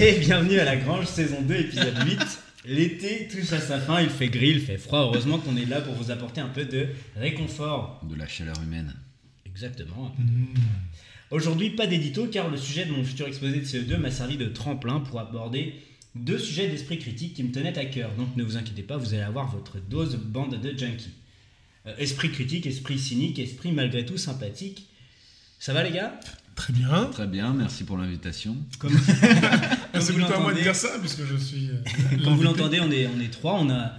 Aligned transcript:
Et 0.00 0.20
bienvenue 0.20 0.60
à 0.60 0.64
la 0.64 0.76
Grange 0.76 1.06
saison 1.06 1.42
2 1.42 1.54
épisode 1.56 1.96
8. 2.06 2.20
L'été 2.66 3.26
touche 3.26 3.52
à 3.52 3.60
sa 3.60 3.80
fin, 3.80 4.00
il 4.00 4.08
fait 4.08 4.28
gris, 4.28 4.50
il 4.50 4.60
fait 4.60 4.78
froid. 4.78 5.00
Heureusement 5.00 5.38
qu'on 5.38 5.56
est 5.56 5.64
là 5.64 5.80
pour 5.80 5.92
vous 5.94 6.12
apporter 6.12 6.40
un 6.40 6.46
peu 6.46 6.64
de 6.64 6.86
réconfort. 7.16 8.00
De 8.08 8.14
la 8.14 8.28
chaleur 8.28 8.54
humaine. 8.62 8.94
Exactement. 9.44 10.14
Aujourd'hui, 11.32 11.70
pas 11.70 11.88
d'édito 11.88 12.28
car 12.28 12.48
le 12.48 12.56
sujet 12.56 12.84
de 12.84 12.92
mon 12.92 13.02
futur 13.02 13.26
exposé 13.26 13.58
de 13.58 13.64
CE2 13.64 13.96
m'a 13.96 14.12
servi 14.12 14.36
de 14.36 14.46
tremplin 14.46 15.00
pour 15.00 15.18
aborder 15.18 15.74
deux 16.14 16.38
sujets 16.38 16.68
d'esprit 16.68 17.00
critique 17.00 17.34
qui 17.34 17.42
me 17.42 17.50
tenaient 17.50 17.76
à 17.76 17.84
cœur. 17.84 18.12
Donc 18.16 18.36
ne 18.36 18.44
vous 18.44 18.56
inquiétez 18.56 18.82
pas, 18.82 18.98
vous 18.98 19.14
allez 19.14 19.24
avoir 19.24 19.50
votre 19.50 19.80
dose 19.80 20.14
bande 20.14 20.60
de 20.60 20.78
junkies. 20.78 21.10
Euh, 21.86 21.96
esprit 21.98 22.30
critique, 22.30 22.68
esprit 22.68 23.00
cynique, 23.00 23.40
esprit 23.40 23.72
malgré 23.72 24.06
tout 24.06 24.16
sympathique. 24.16 24.86
Ça 25.58 25.72
va 25.72 25.82
les 25.82 25.90
gars? 25.90 26.20
Très 26.58 26.72
bien. 26.72 27.04
Très 27.12 27.26
bien, 27.28 27.54
merci 27.54 27.84
pour 27.84 27.96
l'invitation. 27.96 28.56
Comme, 28.80 28.90
c'est 28.98 30.00
vous 30.10 30.12
plutôt 30.14 30.24
à 30.34 30.38
moi 30.40 30.52
de 30.52 30.58
l'entendez- 30.58 30.62
dire 30.62 30.74
ça, 30.74 30.88
puisque 31.00 31.24
je 31.24 31.36
suis. 31.36 31.70
euh, 31.70 32.22
Comme 32.24 32.34
vous 32.34 32.42
l'entendez, 32.42 32.80
on 32.80 32.90
est, 32.90 33.06
on 33.06 33.20
est 33.20 33.30
trois. 33.32 33.54
On 33.60 33.70
a, 33.70 33.92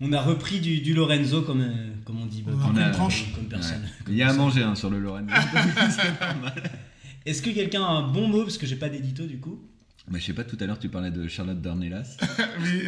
on 0.00 0.12
a 0.12 0.20
repris 0.20 0.60
du, 0.60 0.80
du 0.82 0.92
Lorenzo, 0.94 1.40
comme, 1.42 1.62
euh, 1.62 1.72
comme 2.04 2.20
on 2.20 2.26
dit. 2.26 2.44
On 2.46 2.50
a 2.50 2.62
comme, 2.62 2.74
comme- 2.74 2.90
tranche. 2.92 3.32
comme 3.34 3.46
personne. 3.46 3.80
Ouais. 3.82 3.88
comme 4.04 4.14
Il 4.14 4.18
y 4.18 4.22
a 4.22 4.28
à 4.28 4.32
manger 4.34 4.62
hein, 4.62 4.74
sur 4.74 4.90
le 4.90 5.00
Lorraine. 5.00 5.30
Est-ce 7.26 7.40
que 7.42 7.50
quelqu'un 7.50 7.82
a 7.82 7.88
un 7.88 8.08
bon 8.08 8.28
mot 8.28 8.42
Parce 8.42 8.58
que 8.58 8.66
j'ai 8.66 8.76
pas 8.76 8.88
d'édito 8.88 9.24
du 9.26 9.38
coup? 9.38 9.60
Mais 10.10 10.18
je 10.18 10.26
sais 10.26 10.32
pas, 10.32 10.42
tout 10.44 10.56
à 10.60 10.66
l'heure 10.66 10.78
tu 10.80 10.88
parlais 10.88 11.10
de 11.12 11.28
Charlotte 11.28 11.60
Dornelas. 11.62 12.16
Oui. 12.60 12.86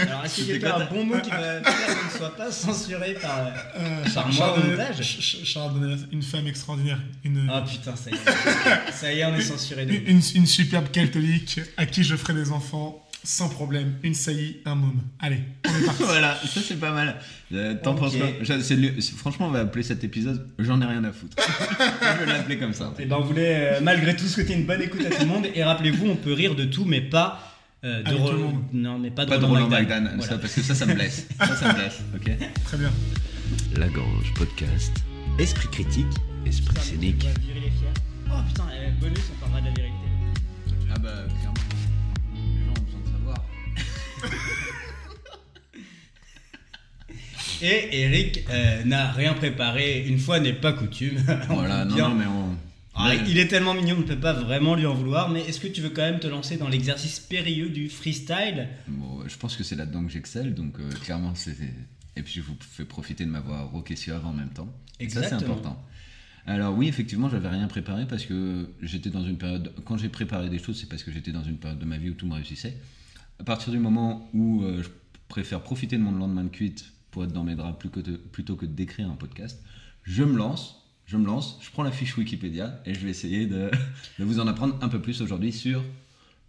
Alors 0.00 0.24
est-ce 0.24 0.36
que 0.36 0.40
C'était 0.42 0.52
quelqu'un 0.58 0.68
a 0.68 0.72
quoi 0.72 0.82
un 0.82 0.86
bon 0.90 1.04
mot 1.06 1.20
qui 1.20 1.30
va 1.30 1.62
faire 1.62 1.98
qu'on 1.98 2.04
ne 2.06 2.10
soit 2.18 2.36
pas 2.36 2.50
censuré 2.50 3.14
par. 3.14 3.46
euh, 3.78 4.02
Par 4.02 4.12
Charles- 4.12 4.32
moi 4.34 4.52
au 4.52 4.56
Charles- 4.56 4.70
montage 4.70 4.96
Ch- 4.96 5.20
Ch- 5.20 5.44
Charles 5.44 5.74
Donelas, 5.74 5.98
une 6.12 6.22
femme 6.22 6.46
extraordinaire. 6.48 6.98
Une, 7.24 7.48
Ah 7.52 7.62
putain, 7.62 7.94
ça 7.96 8.10
y 8.10 8.14
est. 8.14 8.92
ça 8.92 9.12
y 9.12 9.18
est, 9.20 9.24
on 9.24 9.34
est 9.36 9.40
censuré. 9.40 9.86
de 9.86 9.92
une, 9.92 10.06
une- 10.16 10.22
une 10.34 10.46
superbe 10.46 10.90
catholique 10.90 11.60
à 11.76 11.86
qui 11.86 12.02
je 12.04 12.16
ferai 12.16 12.34
des 12.34 12.50
enfants 12.50 13.05
sans 13.26 13.48
problème. 13.48 13.94
Une 14.02 14.14
saillie, 14.14 14.58
un 14.64 14.74
môme. 14.76 15.00
Allez, 15.18 15.40
on 15.66 15.68
est 15.82 15.84
parti. 15.86 16.02
voilà, 16.04 16.34
ça 16.46 16.60
c'est 16.66 16.78
pas 16.80 16.92
mal. 16.92 17.16
Euh, 17.52 17.74
T'en 17.82 17.94
penses 17.94 18.14
quoi 18.16 18.26
le- 18.26 19.00
Franchement, 19.16 19.48
on 19.48 19.50
va 19.50 19.60
appeler 19.60 19.82
cet 19.82 20.04
épisode 20.04 20.48
J'en 20.58 20.80
ai 20.80 20.86
rien 20.86 21.02
à 21.04 21.12
foutre. 21.12 21.36
je 22.20 22.24
vais 22.24 22.32
l'appeler 22.32 22.58
comme 22.58 22.72
ça. 22.72 22.92
Et 22.98 23.04
ben 23.06 23.16
on 23.18 23.24
voulait 23.24 23.76
euh, 23.76 23.80
malgré 23.82 24.14
tout 24.16 24.26
souhaiter 24.26 24.54
une 24.54 24.64
bonne 24.64 24.80
écoute 24.82 25.04
à 25.04 25.10
tout 25.10 25.20
le 25.22 25.26
monde. 25.26 25.46
Et 25.54 25.62
rappelez-vous, 25.64 26.06
on 26.06 26.16
peut 26.16 26.32
rire 26.32 26.54
de 26.54 26.64
tout, 26.64 26.84
mais 26.84 27.00
pas. 27.00 27.52
euh, 27.84 28.02
de 28.02 28.08
Avec 28.08 28.20
Ro- 28.20 28.28
tout 28.30 28.36
le 28.36 28.42
monde. 28.42 28.62
Non, 28.72 28.98
mais 28.98 29.10
pas 29.10 29.24
de 29.24 29.30
Pas 29.30 29.38
de 29.38 29.44
Roland 29.44 29.64
Roland 29.64 29.76
McDan. 29.80 30.00
Magdan, 30.02 30.16
Voilà. 30.16 30.32
ça, 30.32 30.38
parce 30.38 30.54
que 30.54 30.62
ça, 30.62 30.74
ça 30.74 30.86
me 30.86 30.94
blesse. 30.94 31.26
Ça, 31.38 31.56
ça 31.56 31.68
me 31.68 31.74
blesse, 31.74 32.00
ok 32.14 32.30
Très 32.64 32.76
bien. 32.78 32.92
Lagrange 33.76 34.32
Podcast. 34.34 34.92
Esprit 35.38 35.68
critique, 35.68 36.06
esprit 36.46 36.68
Putain, 36.68 36.80
scénique. 36.80 37.26
on 37.28 37.32
va 37.34 37.40
virer 37.40 37.60
les 37.60 37.70
fiers. 37.70 37.88
Oh 38.30 38.34
putain, 38.48 38.64
euh, 38.72 38.90
bonus, 39.00 39.18
on 39.36 39.40
parlera 39.40 39.60
de 39.60 39.66
la 39.66 39.72
vérité. 39.74 39.94
Ah 40.94 40.98
bah, 40.98 41.10
clairement. 41.38 41.54
Et 47.62 48.02
Eric 48.02 48.44
euh, 48.50 48.84
n'a 48.84 49.12
rien 49.12 49.32
préparé, 49.32 50.06
une 50.06 50.18
fois 50.18 50.40
n'est 50.40 50.52
pas 50.52 50.72
coutume. 50.72 51.18
Voilà, 51.48 51.84
non, 51.84 51.96
non, 51.96 52.14
mais 52.14 52.26
on. 52.26 52.56
Ah, 52.98 53.14
il 53.14 53.38
est 53.38 53.48
tellement 53.48 53.74
mignon, 53.74 53.96
on 53.96 54.00
ne 54.00 54.04
peut 54.04 54.18
pas 54.18 54.32
vraiment 54.32 54.74
lui 54.74 54.86
en 54.86 54.94
vouloir, 54.94 55.28
mais 55.28 55.42
est-ce 55.42 55.60
que 55.60 55.68
tu 55.68 55.82
veux 55.82 55.90
quand 55.90 56.02
même 56.02 56.18
te 56.18 56.26
lancer 56.26 56.56
dans 56.56 56.68
l'exercice 56.68 57.20
périlleux 57.20 57.68
du 57.68 57.90
freestyle? 57.90 58.68
Bon, 58.88 59.22
je 59.26 59.36
pense 59.36 59.54
que 59.54 59.64
c'est 59.64 59.76
là-dedans 59.76 60.04
que 60.04 60.10
j'excelle, 60.10 60.54
donc 60.54 60.80
euh, 60.80 60.90
clairement, 61.04 61.34
c'est. 61.34 61.56
Et 62.16 62.22
puis, 62.22 62.32
je 62.34 62.40
vous 62.40 62.56
fais 62.58 62.86
profiter 62.86 63.26
de 63.26 63.30
ma 63.30 63.40
voix 63.40 63.62
rauque 63.62 63.90
et 63.90 63.96
suave 63.96 64.24
en 64.24 64.32
même 64.32 64.48
temps. 64.48 64.68
Et 64.98 65.08
ça, 65.10 65.20
c'est 65.20 65.26
Exactement. 65.26 65.52
important. 65.52 65.86
Alors, 66.46 66.74
oui, 66.74 66.88
effectivement, 66.88 67.28
j'avais 67.28 67.48
rien 67.48 67.66
préparé 67.66 68.06
parce 68.06 68.24
que 68.24 68.70
j'étais 68.80 69.10
dans 69.10 69.24
une 69.24 69.36
période. 69.36 69.72
Quand 69.84 69.98
j'ai 69.98 70.08
préparé 70.08 70.48
des 70.48 70.58
choses, 70.58 70.80
c'est 70.80 70.88
parce 70.88 71.02
que 71.02 71.12
j'étais 71.12 71.32
dans 71.32 71.44
une 71.44 71.58
période 71.58 71.78
de 71.78 71.84
ma 71.84 71.98
vie 71.98 72.10
où 72.10 72.14
tout 72.14 72.26
me 72.26 72.34
réussissait. 72.34 72.78
À 73.38 73.44
partir 73.44 73.72
du 73.72 73.78
moment 73.78 74.28
où 74.32 74.62
euh, 74.62 74.82
je 74.82 74.88
préfère 75.28 75.62
profiter 75.62 75.96
de 75.98 76.02
mon 76.02 76.12
lendemain 76.12 76.44
de 76.44 76.48
cuite 76.48 76.92
pour 77.10 77.24
être 77.24 77.32
dans 77.32 77.44
mes 77.44 77.54
draps 77.54 77.78
plus 77.78 77.90
que 77.90 78.00
de- 78.00 78.16
plutôt 78.16 78.56
que 78.56 78.66
d'écrire 78.66 79.10
un 79.10 79.16
podcast, 79.16 79.62
je 80.02 80.22
me 80.22 80.36
lance. 80.36 80.82
Je 81.06 81.16
me 81.16 81.24
lance, 81.26 81.58
je 81.62 81.70
prends 81.70 81.84
la 81.84 81.92
fiche 81.92 82.16
Wikipédia 82.16 82.82
et 82.84 82.92
je 82.92 82.98
vais 83.00 83.10
essayer 83.10 83.46
de, 83.46 83.70
de 84.18 84.24
vous 84.24 84.40
en 84.40 84.48
apprendre 84.48 84.76
un 84.82 84.88
peu 84.88 85.00
plus 85.00 85.22
aujourd'hui 85.22 85.52
sur 85.52 85.84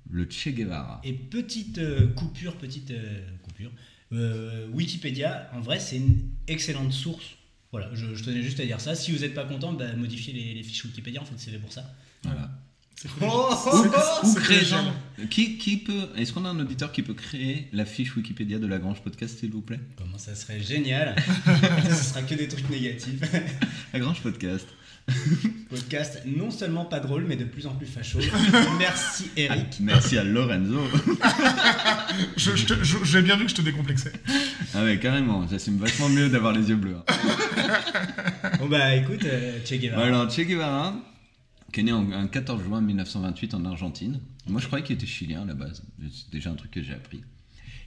le 0.10 0.28
Che 0.28 0.48
Guevara. 0.50 1.00
Et 1.04 1.14
petite 1.14 1.78
euh, 1.78 2.08
coupure, 2.08 2.56
petite 2.56 2.90
euh, 2.90 3.22
coupure, 3.44 3.70
euh, 4.14 4.68
Wikipédia, 4.70 5.52
en 5.54 5.60
vrai, 5.62 5.80
c'est 5.80 5.98
une 5.98 6.30
excellente 6.48 6.92
source. 6.92 7.36
Voilà, 7.72 7.94
je, 7.94 8.16
je 8.16 8.24
tenais 8.24 8.42
juste 8.42 8.60
à 8.60 8.66
dire 8.66 8.82
ça. 8.82 8.96
Si 8.96 9.12
vous 9.12 9.20
n'êtes 9.20 9.36
pas 9.36 9.44
content, 9.46 9.74
bah, 9.74 9.94
modifiez 9.96 10.34
les, 10.34 10.54
les 10.56 10.64
fiches 10.64 10.86
Wikipédia, 10.86 11.22
en 11.22 11.26
fait, 11.26 11.36
c'est 11.38 11.52
fait 11.52 11.60
pour 11.60 11.72
ça. 11.72 11.94
Voilà. 12.24 12.50
Oh, 13.22 13.54
Ou 14.24 14.34
créer 14.34 14.58
collégial. 14.58 14.86
Qui, 15.30 15.58
qui 15.60 15.78
peut. 15.78 16.08
Est-ce 16.18 16.34
qu'on 16.34 16.46
a 16.46 16.50
un 16.50 16.60
auditeur 16.60 16.92
qui 16.92 17.04
peut 17.04 17.14
créer 17.14 17.68
la 17.72 17.86
fiche 17.86 18.16
Wikipédia 18.16 18.58
de 18.58 18.66
la 18.66 18.80
Grange 18.80 19.02
Podcast, 19.02 19.38
s'il 19.40 19.52
vous 19.52 19.62
plaît? 19.62 19.80
Comment 19.98 20.18
ça 20.18 20.34
serait 20.34 20.60
génial 20.62 21.16
Ce 21.90 22.04
sera 22.10 22.24
que 22.24 22.34
des 22.34 22.48
trucs 22.48 22.70
négatifs. 22.70 23.20
La 23.94 24.00
Grange 24.00 24.22
Podcast. 24.22 24.68
Podcast 25.70 26.22
non 26.26 26.50
seulement 26.52 26.86
pas 26.86 27.00
drôle, 27.00 27.26
mais 27.28 27.36
de 27.38 27.46
plus 27.46 27.66
en 27.68 27.74
plus 27.76 27.86
facho. 27.86 28.20
Merci 28.80 29.30
Eric. 29.38 29.78
Merci 29.80 30.18
à 30.18 30.24
Lorenzo. 30.24 30.80
Je- 32.36 32.56
je 32.56 32.66
te- 32.66 32.84
je- 32.84 33.04
J'ai 33.06 33.22
bien 33.22 33.38
vu 33.38 33.46
que 33.46 33.52
je 33.52 33.56
te 33.56 33.62
décomplexais. 33.62 34.12
ah 34.76 34.84
ouais, 34.84 34.98
carrément. 35.00 35.48
J'assume 35.50 35.78
vachement 35.78 36.10
mieux 36.10 36.30
d'avoir 36.30 36.52
les 36.52 36.68
yeux 36.68 36.76
bleus. 36.76 36.96
hein. 37.08 38.52
Bon 38.60 38.68
bah 38.68 38.96
écoute, 38.96 39.24
euh, 39.26 39.60
Che 39.66 39.76
Guevara. 39.76 40.04
Alors, 40.04 40.30
Che 40.30 40.42
Guevara, 40.42 40.94
qui 41.72 41.82
est 41.82 41.84
né 41.84 41.92
en, 41.92 42.12
un 42.12 42.28
14 42.28 42.64
juin 42.64 42.82
1928 42.82 43.54
en 43.54 43.66
Argentine. 43.66 44.20
Moi, 44.48 44.62
je 44.62 44.68
croyais 44.68 44.86
qu'il 44.86 44.96
était 44.96 45.06
chilien 45.06 45.42
à 45.42 45.46
la 45.46 45.54
base. 45.54 45.84
C'est 46.12 46.32
déjà 46.32 46.52
un 46.52 46.56
truc 46.56 46.72
que 46.72 46.82
j'ai 46.82 46.94
appris. 46.94 47.22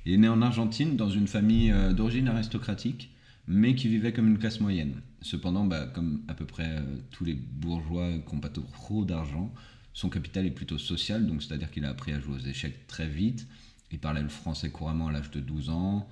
Il 0.07 0.13
est 0.13 0.19
né 0.19 0.29
en 0.29 0.43
Argentine 0.43 0.97
dans 0.97 1.11
une 1.11 1.27
famille 1.27 1.71
euh, 1.71 1.93
d'origine 1.93 2.29
aristocratique, 2.29 3.11
mais 3.47 3.75
qui 3.75 3.89
vivait 3.89 4.13
comme 4.13 4.29
une 4.29 4.39
classe 4.39 4.61
moyenne. 4.61 4.95
Cependant, 5.23 5.65
bah, 5.65 5.87
comme 5.87 6.23
à 6.29 6.35
peu 6.35 6.47
près 6.47 6.69
euh, 6.69 6.81
tous 7.11 7.25
les 7.25 7.35
bourgeois 7.35 8.11
qui 8.27 8.35
n'ont 8.35 8.41
pas 8.41 8.49
trop 8.49 9.05
d'argent, 9.05 9.53
son 9.93 10.09
capital 10.09 10.47
est 10.47 10.51
plutôt 10.51 10.79
social, 10.79 11.27
donc 11.27 11.43
c'est-à-dire 11.43 11.71
qu'il 11.71 11.85
a 11.85 11.91
appris 11.91 12.13
à 12.13 12.21
jouer 12.21 12.37
aux 12.37 12.47
échecs 12.47 12.87
très 12.87 13.09
vite. 13.09 13.47
Il 13.93 13.99
parlait 13.99 14.23
le 14.23 14.29
français 14.29 14.71
couramment 14.71 15.09
à 15.09 15.13
l'âge 15.13 15.31
de 15.31 15.41
12 15.41 15.71
ans. 15.71 16.09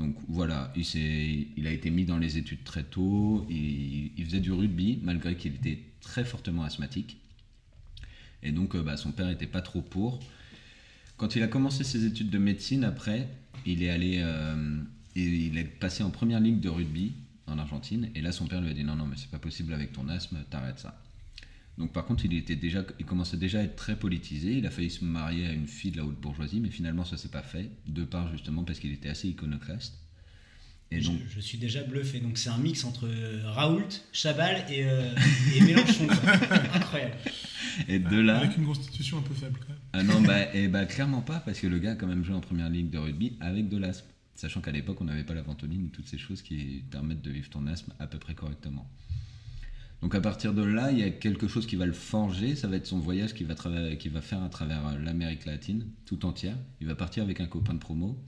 Donc 0.00 0.16
voilà, 0.28 0.72
il, 0.74 1.66
a 1.66 1.70
été 1.70 1.90
mis 1.90 2.06
dans 2.06 2.16
les 2.16 2.38
études 2.38 2.64
très 2.64 2.84
tôt. 2.84 3.46
Il, 3.50 4.24
faisait 4.24 4.40
du 4.40 4.50
rugby, 4.50 4.98
malgré 5.02 5.36
qu'il 5.36 5.54
était 5.54 5.78
très 6.00 6.24
fortement 6.24 6.64
asthmatique. 6.64 7.18
Et 8.42 8.50
donc 8.50 8.74
euh, 8.74 8.82
bah, 8.82 8.96
son 8.96 9.12
père 9.12 9.26
n'était 9.26 9.46
pas 9.46 9.60
trop 9.60 9.82
pour. 9.82 10.20
Quand 11.18 11.36
il 11.36 11.42
a 11.42 11.48
commencé 11.48 11.84
ses 11.84 12.06
études 12.06 12.30
de 12.30 12.38
médecine, 12.38 12.82
après, 12.82 13.28
il 13.66 13.82
est 13.82 13.90
allé, 13.90 14.22
euh, 14.24 14.78
passé 15.80 16.02
en 16.02 16.08
première 16.08 16.40
ligue 16.40 16.60
de 16.60 16.70
rugby 16.70 17.12
en 17.46 17.58
Argentine. 17.58 18.08
Et 18.14 18.22
là, 18.22 18.32
son 18.32 18.46
père 18.46 18.62
lui 18.62 18.70
a 18.70 18.74
dit 18.74 18.84
non, 18.84 18.96
non, 18.96 19.04
mais 19.04 19.16
c'est 19.18 19.30
pas 19.30 19.38
possible 19.38 19.74
avec 19.74 19.92
ton 19.92 20.08
asthme, 20.08 20.38
t'arrêtes 20.48 20.78
ça. 20.78 20.98
Donc 21.80 21.92
par 21.92 22.04
contre, 22.04 22.26
il 22.26 22.34
était 22.34 22.56
déjà, 22.56 22.84
il 22.98 23.06
commençait 23.06 23.38
déjà 23.38 23.60
à 23.60 23.62
être 23.62 23.74
très 23.74 23.96
politisé. 23.98 24.58
Il 24.58 24.66
a 24.66 24.70
failli 24.70 24.90
se 24.90 25.02
marier 25.02 25.46
à 25.46 25.52
une 25.52 25.66
fille 25.66 25.90
de 25.90 25.96
la 25.96 26.04
haute 26.04 26.20
bourgeoisie, 26.20 26.60
mais 26.60 26.68
finalement 26.68 27.06
ça 27.06 27.16
s'est 27.16 27.30
pas 27.30 27.42
fait, 27.42 27.70
de 27.86 28.04
part 28.04 28.30
justement 28.32 28.64
parce 28.64 28.78
qu'il 28.78 28.92
était 28.92 29.08
assez 29.08 29.28
iconoclaste. 29.28 29.94
Et 30.90 31.00
Je, 31.00 31.10
donc, 31.10 31.20
je 31.26 31.40
suis 31.40 31.56
déjà 31.56 31.82
bluffé. 31.82 32.20
Donc 32.20 32.36
c'est 32.36 32.50
un 32.50 32.58
mix 32.58 32.84
entre 32.84 33.06
euh, 33.06 33.40
Raoult, 33.46 33.88
Chabal 34.12 34.66
et, 34.70 34.84
euh, 34.84 35.14
et 35.56 35.62
Mélenchon. 35.62 36.06
Incroyable. 36.74 37.14
et 37.88 37.98
de 37.98 38.18
là, 38.18 38.40
Avec 38.40 38.58
une 38.58 38.66
constitution 38.66 39.16
un 39.18 39.22
peu 39.22 39.32
faible, 39.32 39.58
quand 39.60 39.68
même. 39.72 39.78
ah 39.94 40.02
non, 40.02 40.20
bah, 40.20 40.54
et 40.54 40.68
bah 40.68 40.84
clairement 40.84 41.22
pas, 41.22 41.38
parce 41.40 41.60
que 41.60 41.66
le 41.66 41.78
gars 41.78 41.92
a 41.92 41.94
quand 41.94 42.08
même 42.08 42.24
joué 42.24 42.34
en 42.34 42.40
première 42.40 42.68
ligue 42.68 42.90
de 42.90 42.98
rugby 42.98 43.38
avec 43.40 43.70
de 43.70 43.78
l'asthme, 43.78 44.08
sachant 44.34 44.60
qu'à 44.60 44.72
l'époque 44.72 45.00
on 45.00 45.04
n'avait 45.04 45.24
pas 45.24 45.34
la 45.34 45.42
ventoline 45.42 45.84
ou 45.84 45.88
toutes 45.88 46.08
ces 46.08 46.18
choses 46.18 46.42
qui 46.42 46.84
permettent 46.90 47.22
de 47.22 47.30
vivre 47.30 47.48
ton 47.48 47.66
asthme 47.68 47.94
à 47.98 48.06
peu 48.06 48.18
près 48.18 48.34
correctement. 48.34 48.86
Donc 50.02 50.14
à 50.14 50.20
partir 50.20 50.54
de 50.54 50.62
là, 50.62 50.90
il 50.92 50.98
y 50.98 51.02
a 51.02 51.10
quelque 51.10 51.46
chose 51.46 51.66
qui 51.66 51.76
va 51.76 51.84
le 51.86 51.92
forger, 51.92 52.56
ça 52.56 52.68
va 52.68 52.76
être 52.76 52.86
son 52.86 52.98
voyage 53.00 53.34
qu'il 53.34 53.46
va, 53.46 53.54
qu'il 53.96 54.10
va 54.10 54.20
faire 54.22 54.42
à 54.42 54.48
travers 54.48 54.86
euh, 54.86 54.98
l'Amérique 54.98 55.44
latine 55.44 55.86
tout 56.06 56.24
entière. 56.24 56.56
Il 56.80 56.86
va 56.86 56.94
partir 56.94 57.22
avec 57.22 57.40
un 57.40 57.46
copain 57.46 57.74
de 57.74 57.78
promo, 57.78 58.18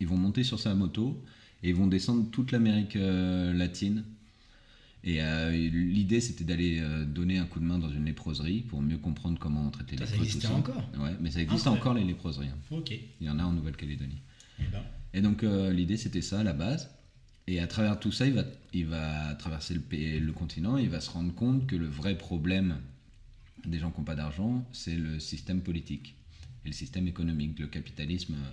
ils 0.00 0.06
vont 0.06 0.16
monter 0.16 0.42
sur 0.42 0.58
sa 0.58 0.74
moto 0.74 1.22
et 1.62 1.68
ils 1.70 1.74
vont 1.74 1.86
descendre 1.86 2.30
toute 2.30 2.50
l'Amérique 2.52 2.96
euh, 2.96 3.52
latine. 3.52 4.04
Et 5.04 5.22
euh, 5.22 5.50
l'idée 5.52 6.20
c'était 6.20 6.44
d'aller 6.44 6.78
euh, 6.80 7.04
donner 7.04 7.38
un 7.38 7.44
coup 7.44 7.60
de 7.60 7.64
main 7.64 7.78
dans 7.78 7.90
une 7.90 8.06
léproserie 8.06 8.62
pour 8.62 8.80
mieux 8.82 8.98
comprendre 8.98 9.38
comment 9.38 9.64
on 9.66 9.70
traitait 9.70 9.96
les 9.96 9.98
Ça 10.04 10.12
lépreux, 10.12 10.24
existait 10.24 10.48
ça. 10.48 10.54
encore 10.54 10.82
Ouais, 10.98 11.12
mais 11.20 11.30
ça 11.30 11.40
existe 11.42 11.66
Incroyable. 11.66 11.80
encore 11.80 11.94
les 11.94 12.04
léproseries. 12.04 12.48
hein. 12.48 12.58
Ok. 12.76 12.92
Il 13.20 13.26
y 13.26 13.30
en 13.30 13.38
a 13.38 13.44
en 13.44 13.52
Nouvelle-Calédonie. 13.52 14.20
Eh 14.58 14.62
ben, 14.72 14.80
Et 15.14 15.20
donc 15.20 15.42
l'idée 15.42 15.96
c'était 15.98 16.22
ça 16.22 16.40
à 16.40 16.42
la 16.42 16.54
base. 16.54 16.90
Et 17.46 17.60
à 17.60 17.66
travers 17.66 17.98
tout 18.00 18.10
ça, 18.12 18.26
il 18.26 18.34
va, 18.34 18.44
il 18.72 18.86
va 18.86 19.34
traverser 19.36 19.74
le, 19.74 20.18
le 20.18 20.32
continent 20.32 20.76
il 20.78 20.88
va 20.90 21.00
se 21.00 21.10
rendre 21.10 21.34
compte 21.34 21.66
que 21.66 21.76
le 21.76 21.86
vrai 21.86 22.18
problème 22.18 22.78
des 23.66 23.78
gens 23.78 23.90
qui 23.90 24.00
n'ont 24.00 24.04
pas 24.04 24.14
d'argent, 24.16 24.66
c'est 24.72 24.96
le 24.96 25.20
système 25.20 25.62
politique 25.62 26.16
et 26.64 26.68
le 26.68 26.74
système 26.74 27.08
économique, 27.08 27.58
le 27.58 27.66
capitalisme. 27.68 28.34
euh, 28.34 28.52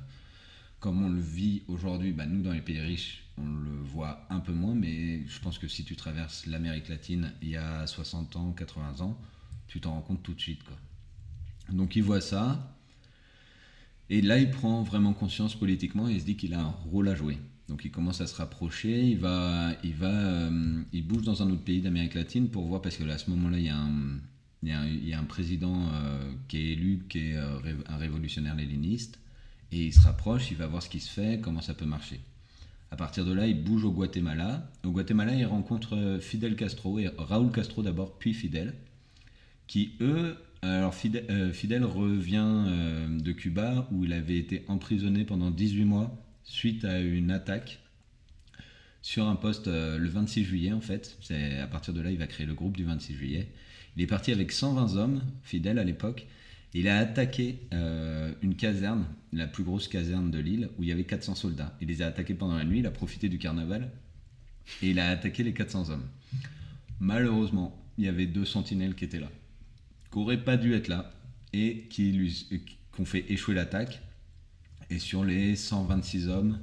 Comme 0.80 1.04
on 1.04 1.10
le 1.10 1.22
vit 1.22 1.64
aujourd'hui, 1.68 2.12
bah, 2.14 2.26
nous 2.28 2.44
dans 2.44 2.54
les 2.54 2.62
pays 2.62 2.80
riches, 2.82 3.24
on 3.38 3.48
le 3.48 3.72
voit 3.84 4.26
un 4.30 4.40
peu 4.42 4.54
moins, 4.54 4.76
mais 4.76 5.26
je 5.28 5.40
pense 5.40 5.60
que 5.60 5.68
si 5.68 5.86
tu 5.86 5.96
traverses 5.96 6.46
l'Amérique 6.48 6.90
latine 6.90 7.34
il 7.42 7.50
y 7.50 7.58
a 7.58 7.88
60 7.88 8.36
ans, 8.38 8.54
80 8.54 9.02
ans, 9.02 9.20
tu 9.68 9.82
t'en 9.82 9.94
rends 9.94 10.02
compte 10.02 10.24
tout 10.24 10.34
de 10.36 10.42
suite. 10.42 10.62
Donc 11.70 11.96
il 11.96 12.04
voit 12.04 12.22
ça, 12.22 12.78
Et 14.10 14.22
là, 14.22 14.40
il 14.40 14.50
prend 14.50 14.82
vraiment 14.82 15.14
conscience 15.14 15.56
politiquement 15.56 16.08
et 16.08 16.14
il 16.14 16.22
se 16.22 16.26
dit 16.26 16.38
qu'il 16.38 16.54
a 16.54 16.62
un 16.62 16.70
rôle 16.70 17.10
à 17.10 17.16
jouer. 17.16 17.38
Donc 17.70 17.86
il 17.86 17.92
commence 17.92 18.20
à 18.20 18.28
se 18.28 18.36
rapprocher, 18.36 19.08
il 19.08 19.18
va, 19.18 19.72
il 19.84 19.94
va, 19.94 20.08
euh, 20.08 20.82
il 20.92 21.08
bouge 21.08 21.24
dans 21.24 21.42
un 21.44 21.50
autre 21.50 21.64
pays 21.64 21.82
d'Amérique 21.82 22.14
latine 22.14 22.50
pour 22.50 22.66
voir 22.66 22.82
parce 22.82 22.98
que 22.98 23.04
là, 23.04 23.14
à 23.14 23.18
ce 23.18 23.30
moment-là, 23.30 23.58
il 23.58 23.66
y 23.66 23.70
a 23.70 23.78
un, 23.78 24.20
il 24.64 25.08
y 25.08 25.14
a 25.14 25.20
un, 25.20 25.24
président 25.24 25.88
euh, 25.94 26.32
qui 26.48 26.58
est 26.58 26.72
élu, 26.74 27.04
qui 27.10 27.32
est 27.32 27.36
euh, 27.36 27.60
un 27.88 27.98
révolutionnaire 27.98 28.56
léniniste, 28.56 29.20
et 29.72 29.86
il 29.86 29.94
se 29.94 30.02
rapproche, 30.02 30.52
il 30.52 30.58
va 30.58 30.68
voir 30.68 30.84
ce 30.84 30.90
qui 30.90 31.00
se 31.00 31.10
fait, 31.10 31.40
comment 31.42 31.62
ça 31.62 31.74
peut 31.74 31.86
marcher. 31.86 32.20
À 32.92 32.96
partir 32.96 33.26
de 33.26 33.34
là, 33.34 33.48
il 33.48 33.64
bouge 33.64 33.86
au 33.86 33.92
Guatemala. 33.92 34.70
Au 34.84 34.92
Guatemala, 34.92 35.34
il 35.34 35.46
rencontre 35.46 36.20
Fidel 36.22 36.56
Castro 36.56 37.00
et 37.00 37.10
Raúl 37.18 37.52
Castro 37.52 37.82
d'abord, 37.82 38.20
puis 38.20 38.34
Fidel, 38.34 38.76
qui 39.68 39.94
eux, 40.00 40.38
alors 40.62 40.94
Fidel, 40.94 41.84
revient 41.84 42.68
de 43.10 43.32
Cuba 43.32 43.88
où 43.92 44.06
il 44.06 44.14
avait 44.14 44.38
été 44.38 44.64
emprisonné 44.68 45.26
pendant 45.26 45.50
18 45.50 45.86
mois 45.86 46.23
suite 46.44 46.86
à 46.86 47.00
une 47.00 47.32
attaque 47.32 47.80
sur 49.02 49.28
un 49.28 49.36
poste 49.36 49.68
euh, 49.68 49.98
le 49.98 50.10
26 50.10 50.44
juillet 50.46 50.72
en 50.72 50.82
fait. 50.82 51.18
C'est 51.22 51.60
à 51.60 51.68
partir 51.68 51.94
de 51.94 52.02
là, 52.02 52.12
il 52.12 52.18
va 52.18 52.28
créer 52.28 52.46
le 52.46 52.54
groupe 52.54 52.76
du 52.76 52.86
26 52.86 53.14
juillet. 53.16 53.48
Il 53.96 54.02
est 54.02 54.08
parti 54.08 54.32
avec 54.32 54.52
120 54.52 54.96
hommes, 54.96 55.22
Fidel 55.44 55.78
à 55.78 55.84
l'époque. 55.84 56.26
Il 56.74 56.88
a 56.88 56.98
attaqué 56.98 57.60
euh, 57.74 58.34
une 58.42 58.56
caserne, 58.56 59.06
la 59.32 59.46
plus 59.46 59.64
grosse 59.64 59.88
caserne 59.88 60.32
de 60.32 60.40
l'île, 60.40 60.70
où 60.78 60.84
il 60.84 60.90
y 60.90 60.92
avait 60.92 61.04
400 61.04 61.36
soldats. 61.36 61.78
Il 61.82 61.90
les 61.90 62.02
a 62.02 62.08
attaqués 62.08 62.34
pendant 62.34 62.58
la 62.58 62.64
nuit, 62.64 62.80
il 62.80 62.88
a 62.88 62.92
profité 62.92 63.30
du 63.30 63.38
carnaval, 63.38 63.92
et 64.82 64.90
il 64.90 65.00
a 65.00 65.10
attaqué 65.10 65.44
les 65.44 65.54
400 65.54 65.92
hommes. 65.92 66.08
Malheureusement, 67.00 67.80
il 68.00 68.06
y 68.06 68.08
avait 68.08 68.26
deux 68.26 68.46
sentinelles 68.46 68.96
qui 68.96 69.06
étaient 69.06 69.20
là, 69.20 69.30
qui 70.12 70.18
n'auraient 70.18 70.44
pas 70.44 70.58
dû 70.58 70.74
être 70.74 70.88
là, 70.88 71.14
et 71.52 71.86
qui, 71.90 72.12
lui, 72.12 72.48
qui 72.50 73.02
ont 73.02 73.06
fait 73.06 73.26
échouer 73.32 73.54
l'attaque. 73.54 74.02
Et 74.94 75.00
sur 75.00 75.24
les 75.24 75.56
126 75.56 76.28
hommes, 76.30 76.60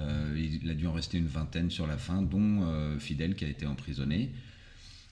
euh, 0.00 0.34
il 0.62 0.68
a 0.70 0.74
dû 0.74 0.86
en 0.86 0.92
rester 0.92 1.18
une 1.18 1.26
vingtaine 1.26 1.70
sur 1.70 1.86
la 1.86 1.98
fin, 1.98 2.22
dont 2.22 2.62
euh, 2.62 2.98
Fidel 2.98 3.34
qui 3.34 3.44
a 3.44 3.48
été 3.48 3.66
emprisonné. 3.66 4.30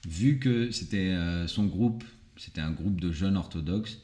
Vu 0.09 0.39
que 0.39 0.71
c'était 0.71 1.11
euh, 1.11 1.47
son 1.47 1.67
groupe, 1.67 2.05
c'était 2.37 2.61
un 2.61 2.71
groupe 2.71 3.01
de 3.01 3.13
jeunes 3.13 3.37
orthodoxes. 3.37 3.99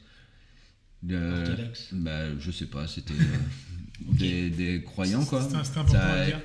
de- 1.03 1.15
Orthodoxe. 1.15 1.89
bah, 1.93 2.37
je 2.39 2.51
sais 2.51 2.65
pas, 2.67 2.87
c'était 2.87 3.13
euh, 3.13 4.03
des, 4.13 4.49
des 4.49 4.83
croyants 4.83 5.25
quoi. 5.25 5.41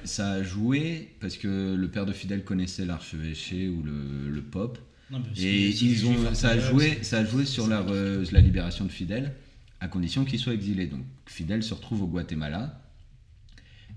Ça, 0.05 0.31
a 0.31 0.43
joué 0.43 1.15
parce 1.21 1.37
que 1.37 1.75
le 1.75 1.89
père 1.91 2.07
de 2.07 2.13
Fidel 2.13 2.45
connaissait 2.45 2.87
l'archevêché 2.87 3.69
ou 3.69 3.83
le, 3.83 4.31
le 4.31 4.43
pope. 4.43 4.79
Non, 5.11 5.23
Et 5.37 5.69
ils 5.69 6.07
ont, 6.07 6.35
ça, 6.35 6.51
a 6.51 6.59
joué, 6.59 6.99
ça 7.03 7.19
a 7.19 7.25
joué 7.25 7.45
sur 7.45 7.69
la 7.69 8.41
libération 8.41 8.85
de 8.87 8.91
Fidel, 8.91 9.33
à 9.81 9.89
condition 9.89 10.25
qu'il 10.25 10.39
soit 10.39 10.55
exilé. 10.55 10.87
Donc 10.87 11.05
Fidel 11.27 11.63
se 11.63 11.75
retrouve 11.75 12.03
au 12.03 12.07
Guatemala. 12.07 12.83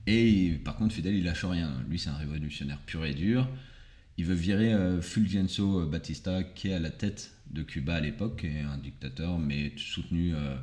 Et 0.08 0.60
par 0.64 0.76
contre, 0.76 0.94
Fidel, 0.94 1.16
il 1.16 1.24
lâche 1.24 1.46
rien. 1.46 1.72
Lui, 1.90 2.00
c'est 2.00 2.10
un 2.10 2.18
révolutionnaire 2.18 2.80
pur 2.80 3.06
et 3.06 3.14
dur. 3.14 3.48
Il 4.18 4.26
veut 4.26 4.36
virer 4.36 4.74
euh, 4.74 5.02
Fulgencio 5.02 5.86
Batista, 5.86 6.44
qui 6.44 6.70
est 6.70 6.74
à 6.74 6.80
la 6.80 6.90
tête 6.90 7.32
de 7.52 7.64
Cuba 7.64 7.96
à 7.96 8.00
l'époque, 8.00 8.44
est 8.44 8.62
un 8.62 8.78
dictateur, 8.78 9.40
mais 9.40 9.74
soutenu 9.78 10.34
euh, 10.34 10.56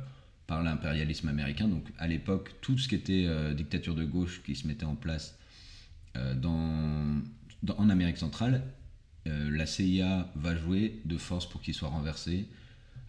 par 0.45 0.63
l'impérialisme 0.63 1.27
américain. 1.27 1.67
Donc 1.67 1.85
à 1.97 2.07
l'époque, 2.07 2.55
tout 2.61 2.77
ce 2.77 2.87
qui 2.87 2.95
était 2.95 3.25
euh, 3.27 3.53
dictature 3.53 3.95
de 3.95 4.05
gauche 4.05 4.41
qui 4.43 4.55
se 4.55 4.67
mettait 4.67 4.85
en 4.85 4.95
place 4.95 5.37
euh, 6.15 6.33
en 7.77 7.89
Amérique 7.89 8.17
centrale, 8.17 8.63
la 9.25 9.65
CIA 9.65 10.31
va 10.35 10.55
jouer 10.55 11.01
de 11.03 11.17
force 11.17 11.49
pour 11.49 11.61
qu'il 11.61 11.73
soit 11.73 11.89
renversé. 11.89 12.47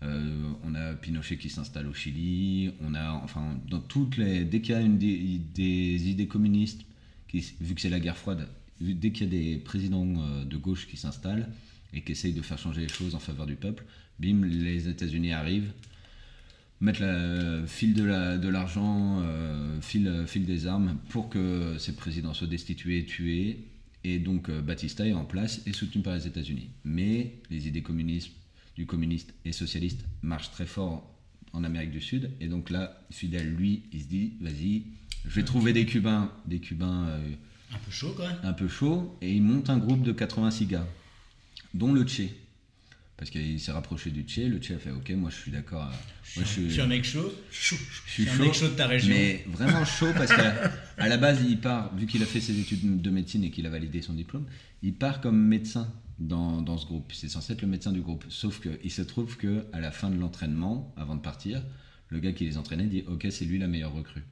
Euh, 0.03 0.53
on 0.65 0.75
a 0.75 0.95
Pinochet 0.95 1.39
qui 1.39 1.50
s'installe 1.50 1.87
au 1.87 1.93
Chili. 1.93 2.71
On 2.81 2.95
a, 2.95 3.12
enfin, 3.12 3.59
dans 3.69 3.81
toutes 3.81 4.17
les, 4.17 4.45
dès 4.45 4.61
qu'il 4.61 4.75
y 4.75 4.79
a 4.79 4.83
des, 4.87 6.09
idées 6.09 6.27
communistes, 6.29 6.83
qui, 7.29 7.45
vu 7.61 7.75
que 7.75 7.81
c'est 7.81 7.91
la 7.91 8.00
guerre 8.00 8.17
froide, 8.17 8.49
dès 8.81 9.11
qu'il 9.11 9.33
y 9.33 9.37
a 9.37 9.41
des 9.41 9.56
présidents 9.59 10.06
euh, 10.19 10.45
de 10.45 10.56
gauche 10.56 10.87
qui 10.87 10.97
s'installent 10.97 11.49
et 11.93 12.03
qui 12.03 12.12
essayent 12.12 12.33
de 12.33 12.43
faire 12.43 12.59
changer 12.59 12.83
les 12.83 12.89
choses 12.89 13.15
en 13.15 13.19
faveur 13.19 13.47
du 13.47 13.56
peuple, 13.56 13.85
bim, 14.19 14.45
les 14.45 14.89
États-Unis 14.89 15.33
arrivent, 15.33 15.73
mettent 16.81 17.01
la 17.01 17.67
file 17.67 17.94
de 17.94 18.05
la- 18.05 18.39
de 18.39 18.49
l'argent, 18.49 19.21
euh, 19.23 19.81
file, 19.81 20.27
des 20.47 20.67
armes 20.67 20.97
pour 21.09 21.29
que 21.29 21.77
ces 21.79 21.94
présidents 21.97 22.35
soient 22.35 22.47
destitués, 22.47 23.05
tués. 23.05 23.65
Et 24.05 24.21
donc 24.21 24.49
Batista 24.51 25.05
est 25.06 25.12
en 25.12 25.25
place 25.25 25.61
et 25.67 25.73
soutenu 25.73 26.03
par 26.03 26.15
les 26.15 26.27
États-Unis. 26.27 26.69
Mais 26.85 27.33
les 27.51 27.67
idées 27.67 27.83
communistes, 27.83 28.31
du 28.79 28.87
communiste 28.87 29.35
et 29.45 29.53
socialiste 29.53 30.05
marchent 30.23 30.53
très 30.53 30.65
fort 30.67 31.05
en 31.53 31.65
Amérique 31.65 31.91
du 31.91 32.01
Sud. 32.01 32.31
Et 32.41 32.47
donc 32.47 32.71
là, 32.71 33.03
Fidel, 33.11 33.53
lui, 33.55 33.83
il 33.93 34.03
se 34.03 34.07
dit, 34.07 34.35
vas-y, 34.41 34.85
je 35.27 35.35
vais 35.35 35.43
trouver 35.45 35.73
des 35.73 35.85
Cubains, 35.85 36.31
des 36.47 36.61
Cubains 36.61 37.09
euh, 37.09 37.31
Un 37.75 37.79
peu 37.79 37.91
chaud, 37.91 38.13
quoi. 38.17 38.29
un 38.45 38.53
peu 38.53 38.69
chauds, 38.69 39.19
et 39.21 39.33
il 39.35 39.43
monte 39.43 39.69
un 39.69 39.79
groupe 39.79 40.03
de 40.03 40.13
86 40.13 40.67
gars, 40.67 40.87
dont 41.75 41.93
le 41.93 42.05
Tché. 42.05 42.33
Parce 43.17 43.31
qu'il 43.31 43.59
s'est 43.59 43.73
rapproché 43.73 44.11
du 44.11 44.23
Tché, 44.23 44.47
le 44.47 44.59
Tché 44.59 44.75
a 44.75 44.79
fait, 44.79 44.93
ok, 44.93 45.11
moi 45.11 45.29
je 45.31 45.35
suis 45.37 45.51
d'accord. 45.51 45.83
à- 45.83 45.93
Je 46.23 46.45
suis, 46.45 46.69
je 46.69 46.75
suis 46.75 46.81
un 46.81 46.87
mec 46.87 47.05
chaud. 47.05 47.33
Chaud. 47.51 47.77
je 48.07 48.13
suis 48.13 48.23
Je 48.25 48.29
suis 48.29 48.29
un 48.29 48.37
chaud, 48.37 48.45
mec 48.45 48.55
chaud 48.55 48.69
de 48.69 48.75
ta 48.75 48.87
région. 48.87 49.09
mais 49.13 49.45
vraiment 49.49 49.85
chaud 49.85 50.13
parce 50.15 50.31
qu'à 50.33 50.71
à 50.99 51.09
la 51.09 51.17
base, 51.17 51.41
il 51.49 51.59
part, 51.59 51.93
vu 51.97 52.07
qu'il 52.07 52.23
a 52.23 52.27
fait 52.27 52.41
ses 52.41 52.57
études 52.61 53.03
de 53.03 53.11
médecine 53.11 53.43
et 53.43 53.51
qu'il 53.51 53.67
a 53.67 53.71
validé 53.71 54.03
son 54.03 54.13
diplôme, 54.13 54.47
il 54.85 54.95
part 54.95 55.21
comme 55.21 55.37
médecin 55.37 55.93
dans, 56.19 56.61
dans 56.62 56.79
ce 56.79 56.87
groupe. 56.87 57.12
C'est 57.12 57.29
censé 57.29 57.53
être 57.53 57.62
le 57.62 57.69
médecin 57.69 57.93
du 57.93 58.00
groupe. 58.00 58.25
Sauf 58.29 58.61
qu'il 58.61 58.91
se 58.91 59.03
trouve 59.03 59.37
que 59.37 59.67
à 59.73 59.81
la 59.81 59.91
fin 59.93 60.11
de 60.11 60.19
l'entraînement, 60.19 60.93
avant 60.97 61.15
de 61.17 61.20
partir, 61.20 61.62
le 62.09 62.19
gars 62.20 62.32
qui 62.32 62.44
les 62.44 62.56
entraînait 62.59 62.87
dit 62.87 63.05
Ok, 63.09 63.26
c'est 63.31 63.44
lui 63.44 63.59
la 63.59 63.67
meilleure 63.69 63.93
recrue. 63.93 64.25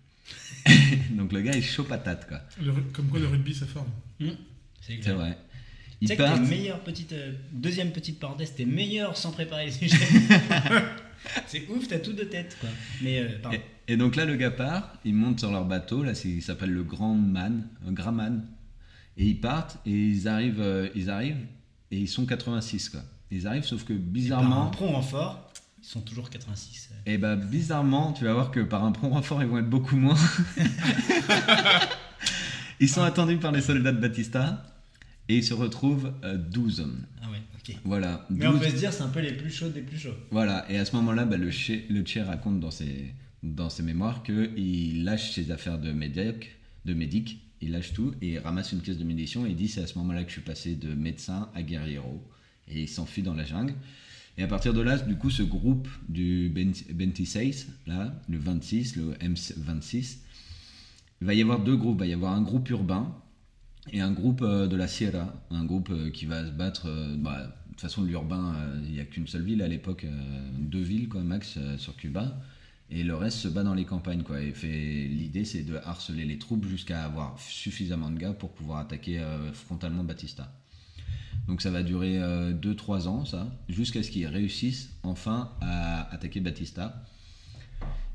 Donc 1.12 1.32
le 1.32 1.40
gars 1.42 1.52
est 1.52 1.62
chaud 1.62 1.84
patate, 1.84 2.26
quoi. 2.28 2.40
Le 2.60 2.72
comme 2.92 3.08
quoi 3.08 3.20
le 3.20 3.26
rugby, 3.28 3.54
ça 3.54 3.66
forme. 3.66 3.88
Hum, 4.20 4.30
C'est 4.80 4.96
vrai. 5.12 5.38
Tu 5.90 5.96
Il 6.02 6.08
sais 6.08 6.16
que 6.16 6.22
part. 6.22 6.34
t'es 6.34 6.48
meilleur, 6.48 6.80
petite, 6.80 7.12
euh, 7.12 7.32
deuxième 7.52 7.90
petite 7.92 8.18
parenthèse, 8.18 8.54
t'es 8.54 8.66
meilleur 8.66 9.16
sans 9.16 9.30
préparer 9.30 9.66
les 9.66 9.72
sujets. 9.72 9.96
c'est 11.46 11.66
ouf, 11.68 11.88
t'as 11.88 11.98
tout 11.98 12.12
de 12.12 12.24
tête, 12.24 12.56
quoi. 12.60 12.68
Mais, 13.02 13.20
euh. 13.20 13.28
Et, 13.86 13.92
et 13.94 13.96
donc 13.96 14.16
là, 14.16 14.24
le 14.24 14.36
gars 14.36 14.50
part, 14.50 14.98
ils 15.04 15.14
montent 15.14 15.40
sur 15.40 15.50
leur 15.50 15.64
bateau, 15.64 16.02
là, 16.02 16.14
c'est- 16.14 16.28
il 16.28 16.42
s'appelle 16.42 16.70
le 16.72 16.82
Grand 16.84 17.14
Man, 17.14 17.66
un 17.86 17.92
Grand 17.92 18.12
Man, 18.12 18.46
et 19.16 19.24
ils 19.26 19.40
partent, 19.40 19.78
et 19.86 19.90
ils 19.92 20.28
arrivent, 20.28 20.60
euh, 20.60 20.88
ils 20.94 21.08
arrivent, 21.08 21.46
et 21.90 21.98
ils 21.98 22.08
sont 22.08 22.26
86, 22.26 22.90
quoi. 22.90 23.00
Ils 23.30 23.46
arrivent, 23.46 23.64
sauf 23.64 23.84
que 23.84 23.92
Par 23.92 24.02
un 24.02 24.12
bizarrement, 24.12 24.66
prompt 24.70 24.92
renfort, 24.92 25.52
ils 25.82 25.86
sont 25.86 26.00
toujours 26.00 26.30
86. 26.30 26.90
euh. 26.92 27.12
et 27.12 27.18
bah 27.18 27.36
bizarrement, 27.36 28.12
tu 28.12 28.24
vas 28.24 28.34
voir 28.34 28.50
que 28.50 28.60
par 28.60 28.84
un 28.84 28.92
prompt 28.92 29.10
renfort, 29.10 29.42
ils 29.42 29.48
vont 29.48 29.58
être 29.58 29.70
beaucoup 29.70 29.96
moins. 29.96 30.16
ils 32.80 32.88
sont 32.88 33.02
attendus 33.02 33.38
par 33.38 33.52
les 33.52 33.62
soldats 33.62 33.92
de 33.92 34.00
Batista, 34.00 34.64
et 35.28 35.38
ils 35.38 35.44
se 35.44 35.54
retrouvent 35.54 36.12
euh, 36.24 36.36
12 36.36 36.80
hommes. 36.80 37.04
Ah 37.22 37.30
ouais, 37.30 37.42
ok. 37.58 37.76
Voilà. 37.84 38.26
Mais 38.30 38.46
on 38.46 38.52
12 38.52 38.60
peut 38.60 38.70
se 38.70 38.76
dire, 38.76 38.92
c'est 38.92 39.02
un 39.02 39.08
peu 39.08 39.20
les 39.20 39.32
plus 39.32 39.50
chauds 39.50 39.68
des 39.68 39.82
plus 39.82 39.98
chauds. 39.98 40.14
Voilà, 40.30 40.70
et 40.70 40.78
à 40.78 40.84
ce 40.84 40.94
moment-là, 40.96 41.24
bah, 41.24 41.36
le, 41.36 41.50
Che, 41.50 41.88
le 41.90 42.04
Che 42.04 42.18
raconte 42.24 42.60
dans 42.60 42.70
ses, 42.70 43.12
dans 43.42 43.70
ses 43.70 43.82
mémoires 43.82 44.22
qu'il 44.22 45.04
lâche 45.04 45.32
ses 45.32 45.50
affaires 45.50 45.78
de 45.78 45.92
médic, 45.92 46.50
de 46.84 46.94
médic, 46.94 47.40
il 47.60 47.72
lâche 47.72 47.92
tout 47.92 48.14
et 48.20 48.38
ramasse 48.38 48.72
une 48.72 48.80
caisse 48.80 48.98
de 48.98 49.04
munitions 49.04 49.46
et 49.46 49.54
dit 49.54 49.68
c'est 49.68 49.80
à 49.82 49.86
ce 49.86 49.98
moment-là 49.98 50.22
que 50.24 50.28
je 50.28 50.34
suis 50.34 50.42
passé 50.42 50.74
de 50.74 50.94
médecin 50.94 51.48
à 51.54 51.62
guerriero. 51.62 52.22
Et 52.68 52.82
il 52.82 52.88
s'enfuit 52.88 53.22
dans 53.22 53.34
la 53.34 53.44
jungle. 53.44 53.74
Et 54.38 54.42
à 54.42 54.48
partir 54.48 54.74
de 54.74 54.80
là, 54.80 54.98
du 54.98 55.16
coup, 55.16 55.30
ce 55.30 55.42
groupe 55.42 55.88
du 56.08 56.52
26, 56.54 57.68
là, 57.86 58.12
le 58.28 58.38
26, 58.38 58.96
le 58.96 59.12
M26, 59.14 60.18
il 61.20 61.26
va 61.26 61.32
y 61.32 61.40
avoir 61.40 61.60
deux 61.60 61.76
groupes. 61.76 61.96
Il 61.96 62.00
va 62.00 62.06
y 62.06 62.12
avoir 62.12 62.34
un 62.34 62.42
groupe 62.42 62.68
urbain 62.68 63.14
et 63.92 64.00
un 64.00 64.12
groupe 64.12 64.42
euh, 64.42 64.66
de 64.66 64.76
la 64.76 64.88
Sierra, 64.88 65.32
un 65.50 65.64
groupe 65.64 65.90
euh, 65.90 66.10
qui 66.10 66.26
va 66.26 66.44
se 66.44 66.50
battre. 66.50 66.86
euh, 66.86 67.16
bah, 67.16 67.46
de 67.46 67.70
toute 67.70 67.80
façon, 67.80 68.02
l'urbain, 68.02 68.54
il 68.86 68.92
n'y 68.92 69.00
a 69.00 69.04
qu'une 69.04 69.26
seule 69.26 69.42
ville 69.42 69.60
à 69.60 69.68
l'époque, 69.68 70.06
deux 70.58 70.80
villes, 70.80 71.10
quoi, 71.10 71.22
max, 71.22 71.58
sur 71.76 71.94
Cuba. 71.94 72.40
Et 72.90 73.02
le 73.02 73.16
reste 73.16 73.38
se 73.38 73.48
bat 73.48 73.64
dans 73.64 73.74
les 73.74 73.84
campagnes, 73.84 74.22
quoi. 74.22 74.40
Et 74.40 74.52
fait, 74.52 75.08
l'idée, 75.08 75.44
c'est 75.44 75.62
de 75.62 75.76
harceler 75.76 76.24
les 76.24 76.38
troupes 76.38 76.66
jusqu'à 76.66 77.04
avoir 77.04 77.38
suffisamment 77.40 78.10
de 78.10 78.18
gars 78.18 78.32
pour 78.32 78.52
pouvoir 78.52 78.78
attaquer 78.78 79.18
euh, 79.18 79.52
frontalement 79.52 80.04
Batista. 80.04 80.52
Donc 81.48 81.62
ça 81.62 81.70
va 81.70 81.84
durer 81.84 82.18
2-3 82.18 83.06
ans, 83.06 83.24
ça, 83.24 83.56
jusqu'à 83.68 84.02
ce 84.02 84.10
qu'ils 84.10 84.26
réussissent 84.26 84.90
enfin 85.04 85.52
à 85.60 86.12
attaquer 86.12 86.40
Batista. 86.40 87.04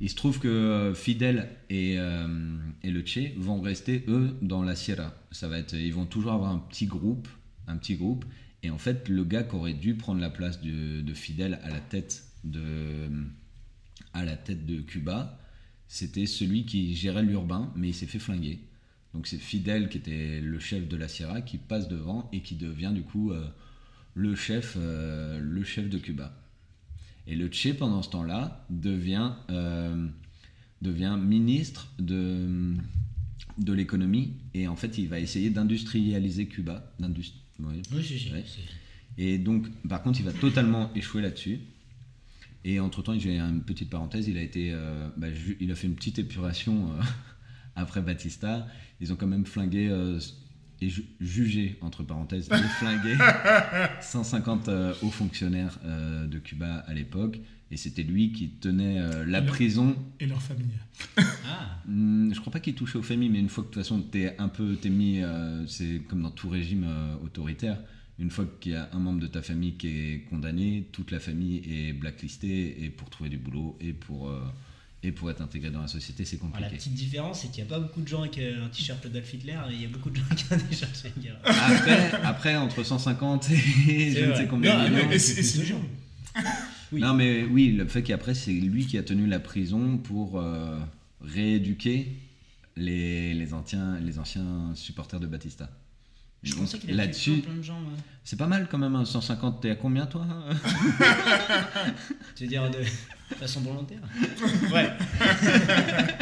Il 0.01 0.09
se 0.09 0.15
trouve 0.15 0.39
que 0.39 0.47
euh, 0.47 0.93
Fidel 0.95 1.47
et, 1.69 1.99
euh, 1.99 2.57
et 2.81 2.89
le 2.89 3.05
Che 3.05 3.37
vont 3.37 3.61
rester 3.61 4.03
eux 4.07 4.35
dans 4.41 4.63
la 4.63 4.75
Sierra. 4.75 5.13
Ça 5.29 5.47
va 5.47 5.59
être, 5.59 5.75
ils 5.75 5.93
vont 5.93 6.07
toujours 6.07 6.31
avoir 6.31 6.51
un 6.51 6.57
petit 6.57 6.87
groupe, 6.87 7.27
un 7.67 7.77
petit 7.77 7.95
groupe. 7.95 8.25
Et 8.63 8.71
en 8.71 8.79
fait, 8.79 9.09
le 9.09 9.23
gars 9.23 9.43
qui 9.43 9.55
aurait 9.55 9.75
dû 9.75 9.93
prendre 9.93 10.19
la 10.19 10.31
place 10.31 10.59
de, 10.59 11.01
de 11.01 11.13
Fidel 11.13 11.59
à 11.63 11.69
la 11.69 11.79
tête 11.79 12.23
de, 12.43 12.61
à 14.13 14.23
la 14.25 14.35
tête 14.35 14.65
de 14.65 14.81
Cuba, 14.81 15.39
c'était 15.87 16.25
celui 16.25 16.65
qui 16.65 16.95
gérait 16.95 17.23
l'urbain, 17.23 17.71
mais 17.75 17.89
il 17.89 17.93
s'est 17.93 18.05
fait 18.07 18.19
flinguer. 18.19 18.59
Donc 19.13 19.27
c'est 19.27 19.37
Fidel 19.37 19.89
qui 19.89 19.97
était 19.97 20.39
le 20.41 20.59
chef 20.59 20.87
de 20.87 20.95
la 20.95 21.07
Sierra 21.07 21.41
qui 21.41 21.57
passe 21.57 21.87
devant 21.89 22.29
et 22.31 22.41
qui 22.41 22.55
devient 22.55 22.91
du 22.93 23.01
coup 23.03 23.31
euh, 23.31 23.45
le 24.13 24.35
chef, 24.35 24.75
euh, 24.79 25.39
le 25.39 25.63
chef 25.63 25.89
de 25.89 25.97
Cuba. 25.97 26.33
Et 27.27 27.35
le 27.35 27.49
Che 27.51 27.73
pendant 27.77 28.01
ce 28.01 28.09
temps-là 28.09 28.65
devient 28.69 29.33
euh, 29.49 30.07
devient 30.81 31.17
ministre 31.21 31.93
de, 31.99 32.73
de 33.59 33.73
l'économie 33.73 34.33
et 34.53 34.67
en 34.67 34.75
fait 34.75 34.97
il 34.97 35.07
va 35.09 35.19
essayer 35.19 35.49
d'industrialiser 35.49 36.47
Cuba. 36.47 36.93
Oui. 37.59 37.81
Ouais. 38.31 38.43
c'est- 38.47 38.61
Et 39.23 39.37
donc, 39.37 39.67
par 39.87 40.01
contre, 40.01 40.19
il 40.19 40.25
va 40.25 40.31
totalement 40.31 40.89
échouer 40.95 41.21
là-dessus. 41.21 41.59
Et 42.63 42.79
entre-temps, 42.79 43.17
j'ai 43.17 43.39
une 43.39 43.63
petite 43.63 43.89
parenthèse, 43.89 44.27
il 44.27 44.37
a, 44.37 44.41
été, 44.41 44.69
euh, 44.71 45.09
bah, 45.17 45.27
il 45.59 45.71
a 45.71 45.75
fait 45.75 45.87
une 45.87 45.95
petite 45.95 46.19
épuration 46.19 46.91
euh, 46.91 47.01
après 47.75 48.01
Batista. 48.01 48.67
Ils 48.99 49.11
ont 49.11 49.15
quand 49.15 49.27
même 49.27 49.45
flingué 49.45 49.87
euh, 49.89 50.19
et 50.79 50.89
ju- 50.89 51.05
jugé, 51.19 51.77
entre 51.81 52.03
parenthèses, 52.03 52.49
et 52.51 52.57
flingué 52.79 53.15
150 54.01 54.67
euh, 54.69 54.93
hauts 55.01 55.09
fonctionnaires 55.11 55.79
euh, 55.85 56.27
de 56.27 56.37
Cuba 56.39 56.83
à 56.87 56.93
l'époque. 56.93 57.39
Et 57.71 57.77
c'était 57.77 58.03
lui 58.03 58.31
qui 58.33 58.49
tenait 58.49 58.99
euh, 58.99 59.25
la 59.25 59.39
Et 59.39 59.45
prison. 59.45 59.95
Et 60.19 60.25
leur 60.27 60.41
famille. 60.41 60.67
Ah, 61.17 61.79
Hmm, 61.87 62.31
je 62.31 62.39
crois 62.39 62.53
pas 62.53 62.59
qu'il 62.59 62.75
touchait 62.75 62.99
aux 62.99 63.03
familles, 63.03 63.29
mais 63.29 63.39
une 63.39 63.49
fois 63.49 63.63
que 63.63 63.69
de 63.69 63.73
toute 63.73 63.81
façon 63.81 64.01
t'es 64.01 64.35
un 64.37 64.49
peu 64.49 64.75
t'es 64.75 64.89
mis, 64.91 65.19
euh, 65.23 65.65
c'est 65.65 66.01
comme 66.07 66.21
dans 66.21 66.29
tout 66.29 66.47
régime 66.47 66.85
euh, 66.87 67.15
autoritaire. 67.23 67.79
Une 68.21 68.29
fois 68.29 68.45
qu'il 68.61 68.73
y 68.73 68.75
a 68.75 68.87
un 68.93 68.99
membre 68.99 69.19
de 69.19 69.27
ta 69.27 69.41
famille 69.41 69.73
qui 69.73 69.87
est 69.87 70.19
condamné, 70.29 70.85
toute 70.91 71.09
la 71.11 71.19
famille 71.19 71.61
est 71.67 71.91
blacklistée 71.91 72.83
et 72.83 72.89
pour 72.89 73.09
trouver 73.09 73.29
du 73.31 73.37
boulot 73.37 73.75
et 73.81 73.91
pour 73.93 74.29
euh, 74.29 74.39
et 75.03 75.11
pour 75.11 75.31
être 75.31 75.41
intégré 75.41 75.71
dans 75.71 75.81
la 75.81 75.87
société, 75.87 76.23
c'est 76.25 76.35
Alors, 76.39 76.51
la 76.53 76.59
compliqué. 76.59 76.77
petite 76.77 76.93
différence, 76.93 77.41
c'est 77.41 77.47
qu'il 77.51 77.63
n'y 77.63 77.69
a 77.69 77.73
pas 77.73 77.79
beaucoup 77.79 78.01
de 78.01 78.07
gens 78.07 78.21
avec 78.21 78.37
euh, 78.37 78.63
un 78.63 78.69
t-shirt 78.69 79.03
Adolf 79.03 79.33
Hitler 79.33 79.57
et 79.71 79.73
il 79.73 79.81
y 79.81 79.85
a 79.85 79.87
beaucoup 79.87 80.11
de 80.11 80.17
gens 80.17 80.23
qui 80.35 80.43
ont 80.53 80.57
fait 80.59 81.11
une 81.17 81.23
guerre. 81.23 81.39
Après, 81.43 82.11
après 82.23 82.55
entre 82.57 82.83
150 82.83 83.49
et 83.89 84.11
je 84.11 84.25
ne 84.25 84.35
sais 84.35 84.45
combien 84.47 84.77
Non, 84.77 84.83
de 84.85 84.89
millions. 84.93 85.07
mais- 85.09 85.15
et 85.15 85.19
c'est 85.19 85.63
dur. 85.63 85.77
Oui. 86.91 87.01
Non 87.01 87.15
mais 87.15 87.43
oui, 87.45 87.71
le 87.71 87.87
fait 87.87 88.03
qu'après 88.03 88.35
c'est 88.35 88.51
lui 88.53 88.85
qui 88.85 88.97
a 88.99 89.03
tenu 89.03 89.25
la 89.25 89.39
prison 89.39 89.97
pour 89.97 90.39
euh, 90.39 90.77
rééduquer 91.21 92.07
les, 92.77 93.33
les, 93.33 93.53
anciens, 93.55 93.99
les 93.99 94.19
anciens 94.19 94.71
supporters 94.75 95.19
de 95.19 95.25
Batista. 95.27 95.69
Je 96.43 96.55
pensais 96.55 96.79
qu'il 96.79 96.89
avait 96.89 96.97
là-dessus, 96.97 97.33
tué 97.33 97.41
plein, 97.41 97.53
de 97.55 97.61
gens. 97.61 97.79
c'est 98.23 98.37
pas 98.37 98.47
mal 98.47 98.67
quand 98.69 98.79
même, 98.79 98.95
hein, 98.95 99.05
150, 99.05 99.61
t'es 99.61 99.69
à 99.69 99.75
combien 99.75 100.07
toi 100.07 100.25
Tu 102.35 102.43
veux 102.43 102.49
dire 102.49 102.69
de 102.71 102.83
façon 103.35 103.61
volontaire 103.61 104.01
Ouais. 104.73 104.89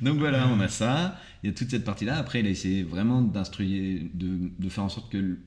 Donc 0.00 0.18
voilà, 0.18 0.48
on 0.48 0.60
a 0.60 0.68
ça, 0.68 1.18
il 1.42 1.50
y 1.50 1.52
a 1.52 1.56
toute 1.56 1.70
cette 1.70 1.84
partie-là. 1.84 2.18
Après, 2.18 2.40
il 2.40 2.46
a 2.46 2.50
essayé 2.50 2.84
vraiment 2.84 3.20
d'instruire, 3.20 4.02
de, 4.14 4.50
de 4.58 4.68
faire 4.68 4.84
en 4.84 4.88
sorte 4.88 5.10
que 5.10 5.38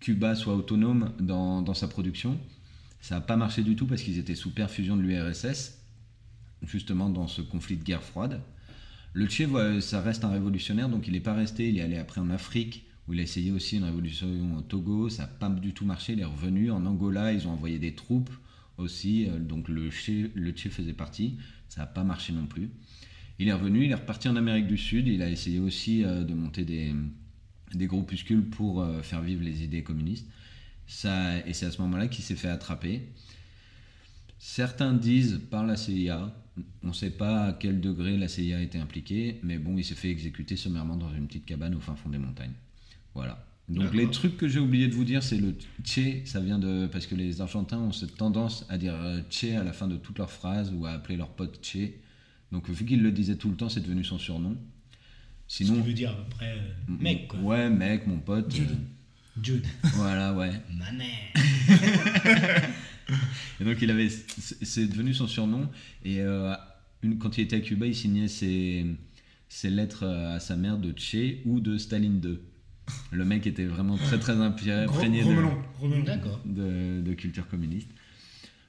Cuba 0.00 0.34
soit 0.34 0.54
autonome 0.54 1.12
dans, 1.18 1.62
dans 1.62 1.74
sa 1.74 1.88
production. 1.88 2.38
Ça 3.00 3.16
n'a 3.16 3.20
pas 3.20 3.36
marché 3.36 3.62
du 3.62 3.76
tout 3.76 3.86
parce 3.86 4.02
qu'ils 4.02 4.18
étaient 4.18 4.34
sous 4.34 4.50
perfusion 4.50 4.96
de 4.96 5.02
l'URSS, 5.02 5.78
justement 6.62 7.10
dans 7.10 7.28
ce 7.28 7.42
conflit 7.42 7.76
de 7.76 7.84
guerre 7.84 8.02
froide. 8.02 8.40
Le 9.16 9.26
Che, 9.26 9.44
voilà, 9.44 9.80
ça 9.80 10.02
reste 10.02 10.24
un 10.24 10.28
révolutionnaire, 10.28 10.90
donc 10.90 11.06
il 11.06 11.14
n'est 11.14 11.20
pas 11.20 11.32
resté. 11.32 11.70
Il 11.70 11.78
est 11.78 11.80
allé 11.80 11.96
après 11.96 12.20
en 12.20 12.28
Afrique, 12.28 12.84
où 13.08 13.14
il 13.14 13.20
a 13.20 13.22
essayé 13.22 13.50
aussi 13.50 13.78
une 13.78 13.84
révolution 13.84 14.28
au 14.58 14.60
Togo. 14.60 15.08
Ça 15.08 15.22
n'a 15.22 15.28
pas 15.28 15.48
du 15.48 15.72
tout 15.72 15.86
marché. 15.86 16.12
Il 16.12 16.20
est 16.20 16.26
revenu. 16.26 16.70
En 16.70 16.84
Angola, 16.84 17.32
ils 17.32 17.48
ont 17.48 17.52
envoyé 17.52 17.78
des 17.78 17.94
troupes 17.94 18.28
aussi. 18.76 19.26
euh, 19.26 19.38
Donc 19.38 19.70
le 19.70 19.88
Che, 19.88 20.68
faisait 20.68 20.92
partie. 20.92 21.38
Ça 21.70 21.80
n'a 21.80 21.86
pas 21.86 22.04
marché 22.04 22.34
non 22.34 22.44
plus. 22.44 22.68
Il 23.38 23.48
est 23.48 23.54
revenu, 23.54 23.86
il 23.86 23.90
est 23.90 23.94
reparti 23.94 24.28
en 24.28 24.36
Amérique 24.36 24.66
du 24.66 24.76
Sud. 24.76 25.08
Il 25.08 25.22
a 25.22 25.30
essayé 25.30 25.60
aussi 25.60 26.04
euh, 26.04 26.22
de 26.22 26.34
monter 26.34 26.66
des, 26.66 26.94
groupuscules 27.86 28.44
pour 28.44 28.82
euh, 28.82 29.00
faire 29.00 29.22
vivre 29.22 29.42
les 29.42 29.64
idées 29.64 29.82
communistes. 29.82 30.26
Et 30.88 31.54
c'est 31.54 31.64
à 31.64 31.70
ce 31.70 31.80
moment-là 31.80 32.08
qu'il 32.08 32.22
s'est 32.22 32.36
fait 32.36 32.48
attraper. 32.48 33.08
Certains 34.38 34.92
disent 34.92 35.40
par 35.50 35.64
la 35.64 35.76
CIA, 35.76 36.32
on 36.82 36.88
ne 36.88 36.92
sait 36.92 37.10
pas 37.10 37.46
à 37.46 37.52
quel 37.52 37.80
degré 37.80 38.16
la 38.16 38.28
CIA 38.28 38.58
a 38.58 38.60
été 38.60 38.78
impliquée, 38.78 39.40
mais 39.42 39.58
bon, 39.58 39.76
il 39.76 39.84
s'est 39.84 39.94
fait 39.94 40.10
exécuter 40.10 40.56
sommairement 40.56 40.96
dans 40.96 41.12
une 41.14 41.26
petite 41.26 41.46
cabane 41.46 41.74
au 41.74 41.80
fin 41.80 41.96
fond 41.96 42.08
des 42.08 42.18
montagnes. 42.18 42.54
Voilà. 43.14 43.44
Donc 43.68 43.94
les 43.94 44.08
trucs 44.10 44.36
que 44.36 44.46
j'ai 44.46 44.60
oublié 44.60 44.86
de 44.86 44.94
vous 44.94 45.04
dire, 45.04 45.22
c'est 45.22 45.38
le 45.38 45.54
Che, 45.84 46.24
ça 46.24 46.40
vient 46.40 46.58
de... 46.58 46.86
Parce 46.86 47.06
que 47.06 47.16
les 47.16 47.40
Argentins 47.40 47.78
ont 47.78 47.92
cette 47.92 48.16
tendance 48.16 48.64
à 48.68 48.78
dire 48.78 48.94
euh, 48.94 49.20
Che 49.28 49.56
à 49.58 49.64
la 49.64 49.72
fin 49.72 49.88
de 49.88 49.96
toutes 49.96 50.18
leurs 50.18 50.30
phrases 50.30 50.72
ou 50.72 50.86
à 50.86 50.92
appeler 50.92 51.16
leur 51.16 51.30
pote 51.30 51.58
Che. 51.64 51.90
Donc 52.52 52.70
vu 52.70 52.84
qu'il 52.84 53.02
le 53.02 53.10
disait 53.10 53.36
tout 53.36 53.48
le 53.50 53.56
temps, 53.56 53.68
c'est 53.68 53.80
devenu 53.80 54.04
son 54.04 54.18
surnom. 54.18 54.56
Ce 55.48 55.64
Sinon... 55.64 55.80
qui 55.80 55.88
veut 55.88 55.94
dire 55.94 56.16
après 56.26 56.52
euh, 56.52 56.92
mec 57.00 57.28
quoi. 57.28 57.40
Ouais, 57.40 57.70
mec, 57.70 58.06
mon 58.06 58.18
pote. 58.18 58.54
Euh, 58.54 58.74
Jude. 59.42 59.64
voilà, 59.94 60.32
ouais. 60.34 60.50
Manet. 60.70 61.32
Et 63.60 63.64
donc 63.64 63.76
il 63.80 63.90
avait, 63.90 64.08
c'est 64.08 64.86
devenu 64.86 65.14
son 65.14 65.26
surnom. 65.26 65.68
Et 66.04 66.20
euh, 66.20 66.54
une, 67.02 67.18
quand 67.18 67.38
il 67.38 67.42
était 67.42 67.56
à 67.56 67.60
Cuba, 67.60 67.86
il 67.86 67.94
signait 67.94 68.28
ses, 68.28 68.86
ses 69.48 69.70
lettres 69.70 70.04
à 70.06 70.40
sa 70.40 70.56
mère 70.56 70.78
de 70.78 70.92
Che 70.96 71.38
ou 71.44 71.60
de 71.60 71.78
Staline 71.78 72.20
2. 72.20 72.42
Le 73.12 73.24
mec 73.24 73.46
était 73.46 73.64
vraiment 73.64 73.96
très 73.96 74.18
très 74.18 74.34
imprégné 74.34 75.22
de, 75.24 75.34
de, 76.44 77.00
de 77.02 77.12
culture 77.14 77.48
communiste. 77.48 77.88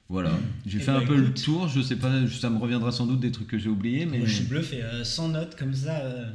Voilà, 0.08 0.32
j'ai 0.66 0.78
fait 0.78 0.92
ben, 0.92 1.02
un 1.02 1.06
peu 1.06 1.16
le 1.16 1.34
tour. 1.34 1.68
Je 1.68 1.82
sais 1.82 1.96
pas, 1.96 2.26
ça 2.28 2.48
me 2.48 2.58
reviendra 2.58 2.90
sans 2.92 3.06
doute 3.06 3.20
des 3.20 3.30
trucs 3.30 3.48
que 3.48 3.58
j'ai 3.58 3.68
oubliés, 3.68 4.06
mais 4.06 4.18
Moi, 4.18 4.26
je 4.26 4.34
suis 4.36 4.44
bluffé. 4.44 4.82
euh, 4.82 5.04
sans 5.04 5.28
notes 5.28 5.54
comme 5.56 5.74
ça. 5.74 5.98
euh, 6.00 6.30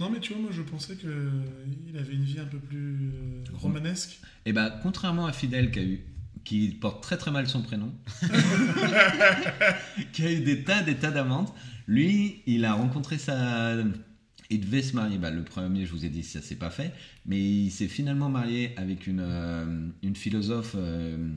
Non, 0.00 0.10
mais 0.10 0.18
tu 0.18 0.32
vois, 0.32 0.42
moi 0.42 0.50
je 0.52 0.62
pensais 0.62 0.96
qu'il 0.96 1.98
avait 1.98 2.14
une 2.14 2.24
vie 2.24 2.40
un 2.40 2.46
peu 2.46 2.58
plus 2.58 3.12
euh, 3.14 3.44
romanesque. 3.54 4.20
Et 4.46 4.52
bah, 4.52 4.80
contrairement 4.82 5.26
à 5.26 5.32
Fidel 5.32 5.70
qui 5.70 5.78
a 5.78 5.82
eu 5.82 6.04
qui 6.42 6.68
porte 6.68 7.02
très 7.02 7.18
très 7.18 7.30
mal 7.30 7.46
son 7.46 7.60
prénom, 7.60 7.92
qui 10.12 10.22
a 10.24 10.32
eu 10.32 10.40
des 10.40 10.64
tas 10.64 10.82
des 10.82 10.96
tas 10.96 11.10
d'amantes, 11.10 11.54
lui, 11.86 12.42
il 12.46 12.64
a 12.64 12.72
rencontré 12.72 13.18
sa 13.18 13.76
il 14.50 14.60
devait 14.60 14.82
se 14.82 14.94
marier, 14.94 15.16
bah, 15.16 15.30
le 15.30 15.44
premier, 15.44 15.86
je 15.86 15.92
vous 15.92 16.04
ai 16.04 16.08
dit, 16.08 16.24
ça 16.24 16.42
s'est 16.42 16.56
pas 16.56 16.70
fait, 16.70 16.92
mais 17.24 17.40
il 17.40 17.70
s'est 17.70 17.88
finalement 17.88 18.28
marié 18.28 18.76
avec 18.76 19.06
une, 19.06 19.20
euh, 19.20 19.88
une 20.02 20.16
philosophe 20.16 20.74
euh, 20.76 21.30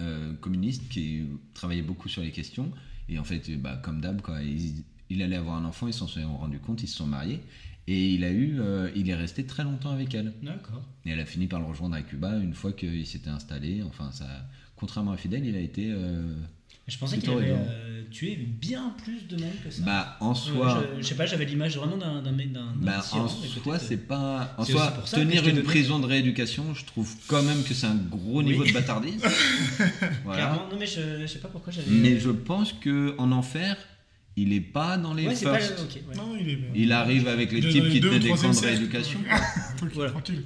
euh, 0.00 0.32
communiste 0.40 0.88
qui 0.88 1.24
travaillait 1.52 1.82
beaucoup 1.82 2.08
sur 2.08 2.22
les 2.22 2.30
questions. 2.30 2.72
Et 3.10 3.18
en 3.18 3.24
fait, 3.24 3.50
bah, 3.60 3.76
comme 3.76 4.00
d'hab, 4.00 4.22
quoi, 4.22 4.42
il, 4.42 4.82
il 5.10 5.22
allait 5.22 5.36
avoir 5.36 5.56
un 5.56 5.66
enfant, 5.66 5.88
ils 5.88 5.92
s'en 5.92 6.08
sont 6.08 6.36
rendus 6.38 6.58
compte, 6.58 6.82
ils 6.82 6.88
se 6.88 6.96
sont 6.96 7.06
mariés. 7.06 7.40
Et 7.88 8.10
il 8.14 8.22
a 8.24 8.30
eu, 8.30 8.60
euh, 8.60 8.90
il 8.94 9.10
est 9.10 9.14
resté 9.14 9.44
très 9.44 9.64
longtemps 9.64 9.90
avec 9.90 10.14
elle. 10.14 10.32
D'accord. 10.42 10.82
Et 11.04 11.10
elle 11.10 11.20
a 11.20 11.24
fini 11.26 11.46
par 11.48 11.58
le 11.60 11.66
rejoindre 11.66 11.96
à 11.96 12.02
Cuba 12.02 12.36
une 12.36 12.54
fois 12.54 12.72
qu'il 12.72 13.04
s'était 13.06 13.30
installé. 13.30 13.82
Enfin, 13.82 14.10
ça, 14.12 14.26
contrairement 14.76 15.12
à 15.12 15.16
Fidel, 15.16 15.44
il 15.44 15.56
a 15.56 15.60
été. 15.60 15.90
euh, 15.90 16.32
Je 16.86 16.96
pensais 16.96 17.18
qu'il 17.18 17.30
avait 17.30 17.50
euh, 17.50 18.02
tué 18.12 18.36
bien 18.36 18.94
plus 19.02 19.26
de 19.26 19.36
monde 19.42 19.52
que 19.64 19.70
ça. 19.72 19.82
bah, 19.82 20.16
en 20.20 20.30
Euh, 20.30 20.34
soi. 20.34 20.84
je, 20.96 21.02
je 21.02 21.06
sais 21.08 21.16
pas, 21.16 21.26
j'avais 21.26 21.44
l'image 21.44 21.76
vraiment 21.76 21.96
d'un 21.96 22.22
d'un 22.22 22.32
Bah, 22.76 22.98
en 23.14 23.26
soi, 23.28 23.78
c'est 23.80 23.96
pas. 23.96 24.54
En 24.58 24.64
c'est 24.64 24.72
soi, 24.72 24.86
pour 24.92 25.08
ça 25.08 25.16
tenir 25.16 25.42
une 25.48 25.56
donné- 25.56 25.62
prison 25.64 25.98
de 25.98 26.06
rééducation, 26.06 26.74
je 26.74 26.84
trouve 26.84 27.12
quand 27.26 27.42
même 27.42 27.64
que 27.64 27.74
c'est 27.74 27.86
un 27.88 27.96
gros 27.96 28.44
niveau 28.44 28.64
de 28.64 28.72
bâtardise. 28.78 29.20
voilà. 30.24 30.46
Clairement, 30.46 30.68
non 30.70 30.76
mais 30.78 30.86
je, 30.86 31.20
je 31.22 31.26
sais 31.26 31.40
pas 31.40 31.48
pourquoi 31.48 31.72
j'avais. 31.72 31.90
Mais 31.90 32.20
je 32.20 32.30
pense 32.30 32.72
que 32.72 33.14
en 33.18 33.32
enfer, 33.32 33.76
il 34.36 34.52
est 34.52 34.60
pas 34.60 34.96
dans 34.96 35.12
les 35.14 35.26
Ouais, 35.28 35.34
pas. 35.42 35.58
Non, 36.16 36.34
il 36.40 36.48
est. 36.48 36.58
Il 36.74 36.92
arrive 36.92 37.28
avec 37.28 37.52
les 37.52 37.60
types 37.60 37.78
dans 37.78 37.84
les 37.84 37.90
qui 37.90 38.00
tenaient 38.00 38.18
des 38.18 38.28
camps 38.30 38.50
de 38.50 38.66
rééducation. 38.66 39.20
Tranquille, 39.76 39.94
Voilà. 39.94 40.10
tranquille. 40.12 40.42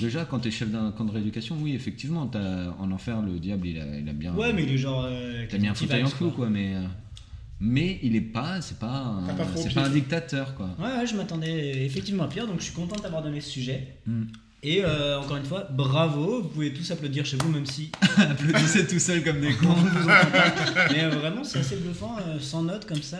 Déjà, 0.00 0.24
quand 0.24 0.40
tu 0.40 0.48
es 0.48 0.50
chef 0.50 0.70
d'un 0.70 0.90
camp 0.92 1.04
de 1.04 1.12
rééducation, 1.12 1.56
oui, 1.60 1.74
effectivement, 1.74 2.26
t'as- 2.26 2.74
en 2.78 2.90
enfer, 2.90 3.20
le 3.22 3.38
diable, 3.38 3.68
il 3.68 3.78
a, 3.78 3.98
il 3.98 4.08
a 4.08 4.12
bien. 4.12 4.34
Ouais, 4.34 4.52
mais 4.52 4.62
il 4.64 4.72
est 4.72 4.78
genre. 4.78 5.04
euh, 5.06 5.44
T'as 5.48 5.58
mis 5.58 5.68
un 5.68 5.72
petit 5.72 5.84
fauteuil 5.86 6.02
en 6.02 6.08
flou, 6.08 6.30
quoi, 6.30 6.48
mais. 6.48 6.74
euh, 6.74 6.82
Mais 7.60 7.98
il 8.02 8.16
est 8.16 8.20
pas, 8.22 8.60
c'est 8.62 8.78
pas, 8.78 9.20
c'est 9.54 9.74
pas 9.74 9.84
un 9.86 9.90
dictateur, 9.90 10.54
quoi. 10.54 10.70
Ouais, 10.78 10.98
ouais, 10.98 11.06
je 11.06 11.14
m'attendais 11.14 11.84
effectivement 11.84 12.24
à 12.24 12.28
pire, 12.28 12.46
donc 12.46 12.58
je 12.60 12.64
suis 12.64 12.72
content 12.74 12.96
d'avoir 13.02 13.22
donné 13.22 13.40
ce 13.42 13.50
sujet. 13.50 13.86
Mm. 14.06 14.22
Et 14.62 14.84
euh, 14.84 15.18
encore 15.18 15.36
une 15.38 15.44
fois, 15.44 15.66
bravo, 15.70 16.42
vous 16.42 16.48
pouvez 16.48 16.72
tous 16.72 16.90
applaudir 16.90 17.24
chez 17.24 17.36
vous, 17.38 17.48
même 17.50 17.64
si 17.64 17.90
Applaudissez 18.18 18.86
tout 18.86 18.98
seul 18.98 19.22
comme 19.24 19.40
des 19.40 19.54
on 19.62 19.66
cons. 19.66 19.74
pas. 20.06 20.24
Mais 20.92 21.04
euh, 21.04 21.10
vraiment, 21.10 21.44
c'est 21.44 21.60
assez 21.60 21.76
bluffant, 21.76 22.16
euh, 22.18 22.38
sans 22.40 22.62
notes 22.62 22.84
comme 22.86 23.00
ça, 23.02 23.18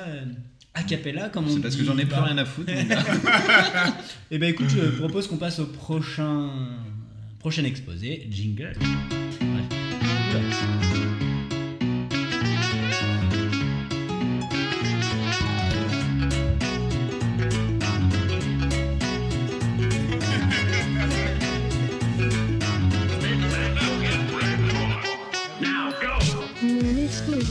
a 0.75 0.83
cappella, 0.83 1.31
comme 1.31 1.47
on 1.47 1.55
C'est 1.55 1.61
parce 1.61 1.77
que 1.77 1.85
j'en 1.85 1.97
ai 1.97 2.05
plus 2.05 2.13
là. 2.15 2.25
rien 2.25 2.39
à 2.39 2.45
foutre. 2.45 2.71
gars. 2.71 3.03
Eh 4.31 4.39
ben 4.39 4.51
écoute, 4.51 4.69
je 4.69 4.99
propose 4.99 5.27
qu'on 5.29 5.39
passe 5.39 5.59
au 5.61 5.67
prochain, 5.67 6.51
prochain 7.39 7.65
exposé, 7.65 8.29
jingle. 8.31 8.75
Bref. 9.41 10.61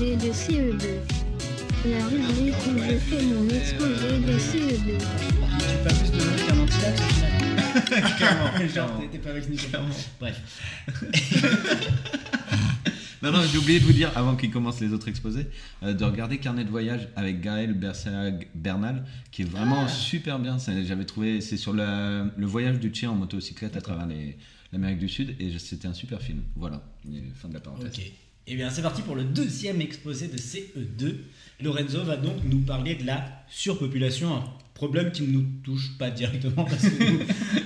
Exposé 0.01 0.15
de 0.15 0.33
CE2. 0.33 1.89
La 1.89 2.05
rubrique 2.07 2.55
où 2.67 2.77
je 2.77 2.97
fais 2.97 3.21
mon 3.23 3.47
exposé 3.49 4.19
de 4.19 4.39
CE2. 4.39 4.97
Tu 4.97 5.83
pas 5.83 5.93
plus 5.93 6.11
de 6.11 6.17
donner 6.17 6.41
qu'un 6.47 6.59
antilax. 6.59 7.01
Clairement. 8.17 8.67
Genre, 8.73 9.03
t'es- 9.11 9.17
pas 9.19 9.33
vacciné. 9.33 9.57
Bref. 10.19 10.41
Non, 13.21 13.33
non, 13.33 13.41
j'ai 13.51 13.57
oublié 13.57 13.81
de 13.81 13.83
vous 13.83 13.91
dire, 13.91 14.13
avant 14.15 14.37
qu'il 14.37 14.49
commence 14.49 14.79
les 14.79 14.93
autres 14.93 15.09
exposés, 15.09 15.45
euh, 15.83 15.91
de 15.93 16.05
regarder 16.05 16.37
Carnet 16.37 16.63
de 16.63 16.69
voyage 16.69 17.09
avec 17.17 17.41
Gaël 17.41 17.73
Bersag 17.73 18.47
Bernal, 18.55 19.03
qui 19.29 19.41
est 19.41 19.45
vraiment 19.45 19.89
super 19.89 20.39
bien. 20.39 20.57
C'est- 20.57 20.85
J'avais 20.85 21.03
trouvé, 21.03 21.41
c'est 21.41 21.57
sur 21.57 21.73
la- 21.73 22.23
le 22.37 22.45
voyage 22.45 22.79
du 22.79 22.93
chien 22.95 23.11
en 23.11 23.15
motocyclette 23.15 23.75
à 23.75 23.81
travers 23.81 24.07
les- 24.07 24.37
l'Amérique 24.71 24.99
du 24.99 25.09
Sud, 25.09 25.35
et 25.37 25.51
c'était 25.59 25.89
un 25.89 25.93
super 25.93 26.21
film. 26.21 26.43
Voilà, 26.55 26.81
fin 27.35 27.49
de 27.49 27.55
la 27.55 27.59
parenthèse. 27.59 27.91
Ok. 27.93 28.09
Eh 28.51 28.55
bien, 28.55 28.69
c'est 28.71 28.81
parti 28.81 29.01
pour 29.03 29.15
le 29.15 29.23
deuxième 29.23 29.79
exposé 29.79 30.27
de 30.27 30.37
CE2. 30.37 31.15
Lorenzo 31.61 32.03
va 32.03 32.17
donc 32.17 32.37
nous 32.45 32.61
parler 32.61 32.95
de 32.95 33.05
la 33.05 33.43
surpopulation, 33.47 34.35
un 34.35 34.43
problème 34.73 35.11
qui 35.11 35.21
ne 35.23 35.33
nous 35.33 35.45
touche 35.63 35.97
pas 35.99 36.09
directement 36.09 36.65
parce 36.65 36.81
que 36.81 37.11
nous, 37.11 37.19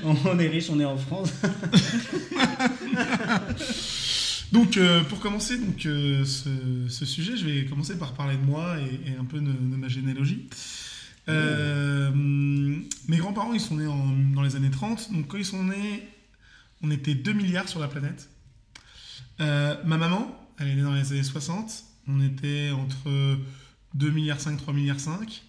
on 0.25 0.39
est 0.39 0.47
riche, 0.49 0.69
on 0.69 0.79
est 0.79 0.85
en 0.85 0.97
France. 0.97 1.31
Donc, 4.51 4.77
euh, 4.77 5.01
pour 5.05 5.19
commencer 5.19 5.57
donc, 5.57 5.83
euh, 5.87 6.23
ce, 6.25 6.49
ce 6.87 7.05
sujet, 7.05 7.35
je 7.35 7.43
vais 7.43 7.65
commencer 7.65 7.97
par 7.97 8.13
parler 8.13 8.37
de 8.37 8.43
moi 8.43 8.75
et, 8.79 9.09
et 9.09 9.15
un 9.19 9.25
peu 9.25 9.39
de, 9.39 9.47
de 9.47 9.75
ma 9.75 9.87
généalogie. 9.87 10.47
Euh, 11.27 12.11
mes 12.13 13.17
grands-parents, 13.17 13.53
ils 13.53 13.59
sont 13.59 13.77
nés 13.77 13.87
en- 13.87 14.11
dans 14.35 14.43
les 14.43 14.55
années 14.55 14.69
30. 14.69 15.11
Donc, 15.11 15.27
quand 15.27 15.37
ils 15.37 15.45
sont 15.45 15.63
nés, 15.63 16.03
on 16.83 16.91
était 16.91 17.15
2 17.15 17.33
milliards 17.33 17.67
sur 17.67 17.79
la 17.79 17.87
planète. 17.87 18.29
Ma 19.39 19.75
maman, 19.97 20.42
elle 20.59 20.69
est 20.69 20.75
née 20.75 20.81
dans 20.81 20.93
les 20.93 21.11
années 21.11 21.23
60. 21.23 21.83
On 22.07 22.21
était 22.21 22.71
entre 22.71 23.37
2 23.93 24.09
milliards 24.11 24.39
5, 24.39 24.57
3 24.57 24.73
milliards 24.73 24.99
5. 24.99 25.43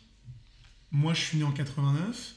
Moi, 0.92 1.14
je 1.14 1.20
suis 1.20 1.38
né 1.38 1.44
en 1.44 1.52
89. 1.52 2.34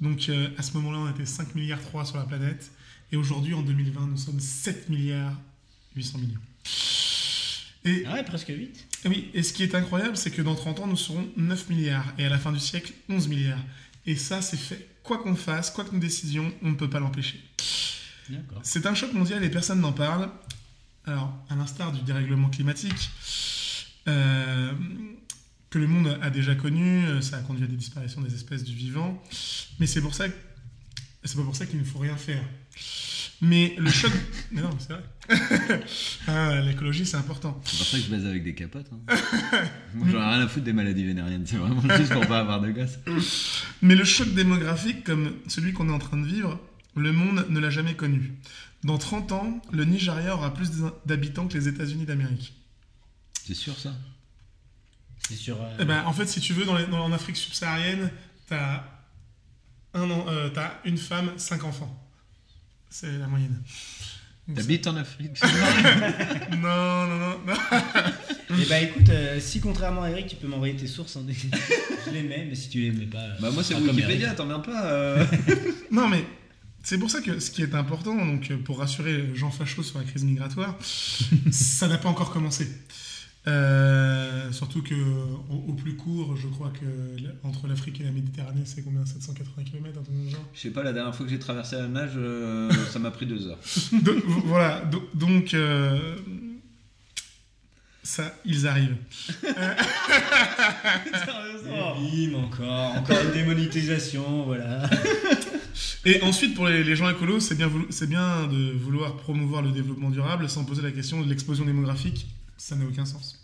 Donc, 0.00 0.28
euh, 0.28 0.48
à 0.56 0.62
ce 0.62 0.74
moment-là, 0.74 0.98
on 0.98 1.10
était 1.10 1.26
5 1.26 1.54
milliards 1.54 1.80
3 1.80 2.04
sur 2.04 2.16
la 2.16 2.24
planète. 2.24 2.70
Et 3.12 3.16
aujourd'hui, 3.16 3.54
en 3.54 3.62
2020, 3.62 4.06
nous 4.06 4.16
sommes 4.16 4.40
7 4.40 4.88
milliards 4.88 5.36
800 5.96 6.18
millions. 6.18 6.40
Et 7.84 8.04
Ah 8.06 8.14
ouais, 8.14 8.22
presque 8.24 8.48
8. 8.48 8.86
ah 9.04 9.08
Oui, 9.08 9.30
et 9.34 9.42
ce 9.42 9.52
qui 9.52 9.62
est 9.62 9.74
incroyable, 9.74 10.16
c'est 10.16 10.30
que 10.30 10.42
dans 10.42 10.54
30 10.54 10.80
ans, 10.80 10.86
nous 10.86 10.96
serons 10.96 11.28
9 11.36 11.68
milliards, 11.70 12.12
et 12.18 12.26
à 12.26 12.28
la 12.28 12.38
fin 12.38 12.52
du 12.52 12.60
siècle, 12.60 12.92
11 13.08 13.28
milliards. 13.28 13.62
Et 14.06 14.16
ça, 14.16 14.42
c'est 14.42 14.56
fait. 14.56 14.88
Quoi 15.02 15.18
qu'on 15.18 15.34
fasse, 15.34 15.70
quoi 15.70 15.84
que 15.84 15.92
nous 15.92 15.98
décidions, 16.00 16.52
on 16.62 16.70
ne 16.70 16.74
peut 16.74 16.90
pas 16.90 17.00
l'empêcher. 17.00 17.40
C'est 18.62 18.86
un 18.86 18.94
choc 18.94 19.12
mondial 19.12 19.42
et 19.42 19.50
personne 19.50 19.80
n'en 19.80 19.92
parle. 19.92 20.30
Alors, 21.06 21.32
à 21.48 21.54
l'instar 21.56 21.92
du 21.92 22.02
dérèglement 22.02 22.50
climatique, 22.50 23.10
euh, 24.08 24.72
que 25.70 25.78
le 25.78 25.86
monde 25.86 26.18
a 26.20 26.30
déjà 26.30 26.54
connu, 26.54 27.04
euh, 27.06 27.20
ça 27.20 27.38
a 27.38 27.40
conduit 27.40 27.64
à 27.64 27.66
des 27.66 27.76
disparitions 27.76 28.20
des 28.20 28.34
espèces 28.34 28.64
du 28.64 28.74
vivant, 28.74 29.22
mais 29.78 29.86
c'est 29.86 30.00
pour 30.00 30.14
ça 30.14 30.28
que 30.28 30.34
c'est 31.24 31.36
pas 31.36 31.42
pour 31.44 31.56
ça 31.56 31.66
qu'il 31.66 31.78
ne 31.78 31.84
faut 31.84 31.98
rien 31.98 32.16
faire. 32.16 32.42
Mais 33.42 33.74
le 33.78 33.90
choc, 33.90 34.12
mais 34.52 34.60
non, 34.62 34.70
c'est 34.78 34.92
vrai. 34.92 35.02
Ah, 36.26 36.60
L'écologie, 36.60 37.06
c'est 37.06 37.16
important. 37.16 37.60
C'est 37.64 37.78
pour 37.78 37.86
ça 37.86 37.96
que 37.98 38.04
je 38.04 38.10
baise 38.10 38.26
avec 38.26 38.44
des 38.44 38.54
capotes. 38.54 38.90
Hein. 38.92 39.14
Moi, 39.94 40.08
j'en 40.10 40.18
ai 40.18 40.34
rien 40.34 40.40
à 40.40 40.48
foutre 40.48 40.64
des 40.64 40.72
maladies 40.72 41.04
vénériennes. 41.04 41.46
C'est 41.46 41.56
vraiment 41.56 41.80
juste 41.96 42.12
pour 42.12 42.26
pas 42.26 42.40
avoir 42.40 42.60
de 42.60 42.70
gosse. 42.70 42.98
Mais 43.80 43.94
le 43.94 44.04
choc 44.04 44.34
démographique 44.34 45.04
comme 45.04 45.36
celui 45.46 45.72
qu'on 45.72 45.88
est 45.88 45.92
en 45.92 45.98
train 45.98 46.18
de 46.18 46.26
vivre, 46.26 46.60
le 46.96 47.12
monde 47.12 47.46
ne 47.48 47.60
l'a 47.60 47.70
jamais 47.70 47.94
connu. 47.94 48.32
Dans 48.84 48.96
30 48.98 49.32
ans, 49.32 49.60
le 49.72 49.84
Nigeria 49.84 50.34
aura 50.34 50.54
plus 50.54 50.70
d'habitants 51.04 51.46
que 51.48 51.54
les 51.58 51.68
États-Unis 51.68 52.06
d'Amérique. 52.06 52.54
C'est 53.46 53.54
sûr 53.54 53.78
ça 53.78 53.92
C'est 55.28 55.34
sur. 55.36 55.60
euh, 55.60 55.76
Eh 55.80 55.84
ben, 55.84 56.02
en 56.04 56.12
fait, 56.12 56.26
si 56.26 56.40
tu 56.40 56.52
veux, 56.54 56.64
dans 56.64 56.76
les- 56.76 56.86
dans- 56.86 57.04
en 57.04 57.12
Afrique 57.12 57.36
subsaharienne, 57.36 58.10
t'as 58.48 58.84
un 59.92 60.10
an- 60.10 60.24
euh, 60.28 60.48
t'as 60.48 60.72
une 60.84 60.96
femme, 60.98 61.32
cinq 61.36 61.64
enfants. 61.64 61.94
C'est 62.88 63.18
la 63.18 63.26
moyenne. 63.26 63.62
T'habites 64.54 64.86
en 64.88 64.96
Afrique 64.96 65.38
Non, 66.52 67.06
non, 67.06 67.18
non. 67.18 67.38
non. 67.46 67.54
Eh 68.58 68.64
bah 68.66 68.80
écoute, 68.80 69.08
euh, 69.10 69.38
si 69.38 69.60
contrairement 69.60 70.02
à 70.02 70.10
Eric, 70.10 70.26
tu 70.26 70.36
peux 70.36 70.48
m'envoyer 70.48 70.74
tes 70.74 70.88
sources, 70.88 71.16
hein, 71.16 71.24
je 72.06 72.10
les 72.10 72.22
mets, 72.24 72.46
mais 72.48 72.54
si 72.56 72.68
tu 72.68 72.80
les 72.80 72.90
mets 72.90 73.06
pas. 73.06 73.28
Bah 73.40 73.50
moi 73.52 73.62
c'est 73.62 73.74
Wikipédia, 73.76 74.32
t'en 74.32 74.46
viens 74.46 74.58
pas. 74.58 74.86
euh. 74.86 75.24
Non, 75.92 76.08
mais 76.08 76.24
c'est 76.82 76.98
pour 76.98 77.10
ça 77.10 77.20
que 77.20 77.38
ce 77.40 77.50
qui 77.50 77.62
est 77.62 77.74
important, 77.74 78.14
donc, 78.16 78.50
euh, 78.50 78.56
pour 78.56 78.78
rassurer 78.78 79.30
Jean 79.34 79.50
Fachot 79.50 79.82
sur 79.82 79.98
la 79.98 80.04
crise 80.04 80.24
migratoire, 80.24 80.76
ça 81.50 81.88
n'a 81.88 81.98
pas 81.98 82.08
encore 82.08 82.30
commencé. 82.32 82.68
Euh, 83.46 84.52
surtout 84.52 84.82
que 84.82 84.94
au, 84.94 85.64
au 85.68 85.72
plus 85.72 85.96
court, 85.96 86.36
je 86.36 86.46
crois 86.46 86.70
que 86.78 86.84
entre 87.42 87.66
l'Afrique 87.68 87.98
et 88.00 88.04
la 88.04 88.10
Méditerranée, 88.10 88.62
c'est 88.66 88.82
combien 88.82 89.04
780 89.06 89.64
km, 89.64 89.98
un 89.98 90.02
truc 90.02 90.14
genre? 90.30 90.40
Je 90.52 90.60
sais 90.60 90.70
pas, 90.70 90.82
la 90.82 90.92
dernière 90.92 91.14
fois 91.14 91.24
que 91.24 91.32
j'ai 91.32 91.38
traversé 91.38 91.76
la 91.76 91.88
nage, 91.88 92.10
euh, 92.16 92.70
ça 92.92 92.98
m'a 92.98 93.10
pris 93.10 93.24
deux 93.24 93.46
heures. 93.46 93.58
Donc, 94.02 94.22
voilà, 94.44 94.80
do- 94.82 95.08
donc 95.14 95.54
euh, 95.54 96.16
ça, 98.02 98.34
ils 98.44 98.66
arrivent. 98.66 98.96
Et 101.66 102.28
bim, 102.28 102.34
encore, 102.38 102.96
encore 102.96 103.18
une 103.24 103.32
démonétisation, 103.32 104.42
voilà. 104.44 104.88
Et 106.06 106.22
ensuite, 106.22 106.54
pour 106.54 106.66
les, 106.66 106.96
gens 106.96 107.10
écolos, 107.10 107.40
c'est 107.40 107.56
bien, 107.56 108.46
de 108.46 108.72
vouloir 108.72 109.16
promouvoir 109.16 109.62
le 109.62 109.70
développement 109.70 110.10
durable 110.10 110.48
sans 110.48 110.64
poser 110.64 110.82
la 110.82 110.92
question 110.92 111.20
de 111.20 111.28
l'explosion 111.28 111.64
démographique. 111.64 112.26
Ça 112.56 112.76
n'a 112.76 112.84
aucun 112.84 113.04
sens. 113.04 113.42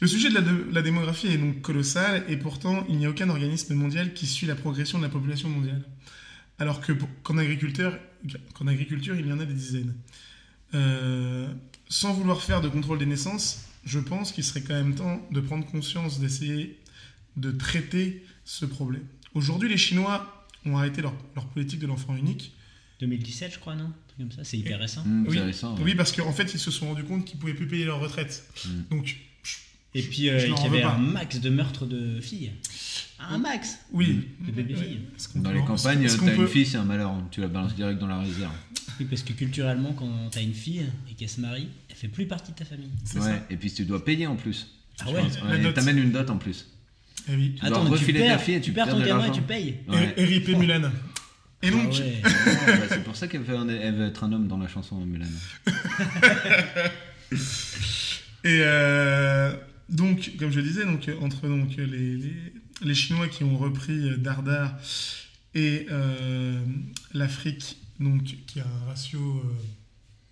Le 0.00 0.06
sujet 0.06 0.30
de 0.30 0.72
la, 0.72 0.82
démographie 0.82 1.28
est 1.28 1.38
donc 1.38 1.60
colossal 1.60 2.24
et 2.28 2.36
pourtant, 2.36 2.84
il 2.88 2.96
n'y 2.96 3.06
a 3.06 3.10
aucun 3.10 3.28
organisme 3.28 3.74
mondial 3.74 4.14
qui 4.14 4.26
suit 4.26 4.46
la 4.46 4.54
progression 4.54 4.98
de 4.98 5.02
la 5.02 5.08
population 5.08 5.48
mondiale. 5.48 5.82
Alors 6.58 6.80
que 6.80 6.92
qu'en 7.22 7.38
agriculteur, 7.38 7.98
qu'en 8.54 8.66
agriculture, 8.66 9.14
il 9.18 9.26
y 9.26 9.32
en 9.32 9.38
a 9.38 9.44
des 9.44 9.54
dizaines. 9.54 9.94
Euh, 10.74 11.52
sans 11.88 12.12
vouloir 12.12 12.42
faire 12.42 12.60
de 12.60 12.68
contrôle 12.68 12.98
des 12.98 13.06
naissances, 13.06 13.64
je 13.84 13.98
pense 13.98 14.32
qu'il 14.32 14.44
serait 14.44 14.62
quand 14.62 14.74
même 14.74 14.94
temps 14.94 15.26
de 15.30 15.40
prendre 15.40 15.64
conscience, 15.66 16.20
d'essayer 16.20 16.78
de 17.36 17.50
traiter 17.50 18.24
ce 18.44 18.66
problème. 18.66 19.04
Aujourd'hui, 19.34 19.68
les 19.68 19.76
Chinois 19.76 20.37
ont 20.68 20.76
arrêté 20.78 21.02
leur, 21.02 21.14
leur 21.34 21.46
politique 21.46 21.80
de 21.80 21.86
l'enfant 21.86 22.14
unique. 22.16 22.52
2017, 23.00 23.52
je 23.54 23.58
crois, 23.58 23.76
non? 23.76 23.92
Comme 24.16 24.32
ça, 24.32 24.42
c'est 24.44 24.58
hyper 24.58 24.78
récent. 24.80 25.02
Hum, 25.02 25.24
Oui. 25.28 25.36
C'est 25.36 25.44
récent. 25.44 25.74
ouais. 25.76 25.82
Oui, 25.84 25.94
parce 25.94 26.12
qu'en 26.12 26.32
fait, 26.32 26.52
ils 26.52 26.58
se 26.58 26.70
sont 26.70 26.88
rendus 26.88 27.04
compte 27.04 27.24
qu'ils 27.24 27.38
pouvaient 27.38 27.54
plus 27.54 27.68
payer 27.68 27.84
leur 27.84 28.00
retraite. 28.00 28.44
Mm. 28.66 28.68
Donc, 28.96 29.16
Et 29.94 30.02
puis, 30.02 30.28
euh, 30.28 30.38
il 30.46 30.62
y 30.62 30.66
avait 30.66 30.82
pas. 30.82 30.94
un 30.94 30.98
max 30.98 31.40
de 31.40 31.48
meurtres 31.50 31.86
de 31.86 32.20
filles. 32.20 32.52
Un 33.20 33.38
max 33.38 33.78
oui. 33.92 34.26
De 34.46 34.52
bébés 34.52 34.74
Oui. 34.76 34.84
filles. 34.84 35.00
Est-ce 35.16 35.28
qu'on 35.28 35.40
Dans 35.40 35.50
peut- 35.50 35.56
les 35.56 35.64
campagnes, 35.64 36.06
t'as 36.06 36.16
peut- 36.18 36.34
une 36.42 36.48
fille, 36.48 36.66
c'est 36.66 36.76
un 36.76 36.84
malheur. 36.84 37.14
Tu 37.30 37.40
la 37.40 37.48
balances 37.48 37.74
direct 37.74 37.98
dans 38.00 38.06
la 38.06 38.20
réserve. 38.20 38.52
Oui, 39.00 39.06
parce 39.08 39.22
que 39.22 39.32
culturellement, 39.32 39.92
quand 39.92 40.10
t'as 40.30 40.42
une 40.42 40.54
fille 40.54 40.84
et 41.10 41.14
qu'elle 41.14 41.28
se 41.28 41.40
marie, 41.40 41.68
elle 41.88 41.96
fait 41.96 42.08
plus 42.08 42.26
partie 42.26 42.52
de 42.52 42.56
ta 42.56 42.64
famille. 42.64 42.90
Ouais, 43.14 43.20
ça. 43.20 43.46
et 43.50 43.56
puis 43.56 43.72
tu 43.72 43.84
dois 43.84 44.04
payer 44.04 44.26
en 44.26 44.36
plus. 44.36 44.68
Ah 45.00 45.10
ouais 45.10 45.22
La 45.48 45.56
Ouais, 45.68 45.72
T'amènes 45.72 45.98
une 45.98 46.10
dot 46.12 46.28
en 46.30 46.36
plus. 46.38 46.66
Eh 47.30 47.34
oui. 47.36 47.54
Tu 47.54 47.60
dois 47.60 47.68
Attends, 47.68 47.84
mais 47.84 47.90
tu 47.90 47.92
refiler 47.96 48.20
ta 48.20 48.26
perds, 48.26 48.40
fille 48.42 48.54
et 48.54 48.60
tu 48.60 48.66
tu 48.70 48.72
perds 48.72 48.84
perds 48.86 48.94
ton 48.94 49.00
de 49.00 49.06
gamin 49.06 49.20
et 49.20 49.26
l'argent. 49.26 49.40
tu 49.40 49.46
payes. 49.46 49.76
Ouais. 49.88 50.14
Et- 50.16 50.24
RIP 50.24 50.48
Mulan. 50.56 50.90
Et 51.62 51.70
donc, 51.70 51.88
Ah 51.92 51.98
ouais. 52.00 52.22
Ah, 52.24 52.28
bah, 52.66 52.72
c'est 52.88 53.02
pour 53.04 53.16
ça 53.16 53.26
qu'elle 53.26 53.42
veut, 53.42 53.56
un- 53.56 53.68
elle 53.68 53.94
veut 53.96 54.06
être 54.06 54.22
un 54.24 54.32
homme 54.32 54.46
dans 54.48 54.58
la 54.58 54.68
chanson 54.68 54.96
Mulan. 55.04 55.26
et 58.44 58.60
euh, 58.62 59.52
donc, 59.88 60.32
comme 60.38 60.50
je 60.50 60.60
le 60.60 60.62
disais, 60.66 60.84
donc, 60.84 61.10
entre 61.20 61.48
donc, 61.48 61.76
les, 61.76 61.86
les, 61.86 62.32
les 62.82 62.94
Chinois 62.94 63.28
qui 63.28 63.44
ont 63.44 63.56
repris 63.58 64.16
Dardar 64.18 64.76
et 65.54 65.86
euh, 65.90 66.60
l'Afrique, 67.14 67.78
donc, 67.98 68.22
qui 68.46 68.60
a 68.60 68.64
un 68.64 68.88
ratio 68.88 69.42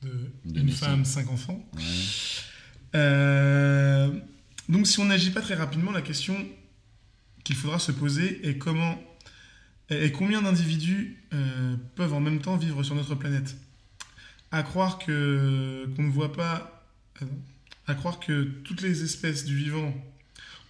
euh, 0.05 0.09
de, 0.45 0.53
De 0.53 0.61
une 0.61 0.67
naissance. 0.67 0.89
femme, 0.89 1.05
cinq 1.05 1.31
enfants, 1.31 1.69
Ouais. 1.75 1.83
Euh, 2.95 4.09
donc 4.71 4.87
si 4.87 5.01
on 5.01 5.05
n'agit 5.05 5.31
pas 5.31 5.43
très 5.43 5.55
rapidement, 5.55 5.91
la 5.91 6.01
question 6.03 6.35
qu'il 7.47 7.55
faudra 7.55 7.79
se 7.79 7.93
poser 7.93 8.49
est 8.49 8.59
comment 8.59 9.01
et 9.89 10.11
combien 10.11 10.43
d'individus 10.43 11.23
euh, 11.33 11.77
peuvent 11.95 12.13
en 12.13 12.19
même 12.19 12.41
temps 12.41 12.57
vivre 12.57 12.83
sur 12.83 12.97
notre 12.97 13.15
planète. 13.15 13.57
À 14.51 14.65
croire 14.65 14.99
que 14.99 15.89
qu'on 15.95 16.03
ne 16.03 16.11
voit 16.11 16.33
pas, 16.33 16.85
euh, 17.23 17.27
à 17.87 17.95
croire 17.95 18.19
que 18.19 18.43
toutes 18.65 18.83
les 18.83 19.05
espèces 19.05 19.45
du 19.45 19.57
vivant 19.57 19.95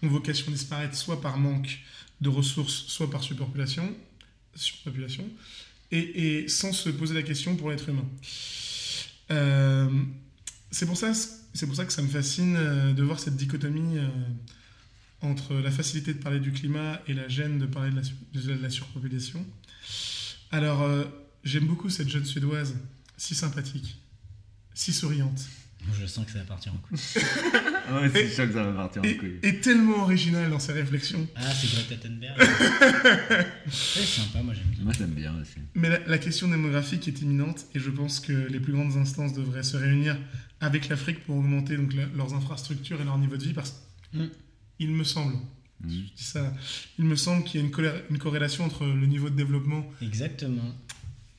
ont 0.03 0.09
vocation 0.09 0.49
à 0.49 0.51
disparaître 0.51 0.95
soit 0.95 1.23
par 1.23 1.39
manque 1.39 1.79
de 2.21 2.29
ressources, 2.29 2.85
soit 2.89 3.11
par 3.11 3.23
surpopulation, 3.23 3.97
surpopulation, 4.55 5.25
et, 5.93 6.47
sans 6.49 6.75
se 6.75 6.91
poser 6.91 7.15
la 7.15 7.23
question 7.23 7.57
pour 7.57 7.71
l'être 7.71 7.89
humain. 7.89 8.07
Euh, 9.31 9.89
c'est 10.71 10.85
pour 10.85 10.99
ça, 10.99 11.15
c'est 11.55 11.67
pour 11.67 11.77
ça 11.77 11.87
que 11.87 11.93
ça 11.95 12.03
me 12.03 12.09
fascine 12.09 12.93
de 12.93 13.03
voir 13.03 13.19
cette 13.19 13.37
dichotomie 13.37 13.99
entre 15.23 15.55
la 15.55 15.71
facilité 15.71 16.13
de 16.15 16.19
parler 16.19 16.41
du 16.41 16.53
climat 16.53 17.01
et 17.07 17.15
la 17.15 17.29
gêne 17.29 17.59
de 17.59 17.67
parler 17.67 17.91
de 17.91 17.97
la, 17.97 18.05
su- 18.05 18.15
de 18.35 18.53
la 18.63 18.71
surpopulation. 18.71 19.45
Alors, 20.51 20.83
euh, 20.83 21.05
j'aime 21.45 21.67
beaucoup 21.67 21.91
cette 21.91 22.09
jeune 22.09 22.25
suédoise, 22.25 22.77
si 23.17 23.35
sympathique, 23.35 23.99
si 24.75 24.93
souriante, 24.93 25.47
Je 25.99 26.05
sens 26.07 26.27
que 26.27 26.33
ça 26.33 26.39
va 26.41 26.45
partir 26.45 26.73
en 26.75 26.79
couille. 26.79 26.99
Ouais, 27.89 28.11
c'est 28.13 28.29
sûr 28.31 28.49
que 28.49 28.53
ça 28.55 28.65
va 28.65 28.73
partir 28.73 29.01
en 29.01 29.05
et, 29.05 29.17
couille. 29.17 29.39
et 29.45 29.61
tellement 29.61 29.99
originale 30.03 30.51
dans 30.51 30.59
ses 30.59 30.73
réflexions. 30.73 31.25
Ah, 31.37 31.43
c'est 31.55 31.71
Greta 31.71 31.95
Thunberg. 31.97 32.37
c'est 33.71 34.05
sympa, 34.05 34.43
moi 34.43 34.55
j'aime 34.55 34.67
bien. 34.75 34.83
Moi 34.85 34.93
j'aime 34.99 35.11
bien 35.15 35.41
aussi. 35.41 35.55
Mais 35.77 35.89
la, 35.89 36.01
la 36.07 36.19
question 36.19 36.49
démographique 36.49 37.07
est 37.07 37.21
imminente 37.23 37.67
et 37.77 37.79
je 37.79 37.91
pense 37.91 38.19
que 38.19 38.33
les 38.33 38.59
plus 38.59 38.73
grandes 38.73 38.97
instances 38.97 39.35
devraient 39.35 39.63
se 39.63 39.77
réunir 39.77 40.17
avec 40.61 40.89
l'Afrique 40.89 41.25
pour 41.25 41.37
augmenter 41.37 41.77
donc, 41.77 41.95
la- 41.95 42.07
leurs 42.17 42.35
infrastructures 42.35 43.01
et 43.01 43.05
leur 43.05 43.19
niveau 43.19 43.37
de 43.37 43.45
vie 43.45 43.53
parce 43.55 43.81
Mm. 44.13 44.25
Il 44.79 44.91
me 44.91 45.05
semble, 45.05 45.35
Mhm. 45.83 45.91
je 45.91 45.97
dis 46.17 46.25
ça, 46.25 46.53
il 46.99 47.05
me 47.05 47.17
semble 47.17 47.45
qu'il 47.45 47.61
y 47.61 47.63
a 47.63 47.67
une, 47.67 47.73
colère- 47.73 48.03
une 48.11 48.19
corrélation 48.19 48.65
entre 48.65 48.85
le 48.87 49.07
niveau 49.07 49.29
de 49.31 49.37
développement 49.37 49.85
Exactement. 50.03 50.75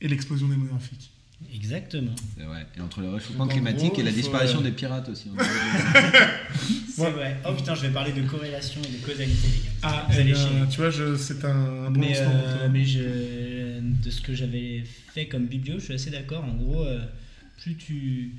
et 0.00 0.08
l'explosion 0.08 0.48
démographique. 0.48 1.10
Exactement. 1.54 2.14
C'est 2.36 2.42
vrai. 2.44 2.66
Et 2.76 2.80
entre 2.80 3.00
le 3.00 3.10
réchauffement 3.10 3.44
Donc, 3.46 3.52
climatique 3.52 3.92
gros, 3.92 4.00
et 4.00 4.04
la 4.04 4.10
disparition 4.10 4.58
euh, 4.58 4.64
des 4.64 4.72
pirates 4.72 5.08
aussi. 5.08 5.28
C'est 6.94 7.10
vrai. 7.10 7.36
Oh 7.48 7.52
putain, 7.54 7.74
je 7.76 7.82
vais 7.82 7.90
parler 7.92 8.12
de 8.12 8.22
corrélation 8.22 8.80
et 8.82 8.88
de 8.98 9.04
causalité, 9.06 9.46
les 9.48 9.62
gars. 9.64 9.70
Ah, 9.82 10.06
Vous 10.10 10.16
allez 10.18 10.32
bien, 10.32 10.34
chier. 10.34 10.68
tu 10.70 10.80
vois, 10.80 10.90
c'est 11.16 11.44
un, 11.44 11.84
un 11.86 11.90
bon 11.92 12.00
Mais, 12.00 12.12
pour 12.14 12.22
euh, 12.32 12.58
toi. 12.58 12.68
mais 12.68 12.84
je, 12.84 13.80
de 13.80 14.10
ce 14.10 14.20
que 14.20 14.34
j'avais 14.34 14.82
fait 15.14 15.26
comme 15.28 15.46
biblio, 15.46 15.78
je 15.78 15.84
suis 15.84 15.94
assez 15.94 16.10
d'accord. 16.10 16.44
En 16.44 16.54
gros, 16.54 16.84
euh, 16.84 17.04
plus 17.62 17.76
tu. 17.76 18.32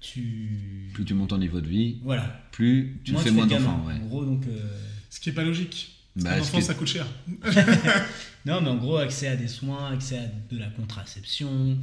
Tu. 0.00 0.90
plus 0.94 1.04
tu 1.04 1.14
montes 1.14 1.32
en 1.32 1.38
niveau 1.38 1.60
de 1.60 1.66
vie, 1.66 1.98
Voilà. 2.04 2.40
plus 2.52 3.00
tu 3.04 3.12
Moins 3.12 3.22
fais 3.22 3.30
tu 3.30 3.34
moins 3.34 3.46
d'enfants. 3.46 3.84
Ouais. 3.86 3.94
En 3.94 4.06
gros, 4.06 4.24
donc. 4.24 4.44
euh, 4.46 4.58
Ce 5.10 5.18
qui 5.20 5.30
est 5.30 5.32
pas 5.32 5.42
logique. 5.44 5.94
Bah, 6.16 6.34
un 6.34 6.40
enfant, 6.40 6.60
ça 6.60 6.74
coûte 6.74 6.88
cher. 6.88 7.06
Non, 8.46 8.60
mais 8.60 8.68
en 8.68 8.76
gros, 8.76 8.96
accès 8.96 9.28
à 9.28 9.36
des 9.36 9.48
soins, 9.48 9.92
accès 9.92 10.18
à 10.18 10.22
de 10.54 10.58
la 10.58 10.68
contraception, 10.68 11.76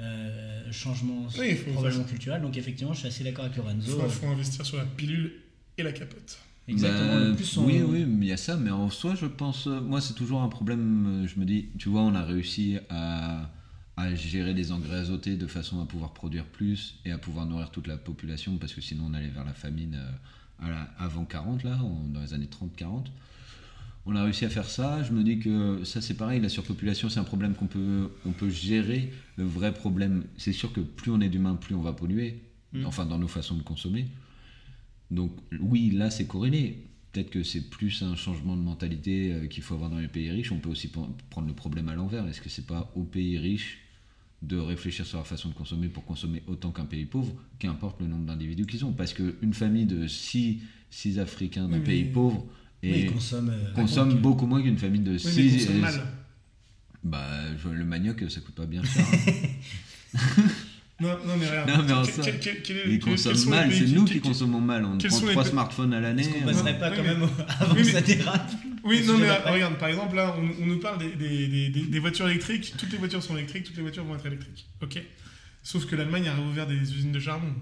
euh, 0.00 0.72
changement 0.72 1.26
Oui, 1.38 1.56
il 1.66 1.72
probablement 1.72 2.04
culturel. 2.04 2.42
Donc, 2.42 2.56
effectivement, 2.56 2.92
je 2.92 2.98
suis 3.00 3.08
assez 3.08 3.24
d'accord 3.24 3.44
avec 3.46 3.56
Il 3.56 3.62
Lorenzo. 3.62 3.98
faut, 4.00 4.08
faut 4.08 4.26
investir 4.26 4.66
sur 4.66 4.76
la 4.76 4.84
pilule 4.84 5.32
et 5.78 5.82
la 5.82 5.92
capote. 5.92 6.38
Exactement. 6.68 7.14
Bah, 7.14 7.24
le 7.24 7.34
plus 7.34 7.56
on- 7.56 7.64
Oui, 7.66 7.80
oui, 7.82 8.04
mais 8.06 8.26
il 8.26 8.28
y 8.28 8.32
a 8.32 8.36
ça, 8.36 8.56
mais 8.56 8.70
en 8.70 8.90
soi, 8.90 9.14
je 9.14 9.26
pense, 9.26 9.66
euh, 9.66 9.80
moi, 9.80 10.00
c'est 10.00 10.14
toujours 10.14 10.42
un 10.42 10.48
problème. 10.48 11.22
euh, 11.24 11.26
Je 11.26 11.38
me 11.40 11.44
dis, 11.44 11.68
tu 11.78 11.88
vois, 11.88 12.02
on 12.02 12.14
a 12.14 12.22
réussi 12.24 12.76
à, 12.90 13.50
à 14.00 14.14
gérer 14.14 14.54
les 14.54 14.72
engrais 14.72 14.96
azotés 14.98 15.36
de 15.36 15.46
façon 15.46 15.80
à 15.80 15.86
pouvoir 15.86 16.12
produire 16.12 16.44
plus 16.44 16.96
et 17.04 17.10
à 17.10 17.18
pouvoir 17.18 17.46
nourrir 17.46 17.70
toute 17.70 17.86
la 17.86 17.96
population, 17.96 18.56
parce 18.58 18.74
que 18.74 18.80
sinon, 18.80 19.04
on 19.08 19.14
allait 19.14 19.28
vers 19.28 19.44
la 19.44 19.54
famine 19.54 19.94
euh, 19.94 20.66
à 20.66 20.70
la- 20.70 20.90
avant 20.98 21.24
40, 21.24 21.62
là, 21.64 21.78
dans 22.12 22.20
les 22.20 22.34
années 22.34 22.48
30-40. 22.48 23.10
On 24.06 24.16
a 24.16 24.24
réussi 24.24 24.44
à 24.44 24.48
faire 24.48 24.68
ça. 24.68 25.02
Je 25.02 25.12
me 25.12 25.22
dis 25.22 25.38
que 25.38 25.84
ça, 25.84 26.00
c'est 26.00 26.14
pareil. 26.14 26.40
La 26.40 26.48
surpopulation, 26.48 27.08
c'est 27.08 27.20
un 27.20 27.24
problème 27.24 27.54
qu'on 27.54 27.66
peut, 27.66 28.10
on 28.24 28.32
peut 28.32 28.48
gérer. 28.50 29.12
Le 29.36 29.44
vrai 29.44 29.74
problème, 29.74 30.24
c'est 30.36 30.52
sûr 30.52 30.72
que 30.72 30.80
plus 30.80 31.10
on 31.10 31.20
est 31.20 31.28
d'humains, 31.28 31.54
plus 31.54 31.74
on 31.74 31.82
va 31.82 31.92
polluer. 31.92 32.40
Mm. 32.72 32.86
Enfin, 32.86 33.04
dans 33.04 33.18
nos 33.18 33.28
façons 33.28 33.56
de 33.56 33.62
consommer. 33.62 34.06
Donc, 35.10 35.32
oui, 35.60 35.90
là, 35.90 36.10
c'est 36.10 36.26
corrélé. 36.26 36.86
Peut-être 37.12 37.30
que 37.30 37.42
c'est 37.42 37.68
plus 37.68 38.02
un 38.02 38.14
changement 38.14 38.56
de 38.56 38.62
mentalité 38.62 39.32
euh, 39.32 39.46
qu'il 39.48 39.62
faut 39.62 39.74
avoir 39.74 39.90
dans 39.90 39.98
les 39.98 40.08
pays 40.08 40.30
riches. 40.30 40.52
On 40.52 40.58
peut 40.60 40.70
aussi 40.70 40.88
prendre 40.88 41.46
le 41.48 41.54
problème 41.54 41.88
à 41.88 41.94
l'envers. 41.94 42.26
Est-ce 42.28 42.40
que 42.40 42.48
c'est 42.48 42.66
pas 42.66 42.90
aux 42.94 43.02
pays 43.04 43.36
riches 43.38 43.78
de 44.42 44.56
réfléchir 44.56 45.04
sur 45.06 45.18
leur 45.18 45.26
façon 45.26 45.48
de 45.50 45.54
consommer 45.54 45.88
pour 45.88 46.04
consommer 46.04 46.42
autant 46.46 46.70
qu'un 46.70 46.86
pays 46.86 47.04
pauvre, 47.04 47.34
qu'importe 47.58 48.00
le 48.00 48.06
nombre 48.06 48.24
d'individus 48.24 48.66
qu'ils 48.66 48.84
ont 48.84 48.92
Parce 48.92 49.12
qu'une 49.12 49.52
famille 49.54 49.86
de 49.86 50.06
6 50.06 50.60
six, 50.90 51.18
Africains 51.18 51.68
d'un 51.68 51.78
Oui, 51.78 51.84
pays 51.84 52.04
pauvre 52.04 52.46
et 52.82 53.06
euh, 53.06 53.10
consomme 53.10 53.50
euh, 53.50 54.14
beaucoup 54.14 54.46
moins 54.46 54.62
qu'une 54.62 54.78
famille 54.78 55.02
de 55.02 55.12
Oui, 55.12 55.20
mais 55.24 55.30
6 55.30 55.40
ils 55.42 55.58
consomment 55.58 55.80
mal. 55.80 56.06
Bah, 57.04 57.28
le 57.72 57.84
manioc, 57.84 58.24
ça 58.30 58.40
coûte 58.40 58.54
pas 58.54 58.66
bien 58.66 58.82
cher. 58.84 59.04
hein. 60.14 60.18
Non, 61.00 61.16
non, 61.26 61.36
mais 61.38 61.48
regarde. 61.48 61.70
Non, 61.70 61.82
mais 61.84 61.92
en 61.92 62.02
Quel- 62.04 62.14
soi, 62.14 62.24
quel- 62.24 62.40
quel- 62.40 62.62
quel 62.62 62.76
est- 62.76 62.80
Ils 62.80 62.84
quel- 62.84 62.98
quels 63.00 63.10
consomment 63.12 63.34
sont 63.36 63.50
les 63.50 63.56
mal, 63.56 63.68
pays 63.70 63.78
c'est 63.88 63.94
nous 63.94 64.04
qui- 64.04 64.20
consommons 64.20 64.60
mal. 64.60 64.84
On 64.84 64.98
prend 64.98 65.08
sont 65.10 65.26
les 65.26 65.32
3 65.32 65.42
pays- 65.44 65.52
smartphones 65.52 65.94
à 65.94 66.00
l'année. 66.00 66.22
Est-ce 66.22 66.30
qu'on 66.30 66.42
euh, 66.42 66.52
passerait 66.52 66.78
pas 66.78 66.90
quand 66.90 67.02
même 67.02 67.22
avant 67.60 67.74
que 67.74 67.84
ça 67.84 68.00
dérape 68.02 68.50
Oui, 68.84 69.02
non, 69.06 69.18
mais 69.18 69.30
regarde, 69.50 69.76
par 69.78 69.88
exemple, 69.88 70.16
là, 70.16 70.36
on, 70.38 70.62
on 70.62 70.66
nous 70.66 70.78
parle 70.78 70.98
des, 70.98 71.10
des- 71.16 71.48
des- 71.48 71.68
des- 71.70 71.82
des 71.86 71.98
voitures 71.98 72.28
électriques. 72.28 72.74
Toutes 72.76 72.92
les 72.92 72.98
voitures 72.98 73.22
sont 73.22 73.36
électriques, 73.36 73.64
toutes 73.64 73.76
les 73.76 73.82
voitures 73.82 74.04
vont 74.04 74.14
être 74.14 74.26
électriques. 74.26 74.66
Ok. 74.82 75.02
Sauf 75.62 75.86
que 75.86 75.96
l'Allemagne 75.96 76.28
a 76.28 76.34
réouvert 76.34 76.66
des 76.66 76.76
usines 76.76 77.12
de 77.12 77.20
charbon. 77.20 77.52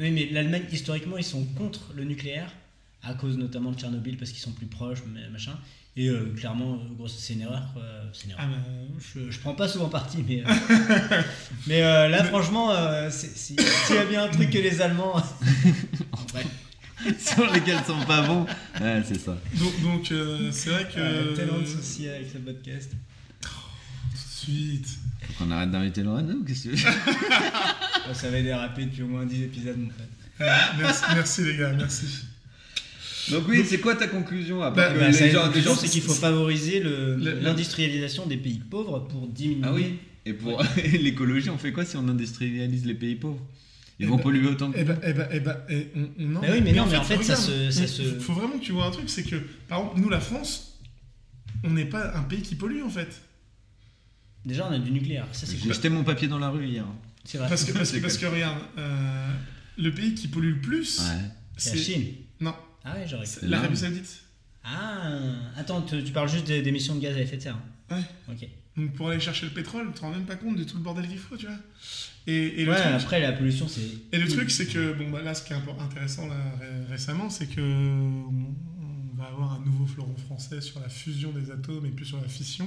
Oui, 0.00 0.10
mais 0.10 0.28
l'Allemagne, 0.30 0.64
historiquement, 0.72 1.16
ils 1.18 1.24
sont 1.24 1.44
contre 1.54 1.92
le 1.96 2.04
nucléaire, 2.04 2.50
à 3.02 3.14
cause 3.14 3.36
notamment 3.38 3.70
de 3.72 3.78
Tchernobyl, 3.78 4.16
parce 4.16 4.30
qu'ils 4.30 4.40
sont 4.40 4.52
plus 4.52 4.66
proches, 4.66 5.00
mais- 5.12 5.28
machin. 5.30 5.58
Et 5.96 6.08
euh, 6.08 6.34
clairement, 6.36 6.74
euh, 6.74 6.94
gros, 6.96 7.06
c'est 7.06 7.34
une 7.34 7.42
erreur. 7.42 7.62
quoi. 7.72 7.82
C'est 8.12 8.24
une 8.24 8.30
erreur. 8.32 8.44
Ah, 8.48 8.52
bah, 8.52 8.96
Je, 9.14 9.30
je 9.30 9.38
prends 9.38 9.54
pas 9.54 9.68
souvent 9.68 9.88
parti, 9.88 10.24
mais, 10.26 10.42
euh, 10.44 10.52
mais 11.68 11.82
euh, 11.82 12.08
là, 12.08 12.24
franchement, 12.24 12.72
euh, 12.72 13.08
c'est- 13.10 13.36
si- 13.36 13.56
s'il 13.86 13.94
y 13.94 13.98
a 13.98 14.04
bien 14.04 14.24
un 14.24 14.28
truc 14.28 14.50
que 14.50 14.58
les 14.58 14.80
Allemands. 14.80 15.14
Bref, 16.32 16.46
sur 17.18 17.48
lesquels 17.52 17.78
sont 17.86 18.00
pas 18.06 18.22
bons. 18.22 18.44
Ouais, 18.80 19.02
c'est 19.06 19.18
ça. 19.20 19.36
donc, 19.54 19.82
donc, 19.82 20.10
euh, 20.12 20.50
c'est 20.50 20.70
vrai 20.70 20.88
que. 20.92 21.34
tellement 21.36 21.58
de 21.60 21.64
soucis 21.66 22.08
avec 22.08 22.28
ce 22.32 22.38
podcast. 22.38 22.90
Tout 23.40 23.48
de 23.50 24.16
suite. 24.52 24.88
Faut 25.36 25.44
qu'on 25.44 25.50
arrête 25.52 25.70
d'inviter 25.70 26.02
Lorraine, 26.02 26.30
ou 26.40 26.44
qu'est-ce 26.44 26.68
que 26.68 26.74
tu 26.74 26.84
veux 26.86 28.14
ça 28.14 28.30
va 28.30 28.42
déraper 28.42 28.84
depuis 28.86 29.02
au 29.02 29.06
moins 29.08 29.24
10 29.26 29.42
épisodes, 29.44 29.78
mon. 29.78 29.88
Euh, 30.44 30.56
merci, 30.78 31.02
merci, 31.14 31.44
les 31.44 31.56
gars, 31.56 31.72
merci. 31.72 32.06
Donc 33.30 33.44
oui, 33.48 33.64
c'est 33.66 33.80
quoi 33.80 33.94
ta 33.94 34.06
conclusion 34.06 34.62
à 34.62 34.70
Bah, 34.70 34.84
part 34.84 34.94
que 34.94 34.98
Bah, 35.00 35.08
les 35.10 35.62
gens- 35.62 35.74
c'est 35.76 35.88
qu'il 35.88 36.02
faut 36.02 36.12
favoriser 36.12 36.82
l'industrialisation 37.42 38.26
des 38.26 38.36
pays 38.36 38.60
pauvres 38.70 39.00
pour 39.00 39.26
diminuer. 39.28 39.62
Ah 39.64 39.72
oui. 39.72 39.98
Et 40.26 40.32
pour 40.32 40.62
l'écologie, 40.92 41.50
on 41.50 41.58
fait 41.58 41.72
quoi 41.72 41.84
si 41.84 41.96
on 41.96 42.08
industrialise 42.08 42.86
les 42.86 42.94
pays 42.94 43.14
pauvres? 43.16 43.40
Ils 43.98 44.06
Eh 44.06 44.08
vont 44.08 44.16
ben- 44.16 44.22
polluer 44.22 44.48
autant 44.48 44.72
que 44.72 44.78
Eh 44.78 44.84
ben, 44.84 44.98
eh 45.04 45.12
ben, 45.12 45.28
eh 45.30 45.40
ben, 45.40 45.56
eh, 45.68 45.86
on, 45.94 46.00
on- 46.18 46.26
non. 46.28 46.40
Bah 46.40 46.48
oui, 46.52 46.60
mais 46.64 46.72
non, 46.72 46.86
mais 46.86 46.96
en 46.96 47.04
fait, 47.04 47.22
ça 47.22 47.36
se- 47.36 47.70
ça 47.70 47.86
se- 47.86 48.02
Faut, 48.02 48.20
faut 48.20 48.32
vraiment 48.40 48.58
que 48.58 48.64
tu 48.64 48.72
vois 48.72 48.86
un 48.86 48.90
truc, 48.90 49.08
c'est 49.08 49.22
que, 49.22 49.36
par 49.68 49.78
exemple, 49.80 50.00
nous, 50.00 50.08
la 50.08 50.18
France, 50.20 50.80
on 51.62 51.70
n'est 51.70 51.84
pas 51.84 52.16
un 52.16 52.22
pays 52.22 52.42
qui 52.42 52.56
pollue, 52.56 52.82
en 52.82 52.90
fait. 52.90 53.22
Déjà, 54.44 54.66
on 54.68 54.72
a 54.72 54.78
du 54.78 54.90
nucléaire. 54.90 55.26
Ça, 55.32 55.46
c'est 55.46 55.56
J'ai 55.56 55.62
cool. 55.62 55.74
jeté 55.74 55.88
mon 55.90 56.02
papier 56.04 56.26
dans 56.28 56.38
la 56.40 56.50
rue 56.50 56.66
hier. 56.66 56.84
C'est 57.24 57.38
vrai. 57.38 57.48
Parce 57.48 57.64
que, 57.64 57.72
parce 57.72 57.92
parce 58.00 58.18
que 58.18 58.26
regarde, 58.26 58.58
euh, 58.78 59.28
le 59.78 59.90
pays 59.94 60.14
qui 60.14 60.28
pollue 60.28 60.50
le 60.54 60.60
plus, 60.60 60.98
Ouais. 61.00 61.06
C'est 61.56 61.76
la. 61.76 61.82
Chine. 61.82 62.04
Non, 62.40 62.54
Ah 62.84 62.94
ouais, 62.94 63.06
j'aurais 63.08 63.26
cru. 63.26 63.46
l'Arabie 63.48 63.76
Saoudite. 63.76 64.20
Ah, 64.62 65.18
attends, 65.56 65.82
tu, 65.82 66.02
tu 66.04 66.12
parles 66.12 66.28
juste 66.28 66.46
des 66.46 66.62
des 66.62 66.68
émissions 66.68 66.94
de 66.94 67.00
gaz 67.00 67.16
à 67.16 67.20
effet 67.20 67.36
de 67.36 67.42
serre. 67.42 67.58
Ouais. 67.90 68.02
Ok. 68.30 68.46
Donc 68.76 68.92
pour 68.94 69.08
aller 69.10 69.20
chercher 69.20 69.46
le 69.46 69.52
pétrole, 69.52 69.86
tu 69.88 69.94
te 69.94 70.00
rends 70.00 70.10
même 70.10 70.24
pas 70.26 70.36
compte 70.36 70.56
de 70.56 70.64
tout 70.64 70.76
le 70.76 70.82
bordel 70.82 71.06
qu'il 71.06 71.18
faut, 71.18 71.36
tu 71.36 71.46
vois. 71.46 71.56
Et, 72.26 72.62
et 72.62 72.64
le 72.64 72.72
ouais, 72.72 72.80
truc, 72.80 72.92
après, 72.94 73.20
la 73.20 73.32
pollution, 73.32 73.68
c'est. 73.68 73.82
et 74.12 74.18
le 74.18 74.26
truc, 74.26 74.50
c'est 74.50 74.66
que, 74.66 74.94
bon, 74.94 75.10
bah, 75.10 75.22
là, 75.22 75.34
ce 75.34 75.44
qui 75.44 75.52
est 75.52 75.56
intéressant 75.56 76.26
là, 76.26 76.36
ré- 76.58 76.86
récemment, 76.90 77.28
c'est 77.30 77.46
que 77.46 77.60
on, 77.60 78.54
on 78.82 79.16
va 79.16 79.26
avoir 79.26 79.52
un 79.52 79.64
nouveau 79.64 79.86
fleuron 79.86 80.16
français 80.16 80.60
sur 80.60 80.80
la 80.80 80.88
fusion 80.88 81.30
des 81.32 81.50
atomes 81.50 81.84
et 81.86 81.90
plus 81.90 82.06
sur 82.06 82.20
la 82.20 82.26
fission, 82.28 82.66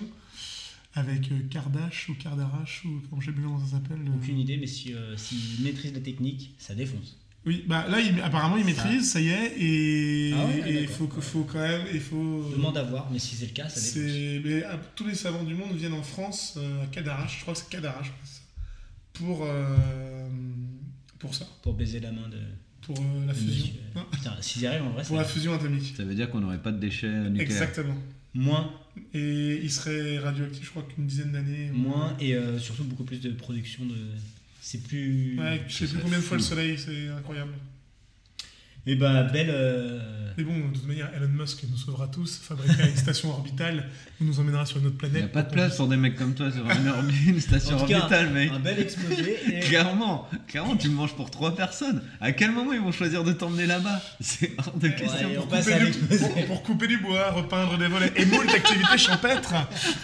avec 0.93 1.32
euh, 1.32 1.39
Kardash 1.49 2.10
ou 2.10 2.15
Kardarash, 2.15 2.86
ou 2.86 3.01
comment 3.10 3.19
je 3.21 3.27
sais 3.27 3.32
plus 3.34 3.43
comment 3.43 3.60
ça 3.65 3.71
s'appelle. 3.71 3.99
le- 4.03 4.12
Aucune 4.12 4.38
idée, 4.39 4.58
mais 4.58 4.67
si, 4.67 4.93
euh, 4.93 5.17
s'ils 5.17 5.63
maîtrisent 5.63 5.93
la 5.93 5.99
technique, 6.01 6.53
ça 6.60 6.73
défonce. 6.75 7.17
Oui, 7.47 7.63
bah 7.65 7.86
là, 7.89 7.99
il- 8.01 8.19
apparemment, 8.21 8.57
il 8.57 8.63
Ça- 8.75 8.83
maîtrise, 8.83 9.10
ça 9.12 9.19
y 9.21 9.29
est, 9.29 9.53
et 9.57 10.33
Ah 10.36 10.45
ouais, 10.45 10.69
et 10.69 10.81
il 10.81 10.88
faut, 10.88 11.07
que- 11.07 11.21
faut 11.21 11.43
quand 11.45 11.60
même. 11.60 11.81
Il 11.93 11.99
faut, 12.01 12.49
Demande 12.51 12.77
à 12.77 12.83
voir, 12.83 13.10
mais 13.12 13.19
si 13.19 13.36
c'est 13.36 13.45
le 13.45 13.51
cas, 13.53 13.69
ça 13.69 13.99
mais, 14.43 14.63
ah, 14.63 14.77
tous 14.95 15.07
les 15.07 15.15
savants 15.15 15.43
du 15.43 15.55
monde 15.55 15.73
viennent 15.75 15.93
en 15.93 16.03
France, 16.03 16.55
euh, 16.57 16.83
à 16.83 16.88
Cadarache, 16.88 17.38
je 17.38 17.41
crois 17.43 17.53
que 17.53 17.60
c'est 17.62 17.69
Cadarache, 17.69 18.07
ouais, 18.07 18.13
pour, 19.13 19.45
euh, 19.45 20.27
pour 21.19 21.33
ça, 21.33 21.45
Pour 21.63 21.73
baiser 21.73 21.99
la 22.01 22.12
main 22.12 22.27
de. 22.29 22.38
pour 22.81 22.99
euh, 22.99 23.25
la 23.25 23.33
de 23.33 23.38
fusion. 23.38 23.73
Putain, 24.12 24.36
s'ils 24.41 24.63
y 24.63 24.67
arrivent, 24.67 24.83
en 24.83 24.89
vrai, 24.91 25.03
pour 25.03 25.15
la 25.17 25.23
fusion 25.23 25.53
atomique. 25.53 25.93
Ça 25.95 26.03
veut 26.03 26.15
dire 26.15 26.29
qu'on 26.29 26.39
n'aurait 26.41 26.62
pas 26.62 26.71
de 26.73 26.79
déchets 26.79 27.07
nucléaires. 27.29 27.41
Exactement. 27.41 27.95
moins, 28.33 28.71
Et 29.13 29.60
il 29.63 29.71
serait 29.71 30.19
radioactif, 30.19 30.65
je 30.65 30.69
crois 30.71 30.83
qu'une 30.83 31.07
dizaine 31.07 31.31
d'années. 31.31 31.71
ou- 31.71 31.77
moins 31.77 32.15
et 32.19 32.33
euh, 32.36 32.60
surtout 32.60 32.83
beaucoup 32.83 33.03
plus 33.05 33.21
de 33.21 33.29
production 33.31 33.86
de. 33.86 33.95
C'est 34.69 34.80
plus. 34.80 35.39
Ouais, 35.39 35.62
je 35.69 35.86
sais 35.86 35.88
plus 35.88 36.01
combien 36.01 36.17
de 36.17 36.23
fois 36.23 36.36
le 36.36 36.43
soleil, 36.43 36.77
c'est 36.77 37.08
incroyable. 37.08 37.53
Et 38.88 38.95
bah, 38.95 39.23
belle. 39.23 39.50
euh, 39.52 40.00
Mais 40.38 40.43
bon, 40.43 40.54
de 40.69 40.73
toute 40.73 40.88
manière, 40.88 41.10
Elon 41.15 41.28
Musk 41.28 41.63
nous 41.69 41.78
sauvera 41.78 42.08
tous, 42.08 42.39
fabriquera 42.41 42.88
une 42.88 42.95
station 42.95 43.30
orbitale, 43.32 43.89
il 44.21 44.28
nous 44.28 44.39
emmènera 44.39 44.65
sur 44.65 44.78
une 44.78 44.86
autre 44.86 44.95
Il 44.95 44.97
planète. 45.10 45.23
n'y 45.23 45.30
a 45.30 45.34
pas 45.34 45.41
de 45.43 45.52
place 45.52 45.76
pour 45.76 45.88
des 45.88 45.97
mecs 45.97 46.15
comme 46.15 46.34
toi 46.36 46.50
sur 46.52 46.62
une, 46.63 46.88
orbi- 46.88 47.28
une 47.30 47.39
station 47.41 47.76
En 47.76 47.80
tout 47.82 47.86
cas, 47.88 47.97
orbitale, 48.00 48.30
mec. 48.32 48.52
Un 48.54 48.60
bel 48.60 48.80
exposé. 48.80 49.38
et- 49.58 49.60
Clairement, 49.62 50.30
clairement, 50.47 50.78
tu 50.78 50.88
me 50.89 50.93
manges 50.95 51.15
pour 51.15 51.30
trois 51.32 51.56
personnes. 51.56 52.02
À 52.21 52.32
quel 52.32 52.52
moment 52.52 52.71
ils 52.71 52.80
vont 52.80 52.91
choisir 52.93 53.23
de 53.26 53.34
t'emmener 53.34 53.65
là-bas? 53.65 54.00
C'est 54.21 54.54
hors 54.58 54.78
de 54.78 54.88
question. 54.88 55.28
Ouais, 55.30 55.36
pour 55.36 55.45
on 55.45 55.47
passe 55.47 55.65
couper, 55.65 55.76
à 55.76 55.80
du, 55.80 55.86
l'exposé. 55.86 56.19
pour, 56.30 56.45
pour 56.45 56.63
couper 56.63 56.88
du 56.88 56.97
bois, 57.00 57.32
repeindre 57.32 57.78
des 57.78 57.88
volets 57.88 58.13
et 58.15 58.26
moult 58.26 58.50
activités 58.50 58.97
champêtres. 58.97 59.54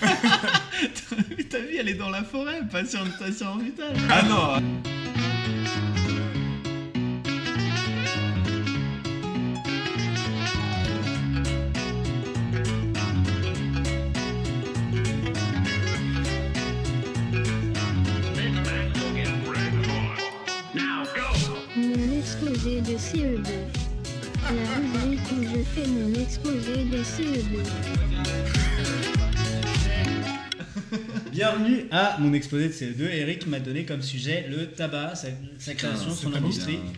Ta 1.50 1.60
vie, 1.60 1.78
elle 1.80 1.90
est 1.90 1.94
dans 1.94 2.10
la 2.10 2.24
forêt, 2.24 2.62
pas 2.72 2.84
sur 2.86 3.06
une 3.06 3.12
station 3.12 3.48
orbitale. 3.50 3.94
Ah 4.10 4.24
non 4.24 4.64
exposé 22.74 22.82
de 22.82 22.98
CE2. 22.98 23.50
La 24.44 24.76
rubrique 24.76 25.22
où 25.32 25.44
je 25.44 25.64
fais 25.64 25.88
mon 25.88 26.14
exposé 26.14 26.86
de 26.86 26.98
CE2. 27.04 27.60
Bienvenue 31.32 31.86
à 31.92 32.18
mon 32.20 32.34
exposé 32.34 32.68
de 32.70 32.74
CO2. 32.74 33.10
Eric 33.12 33.48
m'a 33.48 33.60
donné 33.60 33.86
comme 33.86 34.02
sujet 34.02 34.48
le 34.50 34.68
tabac, 34.72 35.16
sa, 35.16 35.28
sa 35.60 35.76
création, 35.76 36.12
son 36.12 36.34
industrie. 36.34 36.78
Bien. 36.78 36.92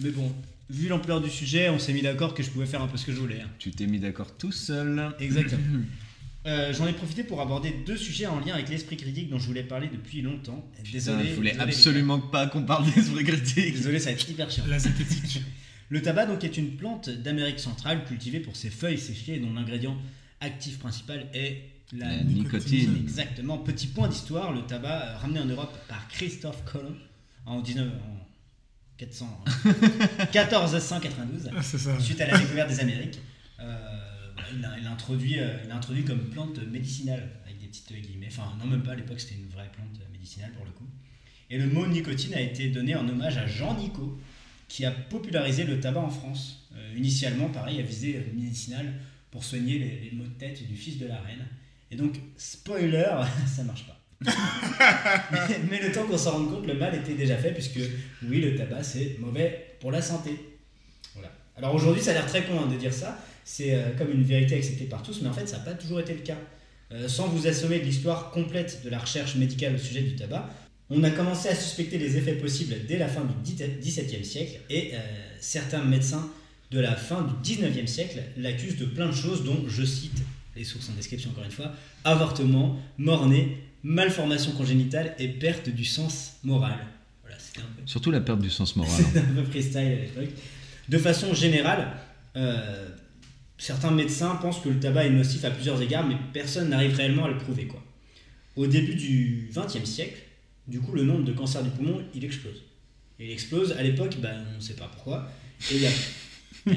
Mais 0.00 0.10
bon, 0.10 0.32
vu 0.70 0.88
l'ampleur 0.88 1.20
du 1.20 1.30
sujet, 1.30 1.68
on 1.70 1.78
s'est 1.78 1.92
mis 1.92 2.02
d'accord 2.02 2.34
que 2.34 2.42
je 2.42 2.50
pouvais 2.50 2.66
faire 2.66 2.82
un 2.82 2.88
peu 2.88 2.96
ce 2.96 3.06
que 3.06 3.12
je 3.12 3.18
voulais. 3.18 3.40
hein. 3.40 3.50
Tu 3.58 3.70
t'es 3.70 3.86
mis 3.86 3.98
d'accord 3.98 4.36
tout 4.36 4.52
seul. 4.52 5.12
Exactement. 5.18 5.60
Euh, 6.46 6.72
J'en 6.72 6.86
ai 6.86 6.92
profité 6.92 7.24
pour 7.24 7.40
aborder 7.40 7.74
deux 7.86 7.96
sujets 7.96 8.26
en 8.26 8.38
lien 8.40 8.54
avec 8.54 8.68
l'esprit 8.68 8.96
critique 8.96 9.28
dont 9.30 9.38
je 9.38 9.46
voulais 9.46 9.64
parler 9.64 9.88
depuis 9.92 10.22
longtemps. 10.22 10.64
Désolé. 10.92 11.18
Putain, 11.18 11.30
je 11.30 11.34
voulais 11.36 11.50
désolé, 11.52 11.70
absolument 11.72 12.20
pas 12.20 12.46
qu'on 12.46 12.62
parle 12.64 12.84
d'esprit 12.92 13.24
critique. 13.24 13.74
Désolé, 13.74 13.98
ça 13.98 14.06
va 14.10 14.12
être 14.12 14.28
hyper 14.28 14.50
chiant. 14.50 14.64
La 14.68 14.78
zététique. 14.78 15.42
Le 15.88 16.02
tabac 16.02 16.26
donc 16.26 16.42
est 16.44 16.56
une 16.56 16.76
plante 16.76 17.08
d'Amérique 17.10 17.60
centrale 17.60 18.04
cultivée 18.04 18.40
pour 18.40 18.56
ses 18.56 18.70
feuilles 18.70 18.98
séchées 18.98 19.36
et 19.36 19.38
dont 19.38 19.52
l'ingrédient 19.52 19.96
actif 20.40 20.78
principal 20.80 21.26
est 21.32 21.62
la, 21.92 22.08
La 22.16 22.22
nicotine. 22.24 22.78
nicotine. 22.80 22.96
Exactement. 23.02 23.58
Petit 23.58 23.86
point 23.88 24.08
d'histoire, 24.08 24.52
le 24.52 24.62
tabac 24.62 25.02
euh, 25.02 25.16
ramené 25.18 25.38
en 25.40 25.44
Europe 25.46 25.72
par 25.88 26.08
Christophe 26.08 26.64
Colomb 26.64 26.96
en 27.44 27.60
19 27.60 27.86
en 27.88 28.26
400 28.98 29.44
1492 30.32 31.50
Ah, 31.56 31.62
ça. 31.62 32.00
suite 32.00 32.20
à 32.20 32.26
la 32.26 32.38
découverte 32.38 32.68
des 32.70 32.80
Amériques. 32.80 33.18
Euh, 33.60 33.78
il 34.52 34.60
l'a 34.60 34.78
il 34.78 34.86
introduit, 34.86 35.38
euh, 35.38 35.56
il 35.64 35.70
introduit 35.70 36.04
comme 36.04 36.30
plante 36.30 36.58
médicinale 36.58 37.30
avec 37.44 37.58
des 37.58 37.66
petites 37.66 37.92
guillemets. 37.92 38.28
Enfin 38.28 38.52
non 38.58 38.66
même 38.66 38.82
pas 38.82 38.92
à 38.92 38.94
l'époque 38.94 39.20
c'était 39.20 39.34
une 39.34 39.48
vraie 39.48 39.70
plante 39.72 40.00
médicinale 40.12 40.52
pour 40.52 40.64
le 40.64 40.70
coup. 40.72 40.86
Et 41.50 41.58
le 41.58 41.66
mot 41.66 41.86
nicotine 41.86 42.34
a 42.34 42.40
été 42.40 42.68
donné 42.68 42.94
en 42.96 43.08
hommage 43.08 43.36
à 43.36 43.46
Jean 43.46 43.74
Nicot 43.74 44.18
qui 44.68 44.84
a 44.84 44.90
popularisé 44.90 45.64
le 45.64 45.80
tabac 45.80 46.00
en 46.00 46.10
France. 46.10 46.68
Euh, 46.76 46.94
initialement 46.96 47.48
pareil 47.48 47.78
à 47.78 47.82
visée 47.82 48.26
médicinale 48.34 48.92
pour 49.30 49.44
soigner 49.44 49.78
les, 49.78 50.00
les 50.00 50.10
maux 50.12 50.24
de 50.24 50.38
tête 50.38 50.66
du 50.66 50.76
fils 50.76 50.98
de 50.98 51.06
la 51.06 51.20
reine. 51.20 51.46
Et 51.90 51.96
donc 51.96 52.20
spoiler 52.36 53.06
ça 53.46 53.62
marche 53.62 53.86
pas. 53.86 53.96
mais, 55.30 55.58
mais 55.70 55.80
le 55.80 55.92
temps 55.92 56.06
qu'on 56.06 56.16
s'en 56.16 56.32
rende 56.32 56.50
compte, 56.50 56.66
le 56.66 56.74
mal 56.74 56.94
était 56.94 57.14
déjà 57.14 57.36
fait, 57.36 57.52
puisque 57.52 57.80
oui, 58.22 58.40
le 58.40 58.54
tabac, 58.56 58.82
c'est 58.82 59.16
mauvais 59.18 59.76
pour 59.80 59.90
la 59.90 60.00
santé. 60.00 60.38
Voilà. 61.14 61.30
Alors 61.56 61.74
aujourd'hui, 61.74 62.02
ça 62.02 62.12
a 62.12 62.14
l'air 62.14 62.26
très 62.26 62.44
con 62.44 62.60
hein, 62.60 62.66
de 62.66 62.76
dire 62.76 62.92
ça, 62.92 63.18
c'est 63.46 63.74
euh, 63.74 63.90
comme 63.96 64.10
une 64.10 64.24
vérité 64.24 64.56
acceptée 64.56 64.84
par 64.84 65.02
tous, 65.04 65.22
mais 65.22 65.28
en 65.28 65.32
fait, 65.32 65.48
ça 65.48 65.58
n'a 65.58 65.62
pas 65.62 65.74
toujours 65.74 66.00
été 66.00 66.12
le 66.12 66.20
cas. 66.20 66.36
Euh, 66.92 67.08
sans 67.08 67.28
vous 67.28 67.46
assommer 67.46 67.78
de 67.78 67.84
l'histoire 67.84 68.30
complète 68.32 68.82
de 68.84 68.90
la 68.90 68.98
recherche 68.98 69.36
médicale 69.36 69.76
au 69.76 69.78
sujet 69.78 70.02
du 70.02 70.16
tabac, 70.16 70.50
on 70.90 71.02
a 71.04 71.10
commencé 71.10 71.48
à 71.48 71.54
suspecter 71.54 71.96
les 71.96 72.16
effets 72.16 72.34
possibles 72.34 72.74
dès 72.86 72.98
la 72.98 73.08
fin 73.08 73.22
du 73.24 73.54
XVIIe 73.80 74.24
siècle, 74.24 74.60
et 74.68 74.90
euh, 74.94 74.98
certains 75.40 75.82
médecins 75.82 76.28
de 76.72 76.80
la 76.80 76.96
fin 76.96 77.22
du 77.22 77.54
XIXe 77.54 77.90
siècle 77.90 78.20
l'accusent 78.36 78.78
de 78.78 78.84
plein 78.84 79.06
de 79.06 79.14
choses, 79.14 79.44
dont, 79.44 79.64
je 79.68 79.84
cite 79.84 80.22
les 80.56 80.64
sources 80.64 80.90
en 80.90 80.94
description 80.94 81.30
encore 81.30 81.44
une 81.44 81.52
fois, 81.52 81.72
avortement, 82.02 82.80
mort-né, 82.98 83.58
malformation 83.84 84.50
congénitale 84.52 85.14
et 85.20 85.28
perte 85.28 85.68
du 85.68 85.84
sens 85.84 86.38
moral. 86.42 86.78
Voilà, 87.22 87.36
un 87.58 87.60
peu, 87.60 87.82
Surtout 87.86 88.10
la 88.10 88.20
perte 88.20 88.40
du 88.40 88.50
sens 88.50 88.74
moral. 88.74 88.92
c'était 89.06 89.20
un 89.20 89.34
peu 89.34 89.44
freestyle 89.44 89.78
à 89.78 89.90
l'époque. 89.90 90.34
De 90.88 90.98
façon 90.98 91.32
générale, 91.32 91.92
euh, 92.36 92.88
certains 93.58 93.90
médecins 93.90 94.36
pensent 94.36 94.60
que 94.60 94.68
le 94.68 94.78
tabac 94.78 95.06
est 95.06 95.10
nocif 95.10 95.44
à 95.44 95.50
plusieurs 95.50 95.80
égards, 95.80 96.06
mais 96.06 96.16
personne 96.32 96.68
n'arrive 96.68 96.94
réellement 96.94 97.24
à 97.24 97.28
le 97.28 97.38
prouver. 97.38 97.66
Quoi. 97.66 97.82
Au 98.56 98.66
début 98.66 98.94
du 98.94 99.50
XXe 99.54 99.84
siècle, 99.88 100.18
du 100.68 100.80
coup, 100.80 100.92
le 100.92 101.04
nombre 101.04 101.24
de 101.24 101.32
cancers 101.32 101.62
du 101.62 101.70
poumon, 101.70 102.02
il 102.14 102.24
explose. 102.24 102.62
Il 103.18 103.30
explose, 103.30 103.72
à 103.72 103.82
l'époque, 103.82 104.16
ben, 104.20 104.44
on 104.52 104.56
ne 104.56 104.60
sait 104.60 104.74
pas 104.74 104.88
pourquoi. 104.92 105.30
Et 105.70 105.76
il 105.76 105.82
y 105.82 105.86
a... 105.86 105.90
Eh, 106.68 106.72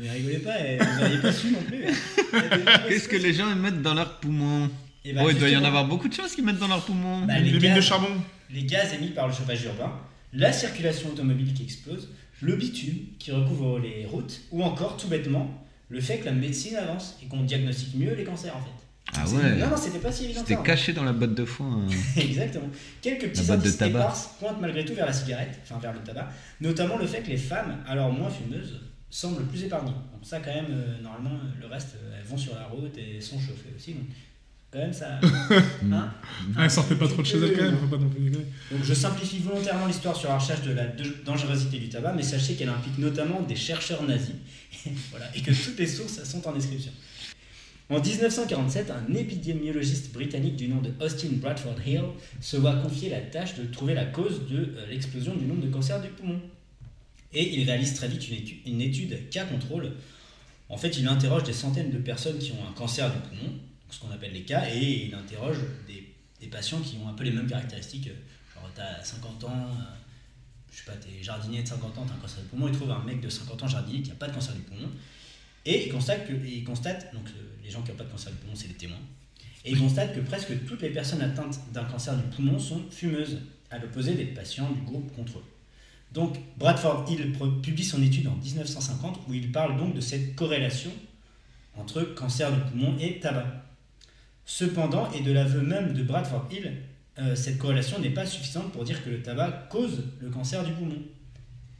mais 0.00 0.10
rigolez 0.10 0.38
pas, 0.38 0.54
eh, 0.58 0.78
vous 0.78 1.00
n'auriez 1.02 1.18
pas 1.20 1.32
su 1.32 1.50
non 1.50 1.62
plus. 1.62 1.84
Gens 1.84 2.88
Qu'est-ce 2.88 3.08
que 3.08 3.16
les 3.16 3.34
gens 3.34 3.54
mettent 3.54 3.82
dans 3.82 3.92
leurs 3.92 4.18
poumons 4.18 4.70
Et 5.04 5.12
ben, 5.12 5.22
Oh, 5.24 5.30
il 5.30 5.38
doit 5.38 5.50
y 5.50 5.56
en 5.56 5.64
avoir 5.64 5.86
beaucoup 5.86 6.08
de 6.08 6.14
choses 6.14 6.34
qu'ils 6.34 6.44
mettent 6.44 6.58
dans 6.58 6.68
leurs 6.68 6.84
poumons. 6.84 7.26
Bah, 7.26 7.38
Les 7.38 7.50
de 7.50 7.58
gaz, 7.58 7.84
charbon. 7.84 8.08
les 8.50 8.62
gaz 8.64 8.94
émis 8.94 9.10
par 9.10 9.28
le 9.28 9.34
chauffage 9.34 9.62
urbain, 9.64 9.92
la 10.32 10.50
circulation 10.50 11.10
automobile 11.10 11.52
qui 11.52 11.62
explose, 11.64 12.08
le 12.40 12.56
bitume 12.56 12.96
qui 13.18 13.32
recouvre 13.32 13.78
les 13.78 14.06
routes, 14.06 14.40
ou 14.50 14.64
encore, 14.64 14.96
tout 14.96 15.08
bêtement, 15.08 15.62
le 15.94 16.00
fait 16.00 16.18
que 16.18 16.24
la 16.26 16.32
médecine 16.32 16.76
avance 16.76 17.16
et 17.22 17.26
qu'on 17.26 17.42
diagnostique 17.44 17.94
mieux 17.94 18.14
les 18.14 18.24
cancers 18.24 18.54
en 18.56 18.60
fait. 18.60 18.70
Ah 19.16 19.24
ouais. 19.28 19.56
Non, 19.56 19.68
non, 19.68 19.76
c'était 19.76 19.98
pas 20.00 20.10
si 20.10 20.24
évident. 20.24 20.40
C'était 20.40 20.54
ça, 20.54 20.60
hein. 20.60 20.64
caché 20.64 20.92
dans 20.92 21.04
la 21.04 21.12
botte 21.12 21.34
de 21.34 21.44
foin. 21.44 21.82
hein. 21.86 21.94
Exactement. 22.20 22.68
Quelques 23.00 23.28
petits 23.30 23.50
indices 23.52 23.80
éparses 23.80 24.30
pointent 24.40 24.60
malgré 24.60 24.84
tout 24.84 24.94
vers 24.94 25.06
la 25.06 25.12
cigarette, 25.12 25.58
enfin 25.62 25.78
vers 25.78 25.92
le 25.92 26.00
tabac, 26.00 26.28
notamment 26.60 26.96
le 26.98 27.06
fait 27.06 27.22
que 27.22 27.28
les 27.28 27.36
femmes, 27.36 27.78
alors 27.86 28.12
moins 28.12 28.30
fumeuses, 28.30 28.80
semblent 29.10 29.44
plus 29.44 29.62
épargnées. 29.62 29.92
Donc 30.12 30.22
ça 30.24 30.40
quand 30.40 30.52
même, 30.52 30.66
euh, 30.70 31.00
normalement, 31.00 31.38
le 31.60 31.66
reste, 31.66 31.96
euh, 32.02 32.16
elles 32.18 32.26
vont 32.26 32.36
sur 32.36 32.54
la 32.56 32.64
route 32.64 32.96
et 32.98 33.20
sont 33.20 33.38
chauffées 33.38 33.72
aussi. 33.76 33.92
Donc 33.92 34.04
quand 34.74 34.80
même 34.80 34.92
ça... 34.92 35.20
hein 35.92 36.10
Ah, 36.56 36.64
elle 36.64 36.70
sortait 36.70 36.96
pas 36.96 37.06
trop 37.06 37.22
de 37.22 37.26
chez 37.26 37.38
elle 37.38 37.56
quand 37.56 37.62
même, 37.62 37.78
faut 37.78 37.86
pas 37.86 37.96
non 37.96 38.08
plus 38.08 38.24
déconner. 38.24 38.46
Donc 38.72 38.82
je 38.82 38.92
simplifie 38.92 39.38
volontairement 39.38 39.86
l'histoire 39.86 40.16
sur 40.16 40.28
la 40.28 40.38
recherche 40.38 40.62
de 40.62 40.72
la 40.72 40.86
dangerosité 41.24 41.78
du 41.78 41.88
tabac, 41.88 42.12
mais 42.14 42.24
sachez 42.24 42.54
qu'elle 42.54 42.68
implique 42.68 42.98
notamment 42.98 43.40
des 43.42 43.54
chercheurs 43.54 44.02
nazis, 44.02 44.34
voilà, 45.10 45.26
et 45.36 45.40
que 45.40 45.52
toutes 45.52 45.78
les 45.78 45.86
sources 45.86 46.22
sont 46.24 46.46
en 46.48 46.52
description. 46.52 46.90
En 47.90 48.00
1947, 48.00 48.90
un 48.90 49.14
épidémiologiste 49.14 50.12
britannique 50.12 50.56
du 50.56 50.68
nom 50.68 50.80
de 50.80 50.90
Austin 51.00 51.28
Bradford 51.32 51.76
Hill 51.86 52.02
se 52.40 52.56
voit 52.56 52.76
confier 52.76 53.10
la 53.10 53.20
tâche 53.20 53.56
de 53.56 53.64
trouver 53.66 53.94
la 53.94 54.06
cause 54.06 54.48
de 54.48 54.56
euh, 54.56 54.86
l'explosion 54.88 55.36
du 55.36 55.44
nombre 55.44 55.60
de 55.60 55.70
cancers 55.70 56.00
du 56.00 56.08
poumon. 56.08 56.40
Et 57.34 57.56
il 57.56 57.66
réalise 57.66 57.94
très 57.94 58.08
vite 58.08 58.26
une 58.28 58.36
étude, 58.36 58.58
une 58.66 58.80
étude 58.80 59.28
cas 59.28 59.44
contrôle. 59.44 59.92
En 60.70 60.78
fait, 60.78 60.96
il 60.96 61.06
interroge 61.06 61.44
des 61.44 61.52
centaines 61.52 61.90
de 61.90 61.98
personnes 61.98 62.38
qui 62.38 62.52
ont 62.52 62.68
un 62.68 62.72
cancer 62.72 63.12
du 63.12 63.18
poumon, 63.18 63.52
ce 63.94 64.00
qu'on 64.00 64.10
appelle 64.10 64.32
les 64.32 64.42
cas, 64.42 64.68
et 64.70 65.06
il 65.06 65.14
interroge 65.14 65.58
des, 65.86 66.14
des 66.40 66.46
patients 66.46 66.80
qui 66.80 66.96
ont 66.96 67.08
un 67.08 67.14
peu 67.14 67.24
les 67.24 67.30
mêmes 67.30 67.46
caractéristiques. 67.46 68.08
Genre, 68.54 68.70
t'as 68.74 69.02
50 69.02 69.44
ans, 69.44 69.50
euh, 69.50 69.84
je 70.70 70.78
sais 70.78 70.84
pas, 70.84 70.96
t'es 70.96 71.22
jardinier 71.22 71.62
de 71.62 71.68
50 71.68 71.98
ans, 71.98 72.04
t'as 72.06 72.14
un 72.14 72.18
cancer 72.18 72.42
du 72.42 72.48
poumon, 72.48 72.68
il 72.68 72.74
trouve 72.74 72.90
un 72.90 73.02
mec 73.04 73.20
de 73.20 73.28
50 73.28 73.62
ans 73.62 73.68
jardinier 73.68 74.02
qui 74.02 74.10
n'a 74.10 74.16
pas 74.16 74.28
de 74.28 74.34
cancer 74.34 74.54
du 74.54 74.62
poumon, 74.62 74.90
et 75.64 75.86
il 75.86 75.92
constate 75.92 76.26
que, 76.26 76.32
il 76.32 76.64
constate, 76.64 77.12
donc 77.14 77.28
euh, 77.28 77.42
les 77.62 77.70
gens 77.70 77.82
qui 77.82 77.90
n'ont 77.90 77.96
pas 77.96 78.04
de 78.04 78.10
cancer 78.10 78.32
du 78.32 78.38
poumon, 78.38 78.54
c'est 78.54 78.68
les 78.68 78.74
témoins, 78.74 79.00
et 79.64 79.72
il 79.72 79.78
constate 79.78 80.14
que 80.14 80.20
presque 80.20 80.66
toutes 80.66 80.82
les 80.82 80.90
personnes 80.90 81.22
atteintes 81.22 81.58
d'un 81.72 81.84
cancer 81.84 82.16
du 82.16 82.24
poumon 82.24 82.58
sont 82.58 82.82
fumeuses, 82.90 83.38
à 83.70 83.78
l'opposé 83.78 84.14
des 84.14 84.26
patients 84.26 84.70
du 84.70 84.80
groupe 84.82 85.14
contrôle. 85.16 85.42
Donc, 86.12 86.38
Bradford 86.58 87.10
Hill 87.10 87.32
publie 87.60 87.82
son 87.82 88.00
étude 88.02 88.28
en 88.28 88.36
1950 88.36 89.20
où 89.26 89.34
il 89.34 89.50
parle 89.50 89.76
donc 89.76 89.94
de 89.94 90.00
cette 90.00 90.36
corrélation 90.36 90.92
entre 91.76 92.02
cancer 92.02 92.52
du 92.52 92.60
poumon 92.70 92.96
et 93.00 93.18
tabac. 93.18 93.63
Cependant, 94.46 95.10
et 95.12 95.20
de 95.20 95.32
l'aveu 95.32 95.62
même 95.62 95.94
de 95.94 96.02
Bradford 96.02 96.48
Hill, 96.52 96.72
euh, 97.18 97.34
cette 97.34 97.58
corrélation 97.58 97.98
n'est 97.98 98.10
pas 98.10 98.26
suffisante 98.26 98.72
pour 98.72 98.84
dire 98.84 99.02
que 99.04 99.10
le 99.10 99.22
tabac 99.22 99.68
cause 99.70 100.02
le 100.20 100.30
cancer 100.30 100.64
du 100.64 100.72
poumon. 100.72 101.02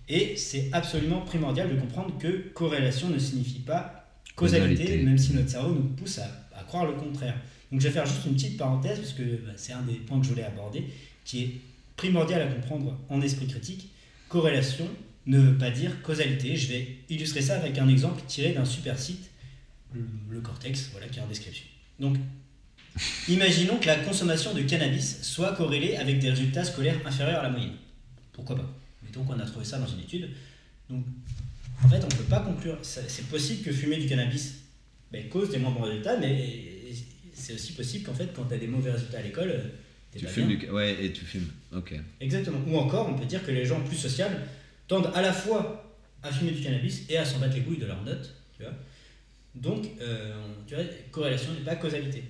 Et 0.08 0.36
c'est 0.36 0.68
absolument 0.72 1.20
primordial 1.22 1.74
de 1.74 1.80
comprendre 1.80 2.16
que 2.18 2.48
corrélation 2.54 3.08
ne 3.08 3.18
signifie 3.18 3.60
pas 3.60 4.06
causalité, 4.36 4.84
Causalité. 4.84 5.02
même 5.04 5.18
si 5.18 5.34
notre 5.34 5.50
cerveau 5.50 5.74
nous 5.74 5.88
pousse 5.88 6.18
à, 6.18 6.28
à 6.56 6.62
croire 6.64 6.84
le 6.86 6.92
contraire. 6.92 7.34
Donc 7.70 7.80
je 7.80 7.88
vais 7.88 7.92
faire 7.92 8.06
juste 8.06 8.24
une 8.26 8.34
petite 8.34 8.56
parenthèse, 8.56 8.98
parce 8.98 9.12
que 9.12 9.22
bah, 9.22 9.52
c'est 9.56 9.72
un 9.72 9.82
des 9.82 9.94
points 9.94 10.18
que 10.20 10.24
je 10.24 10.30
voulais 10.30 10.44
aborder, 10.44 10.84
qui 11.24 11.42
est 11.42 11.50
primordial 11.96 12.42
à 12.42 12.46
comprendre 12.46 12.98
en 13.08 13.20
esprit 13.20 13.46
critique. 13.46 13.90
Corrélation 14.28 14.88
ne 15.26 15.38
veut 15.38 15.58
pas 15.58 15.70
dire 15.70 16.02
causalité. 16.02 16.56
Je 16.56 16.68
vais 16.68 16.88
illustrer 17.08 17.40
ça 17.40 17.56
avec 17.56 17.78
un 17.78 17.88
exemple 17.88 18.22
tiré 18.26 18.52
d'un 18.52 18.64
super 18.64 18.98
site, 18.98 19.30
le, 19.92 20.06
le 20.30 20.40
Cortex, 20.40 20.90
voilà, 20.92 21.08
qui 21.08 21.18
est 21.18 21.22
en 21.22 21.26
description. 21.26 21.64
Donc, 21.98 22.16
imaginons 23.28 23.78
que 23.78 23.86
la 23.86 23.96
consommation 23.96 24.54
de 24.54 24.62
cannabis 24.62 25.20
soit 25.22 25.52
corrélée 25.54 25.96
avec 25.96 26.18
des 26.18 26.30
résultats 26.30 26.64
scolaires 26.64 26.96
inférieurs 27.04 27.40
à 27.40 27.44
la 27.44 27.50
moyenne. 27.50 27.72
Pourquoi 28.32 28.56
pas? 28.56 28.70
Mettons 29.02 29.24
qu'on 29.24 29.38
a 29.38 29.46
trouvé 29.46 29.64
ça 29.64 29.78
dans 29.78 29.86
une 29.86 30.00
étude. 30.00 30.30
Donc, 30.90 31.04
en 31.84 31.88
fait, 31.88 32.00
on 32.02 32.06
ne 32.08 32.14
peut 32.14 32.24
pas 32.24 32.40
conclure. 32.40 32.78
C'est 32.82 33.26
possible 33.28 33.62
que 33.62 33.72
fumer 33.72 33.96
du 33.96 34.06
cannabis 34.08 34.54
ben, 35.12 35.28
cause 35.28 35.50
des 35.50 35.58
moins 35.58 35.70
bons 35.70 35.82
résultats, 35.82 36.16
mais 36.18 36.64
c'est 37.34 37.54
aussi 37.54 37.72
possible 37.72 38.04
qu'en 38.04 38.14
fait, 38.14 38.28
quand 38.34 38.44
tu 38.44 38.54
as 38.54 38.58
des 38.58 38.66
mauvais 38.66 38.90
résultats 38.92 39.18
à 39.18 39.22
l'école, 39.22 39.50
euh, 39.50 39.68
Tu 40.18 40.26
fumes 40.26 40.48
bien. 40.48 40.56
du... 40.56 40.70
Ouais, 40.70 41.04
et 41.04 41.12
tu 41.12 41.24
fumes. 41.24 41.48
Ok. 41.74 41.94
Exactement. 42.20 42.58
Ou 42.66 42.76
encore, 42.78 43.08
on 43.08 43.14
peut 43.14 43.26
dire 43.26 43.44
que 43.44 43.50
les 43.50 43.64
gens 43.64 43.80
plus 43.80 43.96
sociables 43.96 44.38
tendent 44.88 45.10
à 45.14 45.22
la 45.22 45.32
fois 45.32 45.92
à 46.22 46.30
fumer 46.32 46.52
du 46.52 46.62
cannabis 46.62 47.02
et 47.08 47.16
à 47.18 47.24
s'en 47.24 47.38
battre 47.38 47.54
les 47.56 47.62
couilles 47.62 47.78
de 47.78 47.86
leurs 47.86 48.02
notes. 48.02 48.32
Tu 48.56 48.62
vois 48.62 48.72
Donc, 49.56 49.84
euh, 50.00 50.32
on- 50.44 50.64
tu 50.66 50.74
vois, 50.74 50.84
corrélation 51.10 51.52
n'est 51.52 51.60
pas 51.64 51.76
causalité. 51.76 52.22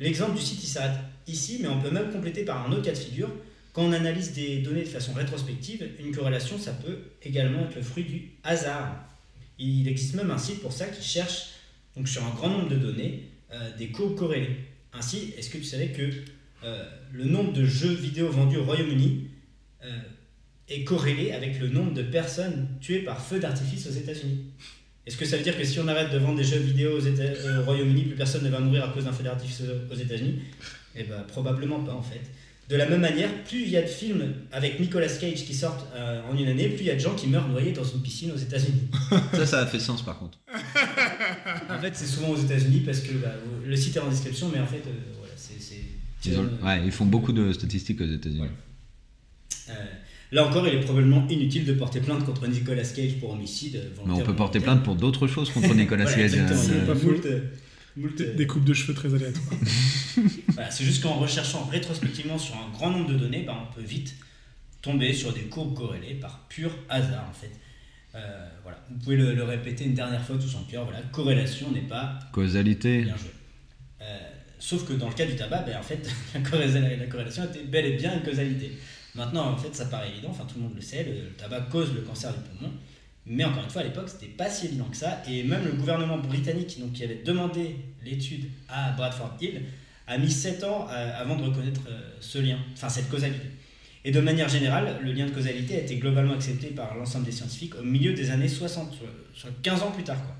L'exemple 0.00 0.36
du 0.36 0.42
site, 0.42 0.62
il 0.62 0.66
s'arrête 0.66 0.98
ici, 1.26 1.58
mais 1.62 1.68
on 1.68 1.80
peut 1.80 1.90
même 1.90 2.10
compléter 2.10 2.44
par 2.44 2.66
un 2.66 2.72
autre 2.72 2.82
cas 2.82 2.92
de 2.92 2.98
figure. 2.98 3.30
Quand 3.72 3.82
on 3.82 3.92
analyse 3.92 4.32
des 4.32 4.58
données 4.58 4.82
de 4.82 4.88
façon 4.88 5.12
rétrospective, 5.12 5.88
une 5.98 6.14
corrélation, 6.14 6.58
ça 6.58 6.72
peut 6.72 6.98
également 7.22 7.64
être 7.64 7.76
le 7.76 7.82
fruit 7.82 8.04
du 8.04 8.30
hasard. 8.42 9.04
Il 9.58 9.88
existe 9.88 10.14
même 10.14 10.30
un 10.30 10.38
site 10.38 10.60
pour 10.60 10.72
ça 10.72 10.86
qui 10.86 11.02
cherche, 11.02 11.50
donc 11.96 12.08
sur 12.08 12.24
un 12.24 12.30
grand 12.30 12.48
nombre 12.48 12.68
de 12.68 12.76
données, 12.76 13.28
euh, 13.52 13.76
des 13.76 13.88
co-corrélés. 13.88 14.56
Ainsi, 14.92 15.34
est-ce 15.36 15.50
que 15.50 15.58
tu 15.58 15.64
savais 15.64 15.88
que 15.88 16.10
euh, 16.64 16.84
le 17.12 17.24
nombre 17.24 17.52
de 17.52 17.64
jeux 17.64 17.92
vidéo 17.92 18.30
vendus 18.30 18.56
au 18.56 18.64
Royaume-Uni 18.64 19.28
euh, 19.84 19.98
est 20.68 20.84
corrélé 20.84 21.32
avec 21.32 21.58
le 21.60 21.68
nombre 21.68 21.94
de 21.94 22.02
personnes 22.02 22.68
tuées 22.80 23.00
par 23.00 23.20
feu 23.20 23.38
d'artifice 23.38 23.86
aux 23.86 23.92
États-Unis? 23.92 24.46
Est-ce 25.06 25.16
que 25.18 25.24
ça 25.26 25.36
veut 25.36 25.42
dire 25.42 25.56
que 25.58 25.64
si 25.64 25.78
on 25.80 25.86
arrête 25.88 26.10
de 26.12 26.18
vendre 26.18 26.38
des 26.38 26.44
jeux 26.44 26.58
vidéo 26.58 26.98
aux 26.98 27.06
euh, 27.06 27.60
au 27.60 27.64
Royaume-Uni, 27.64 28.04
plus 28.04 28.16
personne 28.16 28.42
ne 28.44 28.48
va 28.48 28.58
mourir 28.60 28.84
à 28.84 28.88
cause 28.88 29.04
d'un 29.04 29.12
d'artifice 29.12 29.62
aux 29.90 29.94
États-Unis? 29.94 30.40
Eh 30.96 31.02
ben, 31.04 31.20
probablement 31.28 31.80
pas 31.82 31.92
en 31.92 32.02
fait. 32.02 32.20
De 32.70 32.76
la 32.76 32.88
même 32.88 33.02
manière, 33.02 33.28
plus 33.44 33.62
il 33.64 33.68
y 33.68 33.76
a 33.76 33.82
de 33.82 33.86
films 33.86 34.32
avec 34.50 34.80
Nicolas 34.80 35.08
Cage 35.08 35.44
qui 35.44 35.52
sortent 35.52 35.86
euh, 35.94 36.22
en 36.30 36.34
une 36.38 36.48
année, 36.48 36.68
plus 36.68 36.80
il 36.80 36.86
y 36.86 36.90
a 36.90 36.94
de 36.94 37.00
gens 37.00 37.14
qui 37.14 37.26
meurent 37.26 37.48
noyés 37.48 37.72
dans 37.72 37.84
une 37.84 38.00
piscine 38.00 38.30
aux 38.32 38.38
États-Unis. 38.38 38.88
Ça, 39.34 39.44
ça 39.44 39.60
a 39.60 39.66
fait 39.66 39.78
sens 39.78 40.02
par 40.02 40.18
contre. 40.18 40.38
En 41.68 41.78
fait, 41.78 41.94
c'est 41.94 42.06
souvent 42.06 42.28
aux 42.30 42.38
États-Unis 42.42 42.80
parce 42.80 43.00
que 43.00 43.12
bah, 43.14 43.34
le 43.66 43.76
site 43.76 43.96
est 43.96 44.00
en 44.00 44.08
description, 44.08 44.48
mais 44.50 44.60
en 44.60 44.66
fait, 44.66 44.82
euh, 44.86 44.92
voilà, 45.18 45.34
c'est. 45.36 45.54
Ils, 46.26 46.38
ont- 46.38 46.48
ouais, 46.66 46.80
ils 46.86 46.92
font 46.92 47.04
beaucoup 47.04 47.32
de 47.32 47.52
statistiques 47.52 48.00
aux 48.00 48.06
États-Unis. 48.10 48.40
Ouais. 48.40 48.48
euh, 49.68 49.72
là 50.34 50.46
encore, 50.46 50.66
il 50.68 50.74
est 50.74 50.80
probablement 50.80 51.26
inutile 51.28 51.64
de 51.64 51.72
porter 51.72 52.00
plainte 52.00 52.24
contre 52.24 52.46
Nicolas 52.46 52.82
Cage 52.84 53.18
pour 53.20 53.30
homicide. 53.30 53.76
euh, 53.76 54.02
Mais 54.06 54.12
on 54.12 54.20
peut 54.20 54.34
porter 54.36 54.60
plainte 54.60 54.82
pour 54.82 54.96
d'autres 54.96 55.26
choses 55.26 55.50
contre 55.50 55.74
Nicolas 55.74 56.04
Voilà, 56.04 56.28
Cage. 56.28 56.38
a 56.38 56.44
pas 56.86 56.94
faux. 56.94 57.06
moult, 57.06 57.26
euh, 57.26 57.40
moult, 57.96 58.16
Des, 58.18 58.24
euh, 58.26 58.34
des 58.34 58.46
coupes 58.46 58.64
de 58.64 58.74
cheveux 58.74 58.94
très 58.94 59.12
aléatoires. 59.14 59.46
Voilà, 60.54 60.70
c'est 60.70 60.84
juste 60.84 61.02
qu'en 61.02 61.14
recherchant 61.14 61.64
rétrospectivement 61.72 62.38
sur 62.38 62.54
un 62.56 62.70
grand 62.72 62.90
nombre 62.90 63.08
de 63.10 63.16
données, 63.18 63.42
bah, 63.44 63.56
on 63.68 63.74
peut 63.74 63.84
vite 63.86 64.14
tomber 64.82 65.12
sur 65.12 65.32
des 65.32 65.42
courbes 65.42 65.74
corrélées 65.76 66.14
par 66.14 66.46
pur 66.48 66.70
hasard 66.88 67.26
en 67.28 67.32
fait. 67.32 67.50
Euh, 68.14 68.48
voilà. 68.62 68.78
Vous 68.90 68.98
pouvez 68.98 69.16
le, 69.16 69.34
le 69.34 69.42
répéter 69.42 69.84
une 69.86 69.94
dernière 69.94 70.22
fois 70.24 70.36
tous 70.36 70.54
en 70.54 70.62
cœur, 70.70 70.84
voilà, 70.84 71.00
corrélation 71.10 71.70
n'est 71.72 71.80
pas 71.80 72.18
Causalité. 72.32 73.02
bien 73.02 73.16
joué. 73.16 73.30
Euh, 74.02 74.18
sauf 74.60 74.86
que 74.86 74.92
dans 74.92 75.08
le 75.08 75.14
cas 75.14 75.26
du 75.26 75.34
tabac, 75.34 75.62
ben, 75.66 75.76
en 75.78 75.82
fait, 75.82 76.08
la 76.34 76.40
corrélation, 76.40 76.80
la 77.00 77.06
corrélation 77.06 77.44
était 77.44 77.64
bel 77.64 77.86
et 77.86 77.96
bien 77.96 78.14
une 78.16 78.22
causalité. 78.22 78.70
Maintenant, 79.14 79.52
en 79.52 79.56
fait, 79.56 79.74
ça 79.74 79.86
paraît 79.86 80.10
évident, 80.10 80.28
enfin 80.30 80.44
tout 80.44 80.56
le 80.56 80.62
monde 80.64 80.74
le 80.74 80.80
sait, 80.80 81.04
le, 81.04 81.30
tabac 81.36 81.60
cause 81.70 81.94
le 81.94 82.00
cancer 82.00 82.32
du 82.32 82.40
poumon. 82.40 82.70
Mais 83.26 83.44
encore 83.44 83.62
une 83.64 83.70
fois, 83.70 83.80
à 83.82 83.84
l'époque, 83.84 84.08
c'était 84.08 84.26
pas 84.32 84.50
si 84.50 84.66
évident 84.66 84.84
que 84.84 84.96
ça. 84.96 85.22
Et 85.28 85.44
même 85.44 85.64
le 85.64 85.72
gouvernement 85.72 86.18
britannique, 86.18 86.78
donc, 86.80 86.92
qui 86.92 87.04
avait 87.04 87.22
demandé 87.24 87.76
l'étude 88.04 88.46
à 88.68 88.90
Bradford 88.92 89.36
Hill, 89.40 89.62
a 90.06 90.18
mis 90.18 90.30
7 90.30 90.64
ans 90.64 90.86
euh, 90.90 91.12
avant 91.20 91.36
de 91.36 91.42
reconnaître 91.44 91.80
euh, 91.88 92.00
ce 92.20 92.38
lien, 92.38 92.58
enfin 92.74 92.88
cette 92.90 93.08
causalité. 93.08 93.46
Et 94.04 94.10
de 94.10 94.20
manière 94.20 94.50
générale, 94.50 94.98
le 95.02 95.12
lien 95.12 95.24
de 95.24 95.30
causalité 95.30 95.76
a 95.76 95.80
été 95.80 95.96
globalement 95.96 96.34
accepté 96.34 96.66
par 96.68 96.94
l'ensemble 96.94 97.24
des 97.24 97.32
scientifiques 97.32 97.74
au 97.76 97.82
milieu 97.82 98.12
des 98.12 98.30
années 98.30 98.48
60, 98.48 98.92
soit- 98.92 99.08
soit 99.32 99.50
15 99.62 99.82
ans 99.82 99.90
plus 99.92 100.04
tard. 100.04 100.22
Quoi. 100.22 100.36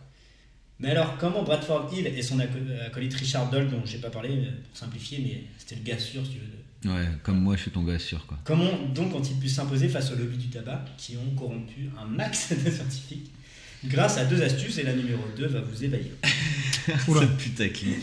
Mais 0.81 0.91
alors, 0.91 1.17
comment 1.17 1.43
Bradford 1.45 1.91
Hill 1.95 2.07
et 2.09 2.21
son 2.23 2.39
aco- 2.41 2.59
acolyte 2.85 3.15
Richard 3.15 3.49
Doll, 3.51 3.71
dont 3.71 3.81
j'ai 3.87 3.99
pas 3.99 4.11
parlé 4.11 4.31
euh, 4.31 4.51
pour 4.69 4.77
simplifier, 4.77 5.21
mais 5.21 5.45
c'était 5.57 5.77
le 5.77 5.83
gars 5.83 5.99
sûr, 5.99 6.27
si 6.27 6.33
tu 6.33 6.39
veux, 6.41 6.45
Ouais, 6.85 7.09
comme 7.23 7.41
moi, 7.41 7.57
je 7.57 7.63
suis 7.63 7.71
ton 7.71 7.83
gars 7.83 7.99
sûr, 7.99 8.27
quoi. 8.27 8.39
Comment 8.45 8.71
donc 8.95 9.15
ont-ils 9.15 9.37
pu 9.39 9.49
s'imposer 9.49 9.89
face 9.89 10.11
au 10.13 10.17
lobby 10.17 10.37
du 10.37 10.49
tabac 10.49 10.85
qui 10.99 11.17
ont 11.17 11.35
corrompu 11.37 11.91
un 12.01 12.07
max 12.07 12.53
de 12.65 12.71
scientifiques 12.71 13.31
Grâce 13.87 14.17
à 14.17 14.25
deux 14.25 14.41
astuces, 14.43 14.79
et 14.79 14.83
la 14.83 14.95
numéro 14.95 15.21
2 15.37 15.47
va 15.47 15.61
vous 15.61 15.85
ébahir. 15.85 16.13
Oula. 17.09 17.21
Ça 17.21 17.27
putaclic. 17.27 17.99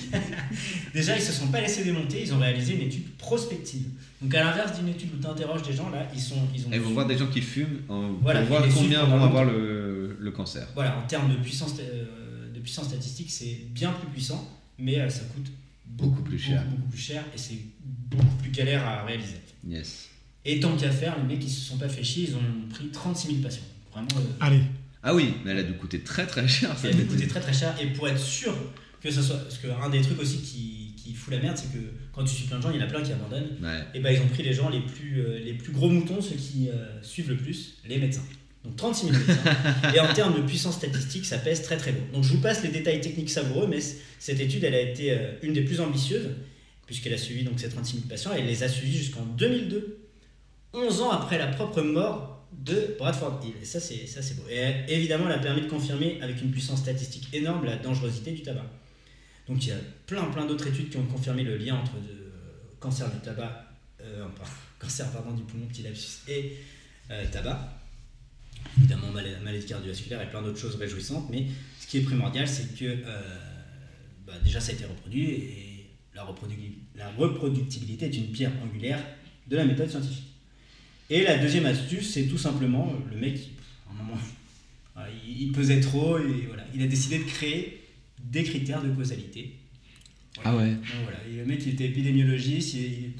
Déjà, 0.93 1.15
ils 1.15 1.21
se 1.23 1.31
sont 1.31 1.47
pas 1.47 1.59
laissés 1.59 1.83
démonter, 1.83 2.21
ils 2.21 2.33
ont 2.33 2.39
réalisé 2.39 2.75
une 2.75 2.81
étude 2.81 3.09
prospective. 3.17 3.87
Donc, 4.21 4.33
à 4.35 4.43
l'inverse 4.43 4.77
d'une 4.77 4.89
étude 4.89 5.09
où 5.15 5.19
tu 5.19 5.25
interroges 5.27 5.63
des 5.63 5.73
gens, 5.73 5.89
là, 5.89 6.07
ils, 6.13 6.19
sont, 6.19 6.35
ils 6.53 6.67
ont. 6.67 6.69
Ils 6.71 6.79
vont 6.81 6.91
voir 6.91 7.07
des 7.07 7.17
gens 7.17 7.25
qui 7.27 7.41
fument 7.41 7.79
en- 7.89 8.11
Voilà, 8.21 8.41
pour 8.41 8.49
voir 8.59 8.63
combien 8.71 9.03
vont 9.05 9.23
avoir 9.23 9.45
le 9.45 10.31
cancer. 10.31 10.67
Voilà, 10.75 10.97
en 10.97 11.07
termes 11.07 11.29
de 11.31 11.35
puissance, 11.37 11.73
euh, 11.79 12.51
de 12.53 12.59
puissance 12.59 12.85
statistique, 12.87 13.29
c'est 13.31 13.61
bien 13.71 13.91
plus 13.91 14.07
puissant, 14.09 14.47
mais 14.77 14.99
euh, 14.99 15.09
ça 15.09 15.21
coûte 15.33 15.51
Beaucoup 15.91 16.21
plus 16.23 16.39
cher. 16.39 16.63
Beaucoup, 16.63 16.75
beaucoup 16.77 16.89
plus 16.91 16.99
cher, 17.01 17.23
et 17.33 17.37
c'est 17.37 17.57
beaucoup 17.85 18.35
plus 18.41 18.51
galère 18.51 18.85
à 18.85 19.03
réaliser. 19.05 19.37
Yes. 19.67 20.09
Et 20.45 20.59
tant 20.59 20.75
qu'à 20.75 20.89
faire, 20.91 21.17
les 21.17 21.23
mecs, 21.35 21.43
ils 21.43 21.49
se 21.49 21.61
sont 21.61 21.77
pas 21.77 21.89
fait 21.89 22.03
chier, 22.03 22.29
ils 22.29 22.35
ont 22.35 22.69
pris 22.69 22.89
36 22.89 23.27
000 23.27 23.39
patients. 23.41 23.61
Vraiment. 23.91 24.07
euh, 24.17 24.21
Allez, 24.39 24.61
Ah 25.03 25.13
oui, 25.13 25.35
mais 25.43 25.51
elle 25.51 25.59
a 25.59 25.63
dû 25.63 25.73
coûter 25.73 25.99
très 26.01 26.25
très 26.25 26.47
cher. 26.47 26.69
Ça 26.75 26.83
cette 26.83 26.95
a 26.95 26.97
dû 26.97 27.05
coûter 27.05 27.27
très 27.27 27.39
très 27.41 27.53
cher 27.53 27.75
et 27.81 27.87
pour 27.87 28.07
être 28.07 28.17
sûr 28.19 28.55
que 29.01 29.11
ça 29.11 29.21
soit. 29.21 29.37
Parce 29.37 29.57
qu'un 29.59 29.89
des 29.89 30.01
trucs 30.01 30.19
aussi 30.19 30.37
qui, 30.41 30.93
qui 30.97 31.13
fout 31.13 31.33
la 31.33 31.39
merde, 31.41 31.57
c'est 31.57 31.71
que 31.71 31.83
quand 32.13 32.23
tu 32.23 32.33
suis 32.33 32.47
plein 32.47 32.57
de 32.57 32.63
gens, 32.63 32.71
il 32.71 32.77
y 32.77 32.79
en 32.79 32.85
a 32.85 32.87
plein 32.89 33.01
qui 33.03 33.11
abandonnent. 33.11 33.57
Ouais. 33.61 33.83
Et 33.93 33.99
ben 33.99 34.11
ils 34.15 34.21
ont 34.21 34.27
pris 34.27 34.43
les 34.43 34.53
gens 34.53 34.69
les 34.69 34.81
plus, 34.81 35.19
euh, 35.21 35.39
les 35.39 35.53
plus 35.53 35.71
gros 35.73 35.89
moutons, 35.89 36.21
ceux 36.21 36.35
qui 36.35 36.69
euh, 36.69 37.01
suivent 37.03 37.29
le 37.29 37.37
plus, 37.37 37.75
les 37.87 37.97
médecins. 37.99 38.23
Donc 38.63 38.75
36 38.75 39.07
000 39.07 39.17
médecins. 39.17 39.93
et 39.95 39.99
en 39.99 40.13
termes 40.13 40.35
de 40.35 40.41
puissance 40.41 40.75
statistique, 40.75 41.25
ça 41.25 41.37
pèse 41.37 41.63
très 41.63 41.77
très 41.77 41.91
lourd. 41.91 42.03
Donc 42.13 42.23
je 42.23 42.33
vous 42.33 42.41
passe 42.41 42.63
les 42.63 42.69
détails 42.69 43.01
techniques 43.01 43.29
savoureux, 43.29 43.67
mais 43.67 43.79
cette 44.19 44.39
étude, 44.39 44.63
elle 44.63 44.75
a 44.75 44.81
été 44.81 45.11
euh, 45.11 45.33
une 45.41 45.53
des 45.53 45.61
plus 45.61 45.81
ambitieuses, 45.81 46.29
puisqu'elle 46.85 47.13
a 47.13 47.17
suivi 47.17 47.43
donc 47.43 47.59
ces 47.59 47.69
36 47.69 47.95
000 47.97 48.07
patients, 48.07 48.33
et 48.35 48.39
elle 48.39 48.47
les 48.47 48.63
a 48.63 48.69
suivis 48.69 48.97
jusqu'en 48.97 49.23
2002, 49.23 49.99
11 50.73 51.01
ans 51.01 51.11
après 51.11 51.37
la 51.37 51.47
propre 51.47 51.81
mort 51.81 52.45
de 52.51 52.95
Bradford 52.97 53.39
Hill. 53.43 53.53
Et 53.61 53.65
ça, 53.65 53.79
c'est 53.79 54.35
beau. 54.35 54.43
Et 54.49 54.59
euh, 54.59 54.71
évidemment, 54.87 55.25
elle 55.27 55.35
a 55.35 55.39
permis 55.39 55.61
de 55.61 55.67
confirmer 55.67 56.19
avec 56.21 56.41
une 56.41 56.51
puissance 56.51 56.79
statistique 56.79 57.27
énorme 57.33 57.65
la 57.65 57.77
dangerosité 57.77 58.31
du 58.31 58.41
tabac. 58.41 58.65
Donc 59.47 59.65
il 59.65 59.69
y 59.69 59.71
a 59.71 59.77
plein 60.05 60.23
plein 60.25 60.45
d'autres 60.45 60.67
études 60.67 60.89
qui 60.89 60.97
ont 60.97 61.05
confirmé 61.05 61.43
le 61.43 61.57
lien 61.57 61.75
entre 61.75 61.93
le 61.95 62.31
cancer 62.79 63.09
du 63.11 63.19
tabac, 63.19 63.65
euh, 64.01 64.25
cancer 64.79 65.09
pardon, 65.11 65.31
du 65.31 65.43
poumon, 65.43 65.65
petit 65.65 65.83
lapsus, 65.83 66.19
et 66.27 66.57
euh, 67.09 67.25
tabac. 67.31 67.80
Évidemment, 68.77 69.11
mal- 69.11 69.39
maladie 69.43 69.65
cardiovasculaire 69.65 70.21
et 70.21 70.29
plein 70.29 70.41
d'autres 70.41 70.59
choses 70.59 70.75
réjouissantes, 70.75 71.29
mais 71.29 71.45
ce 71.79 71.87
qui 71.87 71.97
est 71.97 72.01
primordial, 72.01 72.47
c'est 72.47 72.75
que 72.77 72.85
euh, 72.85 73.21
bah, 74.25 74.33
déjà 74.43 74.59
ça 74.59 74.71
a 74.71 74.75
été 74.75 74.85
reproduit 74.85 75.23
et 75.29 75.85
la, 76.15 76.23
reproducti- 76.23 76.73
la 76.95 77.09
reproductibilité 77.11 78.05
est 78.05 78.15
une 78.17 78.27
pierre 78.31 78.51
angulaire 78.63 79.03
de 79.47 79.55
la 79.57 79.65
méthode 79.65 79.89
scientifique. 79.89 80.23
Et 81.09 81.23
la 81.23 81.37
deuxième 81.37 81.65
astuce, 81.65 82.11
c'est 82.13 82.27
tout 82.27 82.37
simplement 82.37 82.89
euh, 82.93 83.13
le 83.13 83.19
mec, 83.19 83.49
à 83.89 83.91
un 83.93 84.03
moment, 84.03 84.17
il, 85.39 85.51
pesait 85.51 85.79
trop 85.81 86.17
et 86.17 86.45
voilà, 86.47 86.63
il 86.73 86.81
a 86.81 86.87
décidé 86.87 87.19
de 87.19 87.23
créer 87.23 87.83
des 88.23 88.43
critères 88.43 88.81
de 88.83 88.89
causalité. 88.91 89.55
Ah 90.45 90.55
ouais. 90.55 90.71
Donc 90.75 90.83
voilà, 91.03 91.17
et 91.29 91.35
le 91.37 91.45
mec 91.45 91.61
il 91.65 91.73
était 91.73 91.85
épidémiologiste. 91.87 92.75
il- 92.75 93.11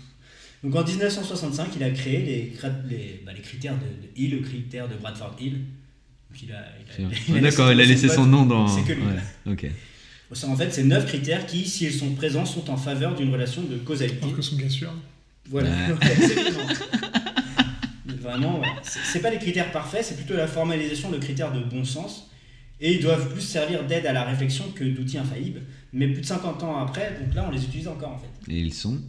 Donc 0.64 0.76
en 0.76 0.84
1965, 0.84 1.70
il 1.76 1.84
a 1.84 1.90
créé 1.90 2.20
les, 2.20 2.54
les, 2.90 3.22
bah, 3.26 3.32
les 3.36 3.42
critères 3.42 3.74
de, 3.76 3.80
de 3.86 4.10
Hill, 4.16 4.32
le 4.36 4.40
critère 4.42 4.88
de 4.88 4.94
Bradford 4.96 5.36
Hill. 5.40 5.54
Donc 6.30 6.44
il 6.44 6.52
a, 6.52 6.66
il 7.00 7.06
a- 7.06 7.10
il 7.30 7.38
a 7.38 7.42
D'accord, 7.42 7.72
il 7.72 7.82
a 7.82 7.86
laissé 7.86 8.08
son 8.08 8.16
pote. 8.24 8.28
nom 8.28 8.46
dans. 8.46 8.68
C'est 8.68 8.84
que 8.84 8.94
lui. 8.94 9.02
Ouais, 9.02 9.52
ok. 9.54 9.66
En 10.48 10.56
fait, 10.56 10.72
c'est 10.72 10.84
neuf 10.84 11.06
critères 11.08 11.46
qui, 11.46 11.68
s'ils 11.68 11.92
sont 11.92 12.12
présents, 12.14 12.46
sont 12.46 12.70
en 12.70 12.78
faveur 12.78 13.16
d'une 13.16 13.32
relation 13.34 13.64
de 13.64 13.76
causalité. 13.78 14.24
alors 14.24 14.36
que 14.36 14.42
son 14.42 14.56
gars 14.56 14.70
sûr. 14.70 14.94
Voilà, 15.50 15.70
Ouais. 15.70 15.94
Ouais. 16.08 16.30
Mais 18.06 18.14
Vraiment, 18.14 18.58
voilà. 18.58 18.74
c'est 18.84 19.00
c'est 19.04 19.20
pas 19.20 19.30
des 19.32 19.38
critères 19.40 19.72
parfaits, 19.72 20.06
c'est 20.06 20.16
plutôt 20.16 20.36
la 20.36 20.48
formalisation 20.48 21.10
de 21.12 21.18
critères 21.18 21.52
de 21.52 21.60
bon 21.62 21.84
sens. 21.84 22.30
Et 22.80 22.94
ils 22.96 23.02
doivent 23.02 23.30
plus 23.32 23.42
servir 23.42 23.86
d'aide 23.86 24.06
à 24.08 24.14
la 24.14 24.24
réflexion 24.24 24.66
que 24.74 24.84
d'outils 24.84 25.18
infaillibles. 25.18 25.62
Mais 25.94 26.08
plus 26.08 26.22
de 26.22 26.26
50 26.26 26.64
ans 26.64 26.78
après, 26.80 27.18
donc 27.24 27.36
là, 27.36 27.46
on 27.48 27.52
les 27.52 27.64
utilise 27.64 27.88
encore 27.88 28.12
en 28.14 28.18
fait. 28.18 28.52
Et 28.54 28.58
ils 28.60 28.74
sont. 28.74 29.00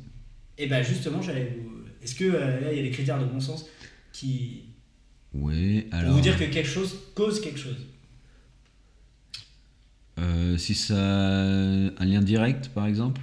Et 0.62 0.68
ben 0.68 0.80
justement, 0.84 1.20
j'allais 1.20 1.56
vous. 1.58 1.70
Est-ce 2.04 2.14
que 2.14 2.24
euh, 2.24 2.60
là, 2.60 2.72
il 2.72 2.76
y 2.76 2.80
a 2.80 2.82
des 2.84 2.90
critères 2.92 3.18
de 3.18 3.24
bon 3.24 3.40
sens 3.40 3.66
qui. 4.12 4.62
Oui, 5.34 5.82
pour 5.90 5.98
alors. 5.98 6.14
vous 6.14 6.20
dire 6.20 6.38
que 6.38 6.44
quelque 6.44 6.68
chose 6.68 6.96
cause 7.16 7.40
quelque 7.40 7.58
chose? 7.58 7.84
Euh, 10.20 10.56
si 10.56 10.74
ça. 10.74 10.94
a 10.94 12.02
Un 12.02 12.04
lien 12.04 12.22
direct, 12.22 12.68
par 12.68 12.86
exemple? 12.86 13.20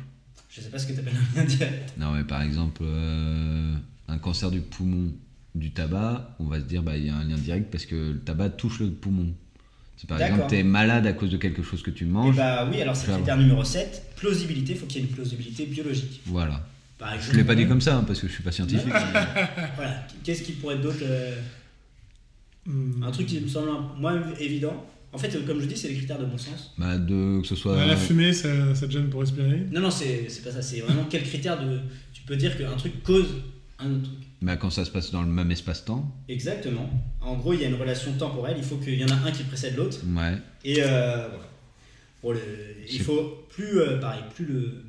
Je 0.50 0.60
sais 0.60 0.70
pas 0.70 0.80
ce 0.80 0.88
que 0.88 0.94
tu 0.94 1.00
appelles 1.00 1.14
un 1.16 1.40
lien 1.40 1.46
direct. 1.46 1.94
Non, 1.98 2.12
mais 2.12 2.26
par 2.26 2.42
exemple, 2.42 2.82
euh, 2.84 3.74
un 4.10 4.18
cancer 4.18 4.52
du 4.52 4.60
poumon 4.60 5.14
du 5.56 5.72
tabac, 5.72 6.36
on 6.40 6.46
va 6.46 6.60
se 6.60 6.66
dire, 6.66 6.84
bah, 6.84 6.98
il 6.98 7.06
y 7.06 7.10
a 7.10 7.16
un 7.16 7.24
lien 7.24 7.38
direct 7.38 7.72
parce 7.72 7.86
que 7.86 7.96
le 7.96 8.20
tabac 8.20 8.50
touche 8.50 8.82
le 8.82 8.92
poumon. 8.92 9.34
Si 9.96 10.08
par 10.08 10.22
exemple, 10.22 10.46
tu 10.50 10.56
es 10.56 10.64
malade 10.64 11.08
à 11.08 11.14
cause 11.14 11.30
de 11.30 11.38
quelque 11.38 11.64
chose 11.64 11.84
que 11.84 11.92
tu 11.92 12.04
Et 12.04 12.08
manges, 12.08 12.36
bah 12.36 12.68
oui, 12.70 12.82
alors 12.82 12.98
c'est 12.98 13.08
le 13.08 13.14
critère 13.14 13.38
numéro 13.38 13.64
7, 13.64 14.14
plausibilité, 14.18 14.74
il 14.74 14.80
faut 14.80 14.86
qu'il 14.88 15.02
y 15.02 15.06
ait 15.06 15.08
une 15.08 15.14
plausibilité 15.14 15.66
biologique. 15.66 16.22
voilà. 16.26 16.66
Par 17.00 17.12
Je 17.14 17.16
exemple, 17.18 17.38
l'ai 17.38 17.44
pas 17.46 17.56
dit 17.56 17.66
comme 17.68 17.82
ça 17.82 17.98
hein, 17.98 18.04
parce 18.06 18.20
que 18.20 18.28
je 18.28 18.34
suis 18.34 18.44
pas 18.44 18.52
scientifique. 18.52 18.86
mais- 18.94 19.48
Voilà, 19.76 20.06
qu'est-ce 20.24 20.44
qui 20.44 20.52
pourrait 20.52 20.76
être 20.76 20.82
d'autre 20.82 21.00
euh, 21.02 21.36
Hmm. 22.66 23.02
Un 23.04 23.10
truc 23.12 23.26
qui 23.26 23.40
me 23.40 23.48
semble 23.48 23.70
moins 23.98 24.22
évident? 24.40 24.86
En 25.12 25.18
fait, 25.18 25.34
euh, 25.36 25.42
comme 25.48 25.60
je 25.60 25.66
dis, 25.66 25.76
c'est 25.78 25.88
les 25.88 25.96
critères 25.96 26.20
de 26.20 26.26
bon 26.26 26.38
sens. 26.38 26.74
bah, 26.78 26.98
de, 26.98 27.40
que 27.42 27.48
ce 27.48 27.56
soit. 27.56 27.84
La 27.86 27.96
fumée, 27.96 28.32
ça, 28.34 28.76
ça 28.76 28.86
te 28.86 28.92
gêne 28.92 29.10
pour 29.10 29.22
respirer? 29.22 29.66
Non, 29.72 29.80
non, 29.82 29.90
c'est 29.90 30.30
c'est 30.30 30.44
pas 30.44 30.52
ça. 30.52 30.62
C'est 30.62 30.82
vraiment 30.82 31.06
quel 31.10 31.24
critère 31.24 31.60
de. 31.66 31.80
Tu 32.14 32.22
peux 32.24 32.36
dire 32.36 32.56
qu'un 32.58 32.76
truc 32.76 33.02
cause 33.02 33.28
un 33.80 33.92
autre 33.94 34.04
truc. 34.04 34.20
bah, 34.42 34.58
quand 34.58 34.70
ça 34.70 34.84
se 34.86 34.92
passe 34.92 35.10
dans 35.10 35.22
le 35.24 35.30
même 35.30 35.50
espace-temps. 35.50 36.14
Exactement. 36.28 36.90
En 37.22 37.38
gros, 37.38 37.54
il 37.54 37.62
y 37.62 37.66
a 37.66 37.70
une 37.70 37.76
relation 37.76 38.12
temporelle. 38.14 38.56
Il 38.58 38.64
faut 38.64 38.76
qu'il 38.76 39.00
y 39.00 39.04
en 39.04 39.10
a 39.10 39.16
un 39.16 39.32
qui 39.32 39.44
précède 39.44 39.76
l'autre. 39.78 39.98
Ouais. 40.16 40.38
Et 40.66 40.84
euh, 40.84 41.28
voilà. 42.22 42.40
Le, 42.42 42.46
il 42.92 43.02
faut 43.02 43.48
plus, 43.50 43.80
euh, 43.80 44.00
pareil, 44.00 44.22
plus 44.36 44.46
le, 44.46 44.84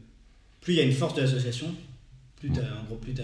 plus 0.60 0.74
il 0.74 0.76
y 0.76 0.80
a 0.80 0.84
une 0.84 0.92
force 0.92 1.14
de 1.14 1.20
l'association, 1.22 1.72
plus 2.40 2.50
t'as, 2.50 2.62
en 2.80 2.84
gros, 2.86 2.96
plus 2.96 3.14
t'as, 3.14 3.22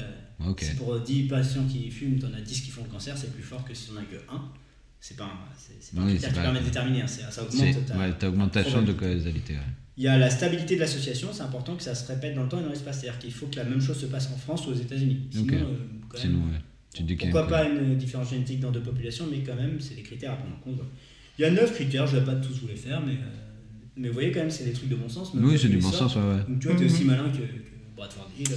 Ok. 0.48 0.60
si 0.62 0.76
pour 0.76 1.00
10 1.00 1.24
patients 1.24 1.64
qui 1.66 1.90
fument, 1.90 2.18
t'en 2.20 2.32
as 2.34 2.40
10 2.40 2.60
qui 2.60 2.70
font 2.70 2.84
le 2.84 2.90
cancer, 2.90 3.16
c'est 3.18 3.32
plus 3.32 3.42
fort 3.42 3.64
que 3.64 3.74
si 3.74 3.88
t'en 3.88 3.96
as 3.96 4.02
que 4.04 4.16
1. 4.30 4.40
C'est 5.00 5.16
pas 5.16 5.24
un, 5.24 5.38
c'est, 5.58 5.74
c'est 5.80 5.94
pas 5.96 6.02
un 6.02 6.06
Oui, 6.06 6.12
critère 6.12 6.32
qui 6.32 6.40
permet 6.40 6.60
de 6.60 6.64
déterminer, 6.64 7.02
hein, 7.02 7.06
c'est- 7.06 7.22
ça 7.30 7.42
augmente 7.42 7.86
ta, 8.52 8.62
ouais, 8.62 8.70
chance 8.70 8.84
de 8.84 8.92
causalité. 8.92 9.52
ouais. 9.54 9.58
Il 9.98 10.04
y 10.04 10.08
a 10.08 10.18
la 10.18 10.28
stabilité 10.30 10.74
de 10.76 10.80
l'association, 10.80 11.28
c'est 11.32 11.42
important 11.42 11.74
que 11.76 11.82
ça 11.82 11.94
se 11.94 12.06
répète 12.12 12.34
dans 12.34 12.42
le 12.42 12.48
temps 12.48 12.60
et 12.60 12.62
dans 12.62 12.68
l'espace. 12.70 13.00
C'est-à-dire 13.00 13.18
qu'il 13.18 13.32
faut 13.32 13.46
que 13.46 13.56
la 13.56 13.64
même 13.64 13.80
chose 13.80 13.98
se 13.98 14.06
passe 14.06 14.30
en 14.30 14.36
France 14.36 14.66
ou 14.66 14.70
aux 14.70 14.74
États-Unis. 14.74 15.20
Sinon, 15.30 15.44
Ok. 15.44 15.52
euh, 15.54 15.64
quand 16.08 16.18
même, 16.18 16.26
Sinon, 16.32 16.38
ouais. 16.46 16.60
Tu 16.94 17.02
dis 17.02 17.16
pourquoi 17.16 17.46
pas 17.46 17.64
une 17.68 17.96
différence 17.96 18.30
génétique 18.30 18.60
dans 18.60 18.70
deux 18.70 18.80
populations, 18.82 19.26
mais 19.30 19.38
quand 19.42 19.54
même, 19.54 19.80
c'est 19.80 19.94
des 19.94 20.02
critères 20.02 20.32
à 20.32 20.36
prendre 20.36 20.54
en 20.54 20.58
compte. 20.60 20.80
Il 21.38 21.42
y 21.42 21.44
a 21.44 21.50
9 21.50 21.72
critères, 21.74 22.06
je 22.06 22.16
ne 22.16 22.20
vais 22.20 22.26
pas 22.26 22.34
tous 22.36 22.58
vous 22.60 22.68
les 22.68 22.76
faire, 22.76 23.00
mais, 23.04 23.12
euh, 23.12 23.16
mais 23.96 24.08
vous 24.08 24.14
voyez 24.14 24.32
quand 24.32 24.40
même, 24.40 24.50
c'est 24.50 24.64
des 24.64 24.72
trucs 24.72 24.88
de 24.88 24.96
bon 24.96 25.08
sens. 25.08 25.30
Oui, 25.34 25.58
c'est 25.58 25.68
du 25.68 25.76
bon 25.78 25.92
sens, 25.92 26.14
ouais, 26.16 26.22
ouais. 26.22 26.42
Donc 26.48 26.58
tu 26.60 26.68
vois, 26.68 26.76
tu 26.76 26.82
es 26.82 26.86
aussi 26.86 27.02
Mhm. 27.02 27.10
malin 27.10 27.30
que, 27.30 27.36
que- 27.38 27.66
Bradford 27.96 28.30
Hill. 28.38 28.48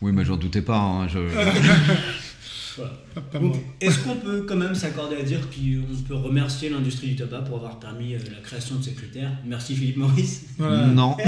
Oui, 0.00 0.12
mais 0.12 0.24
j'en 0.24 0.36
doutais 0.36 0.62
pas. 0.62 0.78
hein, 0.78 1.08
je- 1.08 1.18
Donc, 3.38 3.54
est-ce 3.80 4.00
qu'on 4.00 4.16
peut 4.16 4.44
quand 4.48 4.56
même 4.56 4.74
s'accorder 4.74 5.14
à 5.16 5.22
dire 5.22 5.38
qu'on 5.48 6.02
peut 6.08 6.16
remercier 6.16 6.68
l'industrie 6.70 7.08
du 7.10 7.16
tabac 7.16 7.42
pour 7.42 7.58
avoir 7.58 7.78
permis 7.78 8.14
euh, 8.14 8.18
la 8.34 8.40
création 8.40 8.74
de 8.76 8.82
ces 8.82 8.94
critères? 8.94 9.30
Merci 9.46 9.76
Philippe 9.76 9.98
Maurice. 9.98 10.46
Voilà. 10.58 10.86
Non. 10.86 11.16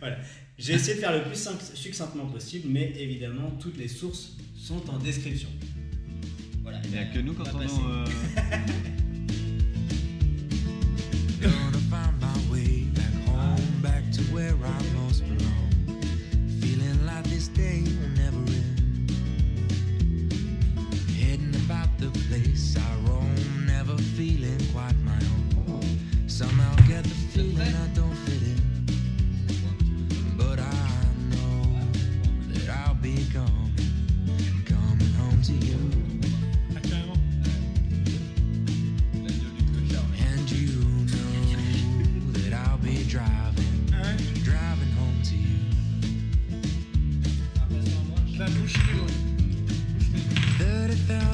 Voilà. 0.00 0.16
J'ai 0.58 0.74
essayé 0.74 0.96
de 0.96 1.00
faire 1.00 1.12
le 1.12 1.22
plus 1.22 1.36
succ- 1.38 1.74
succinctement 1.76 2.26
possible, 2.26 2.66
mais 2.68 2.92
évidemment, 2.98 3.50
toutes 3.60 3.78
les 3.78 3.88
sources 3.88 4.32
sont 4.56 4.82
en 4.90 4.98
description. 4.98 5.48
Voilà. 6.62 6.78
Il 6.84 6.90
n'y 6.90 6.98
a 6.98 7.04
que 7.06 7.20
nous 7.20 7.32
quand 7.32 7.44
on 7.54 7.60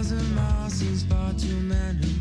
thousand 0.08 0.34
miles 0.34 0.72
seems 0.72 1.02
far 1.02 1.34
too 1.34 1.60
many. 1.60 2.17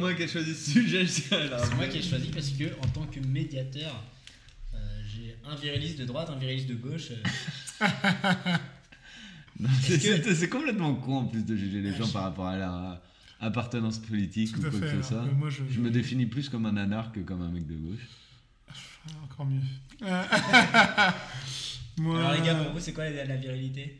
Moi 0.00 0.14
qui 0.14 0.22
ai 0.22 0.28
choisi 0.28 0.54
ce 0.54 0.70
sujet, 0.72 1.06
je 1.06 1.12
tiens 1.28 1.44
là. 1.46 1.58
C'est 1.64 1.74
moi 1.76 1.86
qui 1.86 1.98
ai 1.98 2.02
choisi 2.02 2.28
parce 2.28 2.50
que, 2.50 2.64
en 2.82 2.88
tant 2.88 3.06
que 3.06 3.20
médiateur, 3.20 4.02
euh, 4.74 4.78
j'ai 5.06 5.36
un 5.44 5.54
viriliste 5.54 5.98
de 5.98 6.04
droite, 6.04 6.28
un 6.30 6.36
viriliste 6.38 6.68
de 6.68 6.74
gauche. 6.74 7.10
euh, 7.12 7.22
c'est- 9.82 10.22
que- 10.22 10.46
complètement 10.46 10.94
con 10.94 11.18
en 11.18 11.24
plus 11.26 11.44
de 11.44 11.56
juger 11.56 11.80
les 11.80 11.94
gens 11.94 12.08
par 12.08 12.22
rapport 12.24 12.46
à 12.46 12.56
leur 12.56 13.00
appartenance 13.40 13.98
politique 13.98 14.52
Tout 14.52 14.58
ou 14.66 14.70
quoi 14.70 14.72
fait. 14.72 14.80
que 14.80 14.86
ce 15.02 15.14
alors 15.14 15.24
soit. 15.24 15.32
moi, 15.34 15.50
je, 15.50 15.62
Je 15.70 15.80
me 15.80 15.90
définis 15.90 16.26
plus 16.26 16.48
comme 16.48 16.66
un 16.66 16.76
anarque 16.76 17.16
que 17.16 17.20
comme 17.20 17.42
un 17.42 17.50
mec 17.50 17.66
de 17.66 17.74
gauche. 17.74 18.06
Ah, 18.70 19.10
encore 19.24 19.46
mieux. 19.46 19.60
Euh, 20.02 20.22
moi, 21.98 22.18
Alors, 22.18 22.32
les 22.34 22.42
gars, 22.46 22.54
pour 22.54 22.72
vous, 22.72 22.80
c'est 22.80 22.92
quoi 22.92 23.08
la, 23.08 23.24
la 23.24 23.36
virilité? 23.36 23.98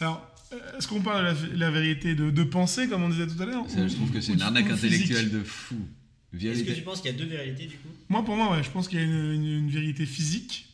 Alors, 0.00 0.16
euh, 0.16 0.37
est-ce 0.78 0.88
qu'on 0.88 1.00
parle 1.00 1.36
de 1.50 1.56
la, 1.56 1.70
vérité 1.70 2.14
de, 2.14 2.30
de 2.30 2.42
penser, 2.42 2.88
comme 2.88 3.02
on 3.02 3.08
disait 3.08 3.26
tout 3.26 3.40
à 3.42 3.46
l'heure 3.46 3.66
je 3.68 3.94
trouve 3.94 4.10
que 4.12 4.20
c'est 4.20 4.32
une 4.32 4.42
arnaque 4.42 4.70
intellectuelle 4.70 5.30
de 5.30 5.42
fou. 5.42 5.76
Est-ce 6.32 6.64
que 6.64 6.72
tu 6.72 6.82
penses 6.82 7.00
qu'il 7.00 7.10
y 7.10 7.14
a 7.14 7.16
deux 7.16 7.26
vérités 7.26 7.66
du 7.66 7.76
coup? 7.76 7.88
Moi, 8.08 8.24
pour 8.24 8.36
moi, 8.36 8.52
ouais, 8.56 8.62
je 8.62 8.70
pense 8.70 8.86
qu'il 8.88 8.98
y 8.98 9.02
a 9.02 9.04
une, 9.04 9.32
une- 9.34 9.58
une 9.64 9.70
vérité 9.70 10.04
physique 10.06 10.66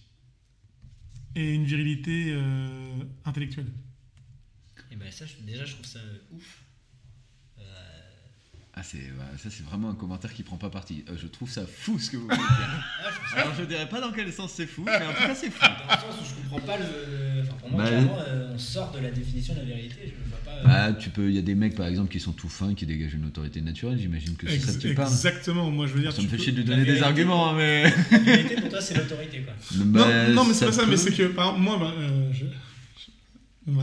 et 1.37 1.53
une 1.55 1.64
virilité 1.64 2.29
euh, 2.31 2.97
intellectuelle. 3.25 3.66
Et 4.91 4.97
ben 4.97 5.11
ça, 5.11 5.27
je- 5.27 5.45
déjà, 5.45 5.64
je 5.64 5.75
trouve 5.75 5.87
ça 5.87 5.99
euh, 6.01 6.18
ouf. 6.37 6.64
Ah, 8.77 8.81
c'est, 8.83 8.97
ouais, 8.99 9.39
ça, 9.41 9.51
c'est 9.51 9.64
vraiment 9.64 9.91
un 9.91 9.95
commentaire 9.95 10.35
qui 10.35 10.43
prend 10.43 10.57
pas 10.57 10.68
parti. 10.68 11.05
Euh, 11.09 11.12
je 11.16 11.29
trouve 11.29 11.49
ça 11.49 11.62
fou 11.64 11.97
ce 12.01 12.11
que 12.11 12.16
vous 12.16 12.25
voulez 12.25 12.37
dire. 12.37 12.47
ah, 13.05 13.09
ça 13.31 13.37
Alors, 13.43 13.55
je 13.57 13.64
dirais 13.66 13.89
pas 13.89 14.01
dans 14.01 14.11
quel 14.11 14.33
sens 14.33 14.53
c'est 14.53 14.66
fou, 14.66 14.83
mais 14.85 14.97
en 15.07 15.12
tout 15.12 15.22
cas, 15.22 15.35
c'est 15.35 15.51
fou. 15.51 15.61
dans 15.61 15.95
le 15.95 16.12
sens 16.12 16.20
où 16.20 16.25
je 16.25 16.35
comprends 16.43 16.66
pas 16.66 16.77
le. 16.79 17.43
Enfin, 17.43 17.55
pour 17.61 17.70
moi, 17.70 17.83
Bah, 17.85 17.89
clairement, 17.91 18.18
euh, 18.27 18.51
on 18.53 18.59
sort 18.59 18.91
de 18.91 18.99
la 18.99 19.11
définition 19.12 19.55
de 19.55 19.61
la 19.61 19.64
vérité. 19.66 19.95
Je 20.03 20.25
ne 20.25 20.29
vois 20.29 20.39
pas. 20.45 20.51
euh, 20.59 20.91
Bah, 20.91 20.93
tu 20.99 21.11
peux, 21.11 21.29
il 21.29 21.37
y 21.37 21.39
a 21.39 21.43
des 21.43 21.55
mecs 21.55 21.77
par 21.77 21.87
exemple 21.87 22.11
qui 22.11 22.18
sont 22.18 22.33
tout 22.33 22.49
fins, 22.49 22.75
qui 22.75 22.85
dégagent 22.85 23.14
une 23.14 23.27
autorité 23.27 23.61
naturelle. 23.61 23.97
J'imagine 24.01 24.35
que 24.35 24.49
c'est 24.49 24.59
ça 24.59 24.72
Ex- 24.72 24.77
que 24.83 24.89
tu 24.89 24.95
parles. 24.95 25.09
exactement, 25.09 25.70
moi 25.70 25.87
je 25.87 25.93
veux 25.93 26.01
dire. 26.01 26.11
Ça 26.12 26.18
tu 26.18 26.25
me 26.25 26.29
fait 26.31 26.37
peux- 26.37 26.43
chier 26.43 26.53
de 26.53 26.57
lui 26.57 26.64
donner 26.64 26.85
des 26.85 27.01
arguments, 27.01 27.51
hein, 27.51 27.55
mais. 27.57 27.85
La 28.11 28.18
vérité 28.18 28.57
pour 28.57 28.70
toi, 28.70 28.81
c'est 28.81 28.97
l'autorité 28.97 29.43
quoi. 29.43 29.55
Bah, 29.85 30.01
non, 30.31 30.35
non, 30.35 30.45
mais 30.47 30.53
c'est 30.55 30.66
pas 30.66 30.72
ça, 30.72 30.83
peut. 30.83 30.91
mais 30.91 30.97
c'est 30.97 31.12
que, 31.12 31.22
par 31.29 31.45
exemple, 31.51 31.62
moi, 31.62 31.79
bah, 31.79 31.93
euh, 31.97 32.33
je... 32.33 32.45
on 33.68 33.79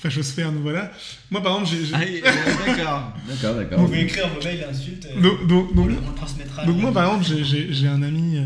fachosphère, 0.00 0.52
nous 0.52 0.62
voilà. 0.62 0.90
Moi, 1.30 1.42
par 1.42 1.60
exemple, 1.60 1.70
j'ai. 1.86 1.94
Ah, 1.94 2.00
euh, 2.02 2.20
d'accord, 2.66 3.12
d'accord, 3.28 3.52
Vous 3.54 3.58
d'accord. 3.60 3.84
pouvez 3.86 4.00
écrire 4.02 4.28
vos 4.28 4.42
mails 4.42 4.60
d'insultes. 4.60 5.06
euh, 5.14 5.20
Donc, 5.20 5.46
donc, 5.46 5.68
on, 5.72 5.74
donc, 5.74 5.88
le, 5.90 5.96
on 6.04 6.08
le 6.10 6.14
transmettra. 6.14 6.64
donc 6.64 6.76
moi, 6.78 6.92
par 6.92 7.04
exemple, 7.04 7.24
j'ai- 7.26 7.44
j'ai 7.44 7.72
j'ai 7.72 7.88
un 7.88 8.02
ami. 8.02 8.38
euh, 8.38 8.44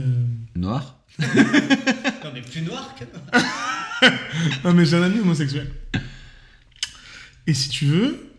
Noir 0.57 0.97
Non, 1.21 2.31
mais 2.35 2.43
plus 2.43 2.63
noir 2.63 2.95
que. 2.99 3.05
Non, 4.65 4.73
mais 4.73 4.85
j'ai 4.87 4.97
un 4.97 5.03
ami 5.03 5.21
homosexuel. 5.21 5.71
Et 7.47 7.53
si 7.55 7.69
tu 7.69 7.85
veux, 7.87 8.33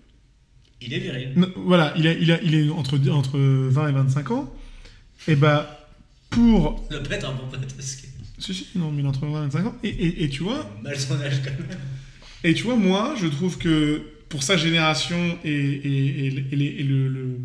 Il 0.81 0.93
est 0.93 0.99
viril. 0.99 1.33
non, 1.35 1.47
voilà, 1.55 1.93
il, 1.95 2.07
a, 2.07 2.13
il, 2.13 2.31
a, 2.31 2.41
il 2.41 2.55
est 2.55 2.69
entre, 2.69 2.97
entre 3.11 3.37
20 3.39 3.89
et 3.89 3.91
25 3.91 4.31
ans. 4.31 4.53
Et 5.27 5.35
bah, 5.35 5.87
pour. 6.29 6.87
Le 6.89 7.01
peut 7.03 7.13
être 7.13 7.29
un 7.29 7.33
bon 7.33 7.47
pote 7.47 7.61
parce 7.75 7.95
que. 7.95 8.07
Si, 8.39 8.53
si, 8.55 8.67
non, 8.75 8.91
mais 8.91 9.01
il 9.03 9.05
est 9.05 9.09
entre 9.09 9.25
20 9.27 9.39
et 9.45 9.49
25 9.49 9.65
ans. 9.67 9.75
Et, 9.83 9.89
et, 9.89 10.23
et 10.23 10.29
tu 10.29 10.41
vois, 10.43 10.67
Mal 10.81 10.99
son 10.99 11.21
âge 11.21 11.41
quand 11.43 11.51
même. 11.51 11.77
Et 12.43 12.53
tu 12.53 12.63
vois, 12.63 12.75
moi, 12.75 13.15
je 13.21 13.27
trouve 13.27 13.57
que 13.57 14.01
pour 14.29 14.43
sa 14.43 14.57
génération 14.57 15.37
et, 15.43 15.49
et, 15.51 16.25
et, 16.25 16.27
et 16.51 16.55
les- 16.55 16.65
et 16.79 16.83
le, 16.83 17.07
le- 17.07 17.37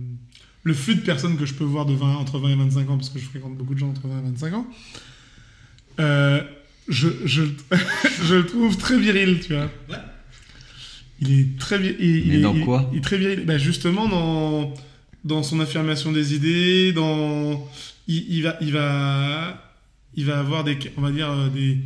le 0.63 0.75
flux 0.75 0.95
de 0.97 1.01
personnes 1.01 1.37
que 1.37 1.47
je 1.47 1.55
peux 1.55 1.65
voir 1.65 1.87
de 1.87 1.95
20, 1.95 2.17
entre 2.17 2.39
20 2.39 2.51
et 2.51 2.55
25 2.57 2.91
ans, 2.91 2.97
parce 2.97 3.11
que 3.11 3.19
je 3.19 3.25
fréquente 3.25 3.57
beaucoup 3.57 3.75
de 3.75 3.79
gens 3.79 3.91
entre 3.91 4.07
20 4.09 4.19
et 4.19 4.23
25 4.23 4.55
ans, 4.55 4.67
euh, 6.01 6.43
je, 6.89 7.09
je, 7.25 7.43
je 8.25 8.35
le 8.35 8.47
trouve 8.47 8.77
très 8.77 8.99
viril, 8.99 9.41
tu 9.45 9.55
vois. 9.55 9.71
Ouais. 9.89 9.97
Il 11.21 11.39
est 11.41 11.59
très 11.59 11.79
viril. 11.79 11.97
Il, 12.01 12.29
Mais 12.29 12.35
il 12.37 12.43
dans 12.43 12.55
il- 12.55 12.65
quoi 12.65 12.89
Il 12.93 12.99
est 12.99 13.03
très 13.03 13.19
viril. 13.19 13.45
Bah, 13.47 13.59
justement, 13.59 14.09
dans, 14.09 14.75
dans 15.25 15.43
son 15.43 15.61
affirmation 15.61 16.13
des 16.13 16.35
idées, 16.35 16.93
dans. 16.93 17.67
Il, 18.09 18.25
il 18.29 18.43
va, 18.43 18.57
il, 18.61 18.73
va, 18.73 19.75
il 20.15 20.25
va 20.25 20.39
avoir 20.39 20.63
des. 20.65 20.77
On 20.97 21.01
va 21.01 21.11
dire 21.11 21.31
euh, 21.31 21.49
des. 21.49 21.79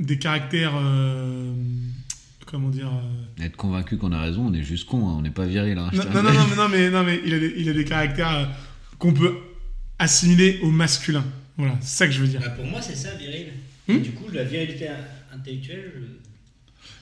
Des 0.00 0.18
caractères. 0.18 0.72
euh, 0.76 1.52
comment 2.46 2.68
dire. 2.70 2.88
euh, 2.88 3.44
Être 3.44 3.56
convaincu 3.56 3.96
qu'on 3.96 4.10
a 4.12 4.20
raison, 4.20 4.46
on 4.48 4.52
est 4.54 4.62
juste 4.64 4.86
con, 4.88 5.08
hein, 5.08 5.14
on 5.18 5.22
n'est 5.22 5.30
pas 5.30 5.46
viril. 5.46 5.78
Hein, 5.78 5.90
non, 5.92 6.22
non, 6.22 6.22
non, 6.22 6.32
mais, 6.48 6.56
non, 6.56 6.68
mais, 6.68 6.90
non, 6.90 7.04
mais 7.04 7.20
il, 7.24 7.32
a 7.34 7.38
des, 7.38 7.54
il 7.56 7.68
a 7.68 7.72
des 7.72 7.84
caractères 7.84 8.34
euh, 8.34 8.44
qu'on 8.98 9.12
peut 9.12 9.34
assimiler 9.98 10.58
au 10.62 10.70
masculin. 10.70 11.24
Voilà, 11.56 11.76
c'est 11.80 11.98
ça 11.98 12.06
que 12.06 12.12
je 12.12 12.20
veux 12.22 12.28
dire. 12.28 12.40
Bah, 12.40 12.50
pour 12.50 12.66
moi, 12.66 12.80
c'est 12.82 12.96
ça, 12.96 13.10
viril. 13.14 13.46
Hmm 13.86 13.92
Et 13.92 13.98
du 13.98 14.10
coup, 14.12 14.24
la 14.32 14.44
virilité 14.44 14.88
in- 14.88 15.36
intellectuelle. 15.36 15.92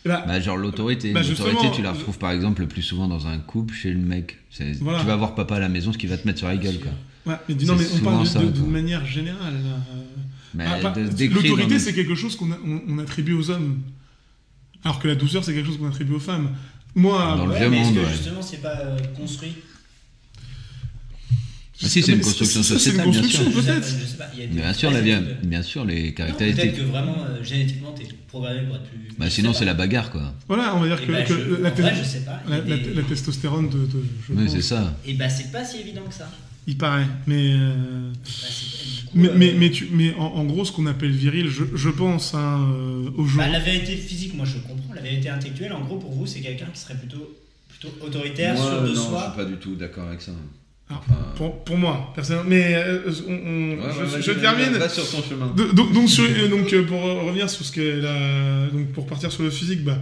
je- 0.05 0.09
bah, 0.09 0.25
Bah, 0.27 0.41
genre 0.41 0.57
l'autorité. 0.57 1.13
Bah, 1.13 1.23
l'autorité, 1.23 1.71
tu 1.73 1.83
la 1.83 1.93
retrouves 1.93 2.19
par 2.19 2.33
exemple 2.33 2.63
le 2.63 2.69
plus 2.69 2.83
souvent 2.83 3.07
dans 3.09 3.27
un 3.27 3.39
couple 3.39 3.75
chez 3.75 3.93
le 3.93 3.99
mec. 4.01 4.39
Voilà. 4.81 5.01
Tu 5.01 5.07
vas 5.07 5.17
voir 5.17 5.35
papa 5.35 5.57
à 5.57 5.61
la 5.61 5.69
maison, 5.69 5.93
ce 5.93 5.99
qui 5.99 6.07
va 6.09 6.17
te 6.19 6.27
mettre 6.27 6.39
sur 6.39 6.49
la 6.49 6.57
gueule. 6.57 6.79
Quoi. 6.81 6.91
ouais, 7.33 7.39
mais 7.49 7.55
non, 7.65 7.77
mais 7.77 7.85
C'est 7.85 8.01
on 8.01 8.05
parle 8.05 8.17
souvent 8.17 8.23
de- 8.23 8.27
ça, 8.27 8.41
de- 8.41 8.51
d'une 8.51 8.71
manière 8.71 9.07
générale. 9.07 9.55
là. 9.55 9.77
Mais 10.55 10.65
Ah, 10.67 10.79
bah, 10.83 10.91
de- 10.97 11.25
L'autorité, 11.27 11.79
c'est 11.79 11.93
quelque 11.95 12.15
chose 12.15 12.37
qu'on 12.37 12.51
a- 12.53 12.59
on, 12.65 12.83
on 12.89 12.99
attribue 12.99 13.35
aux 13.35 13.51
hommes. 13.51 13.79
Alors 14.85 14.99
que 15.01 15.09
la 15.09 15.15
douceur, 15.15 15.45
c'est 15.45 15.53
quelque 15.55 15.67
chose 15.67 15.79
qu'on 15.79 15.89
attribue 15.89 16.15
aux 16.15 16.21
femmes. 16.21 16.51
Moi, 16.95 17.35
Dans 17.37 17.47
le 17.47 17.53
Ouais, 17.53 17.59
vieux 17.61 17.71
mais 17.71 17.79
est-ce 17.81 17.87
monde, 17.89 17.97
que 17.97 18.01
ouais. 18.01 18.13
justement, 18.13 18.43
c'est 18.43 18.63
pas 18.63 18.77
euh, 18.81 18.99
construit 19.17 19.53
Ah, 21.81 21.87
si, 21.89 22.03
c'est 22.03 22.13
une 22.13 22.21
construction 22.21 22.63
sociétale, 22.63 23.07
une 23.07 23.13
bien 23.13 23.21
construction, 23.23 23.53
sûr. 23.53 23.63
Peut-être. 23.63 23.89
Bien 24.51 24.73
sûr, 24.73 24.91
la 24.91 24.97
c'est 24.99 25.03
bien, 25.45 25.63
sûr, 25.63 25.85
les 25.85 25.95
Non, 25.95 26.03
Peut-être 26.03 26.15
caractéristiques. 26.17 26.75
que 26.77 26.83
vraiment, 26.83 27.17
euh, 27.29 27.43
génétiquement, 27.45 27.93
t'es 27.93 28.09
programmé 28.27 28.63
pour 28.67 28.77
être 28.77 28.85
plus. 28.85 28.99
Bah, 29.17 29.31
sinon, 29.31 29.53
c'est 29.53 29.65
la 29.65 29.75
bagarre, 29.75 30.11
quoi. 30.11 30.35
Voilà, 30.49 30.75
on 30.75 30.81
va 30.81 30.87
dire 30.89 30.99
Eh 31.03 31.07
que, 31.07 31.13
bah, 31.13 31.23
que 31.23 31.35
je- 31.35 31.63
la, 31.63 31.71
en 31.71 31.75
vrai, 31.75 31.93
te- 31.93 31.99
je 31.99 32.05
sais 32.05 32.21
pas. 32.25 32.43
il 32.47 32.51
y 32.51 32.57
la, 32.57 32.57
a 32.57 32.67
la- 32.67 32.77
des- 32.79 32.95
la 32.95 33.03
testostérone, 33.03 33.69
te, 33.71 33.77
te- 33.77 33.97
je 34.27 34.33
Oui, 34.33 34.45
pense, 34.47 34.55
c'est 34.55 34.63
ça. 34.63 34.97
Et 35.07 35.15
bah, 35.15 35.29
c'est 35.29 35.53
pas 35.53 35.65
si 35.65 35.79
évident 35.79 36.03
que 36.09 36.15
ça. 36.15 36.29
Il 36.69 36.77
paraît. 36.79 37.07
Mais, 37.27 37.53
euh, 37.55 37.73
Bah, 38.12 38.31
mais, 39.14 39.29
euh, 39.29 39.33
mais, 39.37 39.55
mais, 39.59 39.71
tu, 39.71 39.89
mais 39.91 40.14
en, 40.14 40.27
en 40.27 40.45
gros, 40.45 40.64
ce 40.64 40.71
qu'on 40.73 40.87
appelle 40.87 41.11
viril, 41.11 41.49
je, 41.49 41.64
je 41.75 41.89
pense 41.89 42.35
hein, 42.35 42.61
euh, 42.73 43.11
bah, 43.37 43.49
la 43.49 43.59
vérité 43.59 43.97
physique, 43.97 44.35
moi 44.35 44.45
je 44.47 44.59
comprends. 44.59 44.95
La 44.95 45.01
vérité 45.01 45.29
intellectuelle, 45.31 45.73
en 45.73 45.81
gros, 45.81 45.97
pour 45.97 46.12
vous, 46.12 46.27
c'est 46.27 46.41
quelqu'un 46.41 46.66
qui 46.73 46.81
serait 46.81 46.95
plutôt, 46.97 47.35
plutôt 47.69 47.89
autoritaire, 48.05 48.57
sûr 48.57 48.83
de 48.83 48.95
soi. 48.95 49.33
pas 49.37 49.45
du 49.45 49.55
tout 49.57 49.75
d'accord 49.77 50.07
avec 50.09 50.21
ça. 50.21 50.33
Alors, 50.91 51.05
Enfin, 51.09 51.19
pour, 51.37 51.64
pour 51.64 51.77
moi, 51.79 52.12
personnellement. 52.14 52.49
Mais 52.49 52.75
euh, 52.75 53.01
on- 53.27 53.33
on- 53.33 53.77
ouais, 53.77 53.93
je, 54.11 54.14
ouais, 54.16 54.23
je 54.23 54.33
termine. 54.33 54.89
Sur 54.89 55.11
ton 55.11 55.23
chemin. 55.23 55.53
De- 55.57 55.73
donc, 55.75 55.93
donc, 55.93 56.09
sur- 56.09 56.25
euh, 56.25 56.49
donc, 56.49 56.73
euh, 56.73 56.85
pour 56.87 57.05
euh, 57.05 57.23
revenir 57.23 57.49
sur 57.51 57.64
ce 57.64 57.73
qu'est 57.73 57.97
la, 57.97 58.66
donc 58.73 58.89
pour 58.93 59.07
partir 59.07 59.31
sur 59.33 59.43
le 59.43 59.51
physique, 59.51 59.85
bah, 59.85 59.99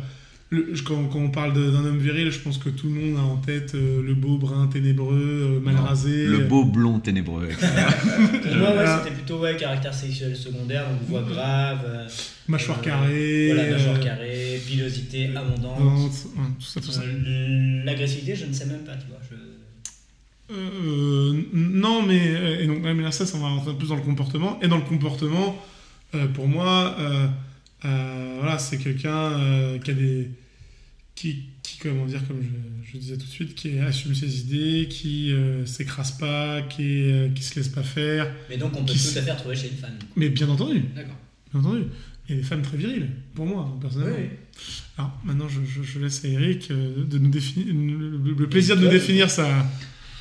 le- 0.50 0.74
quand, 0.86 1.04
quand 1.08 1.18
on 1.18 1.30
parle 1.30 1.52
d'un 1.54 1.84
homme 1.84 1.98
viril, 1.98 2.30
je 2.30 2.38
pense 2.38 2.58
que 2.58 2.68
tout 2.68 2.88
le 2.88 2.94
monde 2.94 3.18
a 3.18 3.22
en 3.22 3.36
tête 3.36 3.74
euh, 3.74 4.00
le 4.02 4.14
beau 4.14 4.38
brun 4.38 4.68
ténébreux, 4.68 5.58
euh, 5.58 5.60
mal 5.60 5.74
Non, 5.74 5.82
rasé. 5.82 6.26
Le 6.26 6.38
beau 6.38 6.64
blond 6.64 7.00
ténébreux. 7.00 7.48
Moi, 7.48 8.70
ouais, 8.76 8.84
c'était 9.02 9.14
plutôt 9.14 9.38
ouais, 9.40 9.56
caractère 9.56 9.92
sexuel 9.92 10.36
secondaire, 10.36 10.88
donc 10.88 11.08
voix 11.08 11.22
grave. 11.22 11.80
euh, 11.84 12.06
mâchoire 12.48 12.78
euh, 12.78 12.82
carrée. 12.82 13.52
Voilà, 13.54 13.70
mâchoire 13.72 13.98
carrée, 14.00 14.60
pilosité 14.66 15.28
abondante. 15.36 15.78
dente, 15.80 16.12
ouais, 16.36 16.42
tout 16.60 16.64
ça, 16.66 16.80
tout 16.80 16.90
ça. 16.92 17.00
Euh, 17.02 17.84
L'agressivité, 17.84 18.36
je 18.36 18.46
ne 18.46 18.52
sais 18.52 18.66
même 18.66 18.84
pas, 18.84 18.94
tu 18.94 19.06
vois. 19.08 19.18
Je... 19.28 19.34
Euh, 20.54 21.42
non, 21.52 22.02
mais, 22.02 22.60
et 22.62 22.66
donc, 22.66 22.78
mais 22.82 22.94
là, 23.02 23.10
ça, 23.10 23.26
ça, 23.26 23.36
on 23.36 23.40
va 23.40 23.48
rentrer 23.48 23.70
un 23.70 23.72
peu 23.72 23.78
plus 23.78 23.88
dans 23.88 23.96
le 23.96 24.02
comportement. 24.02 24.58
Et 24.62 24.68
dans 24.68 24.76
le 24.76 24.82
comportement, 24.84 25.60
euh, 26.14 26.26
pour 26.28 26.46
moi, 26.46 26.94
euh, 27.00 27.26
euh, 27.86 28.36
voilà, 28.40 28.58
c'est 28.58 28.78
quelqu'un 28.78 29.16
euh, 29.40 29.78
qui 29.78 29.90
a 29.90 29.94
des. 29.94 30.30
Qui, 31.14 31.44
qui, 31.62 31.78
comment 31.78 32.04
dire, 32.04 32.20
comme 32.28 32.42
je, 32.42 32.92
je 32.92 32.98
disais 32.98 33.16
tout 33.16 33.24
de 33.24 33.30
suite, 33.30 33.54
qui 33.54 33.78
assume 33.78 34.14
ses 34.14 34.40
idées, 34.40 34.86
qui 34.86 35.32
euh, 35.32 35.64
s'écrase 35.64 36.12
pas, 36.12 36.60
qui, 36.60 37.10
euh, 37.10 37.30
qui 37.30 37.42
se 37.42 37.54
laisse 37.56 37.68
pas 37.68 37.82
faire. 37.82 38.30
Mais 38.50 38.58
donc, 38.58 38.72
on 38.76 38.84
peut 38.84 38.92
tout 38.92 38.98
s- 38.98 39.16
à 39.16 39.22
fait 39.22 39.32
retrouver 39.32 39.56
chez 39.56 39.68
une 39.68 39.78
femme. 39.78 39.94
Mais 40.14 40.28
bien 40.28 40.46
entendu, 40.50 40.82
D'accord. 40.94 41.16
bien 41.52 41.60
entendu. 41.60 41.84
Et 42.28 42.34
des 42.34 42.42
femmes 42.42 42.60
très 42.60 42.76
viriles, 42.76 43.08
pour 43.34 43.46
moi, 43.46 43.78
personnellement. 43.80 44.14
Alors, 44.98 45.18
maintenant, 45.24 45.48
je, 45.48 45.60
je- 45.64 45.82
je 45.82 45.98
laisse 46.00 46.22
à 46.24 46.28
Eric 46.28 46.68
de 46.70 47.16
nous 47.18 47.30
définir, 47.30 47.66
le, 47.72 48.46
plaisir 48.48 48.76
de 48.76 48.82
nous 48.84 48.90
définir 48.90 49.30
sa, 49.30 49.48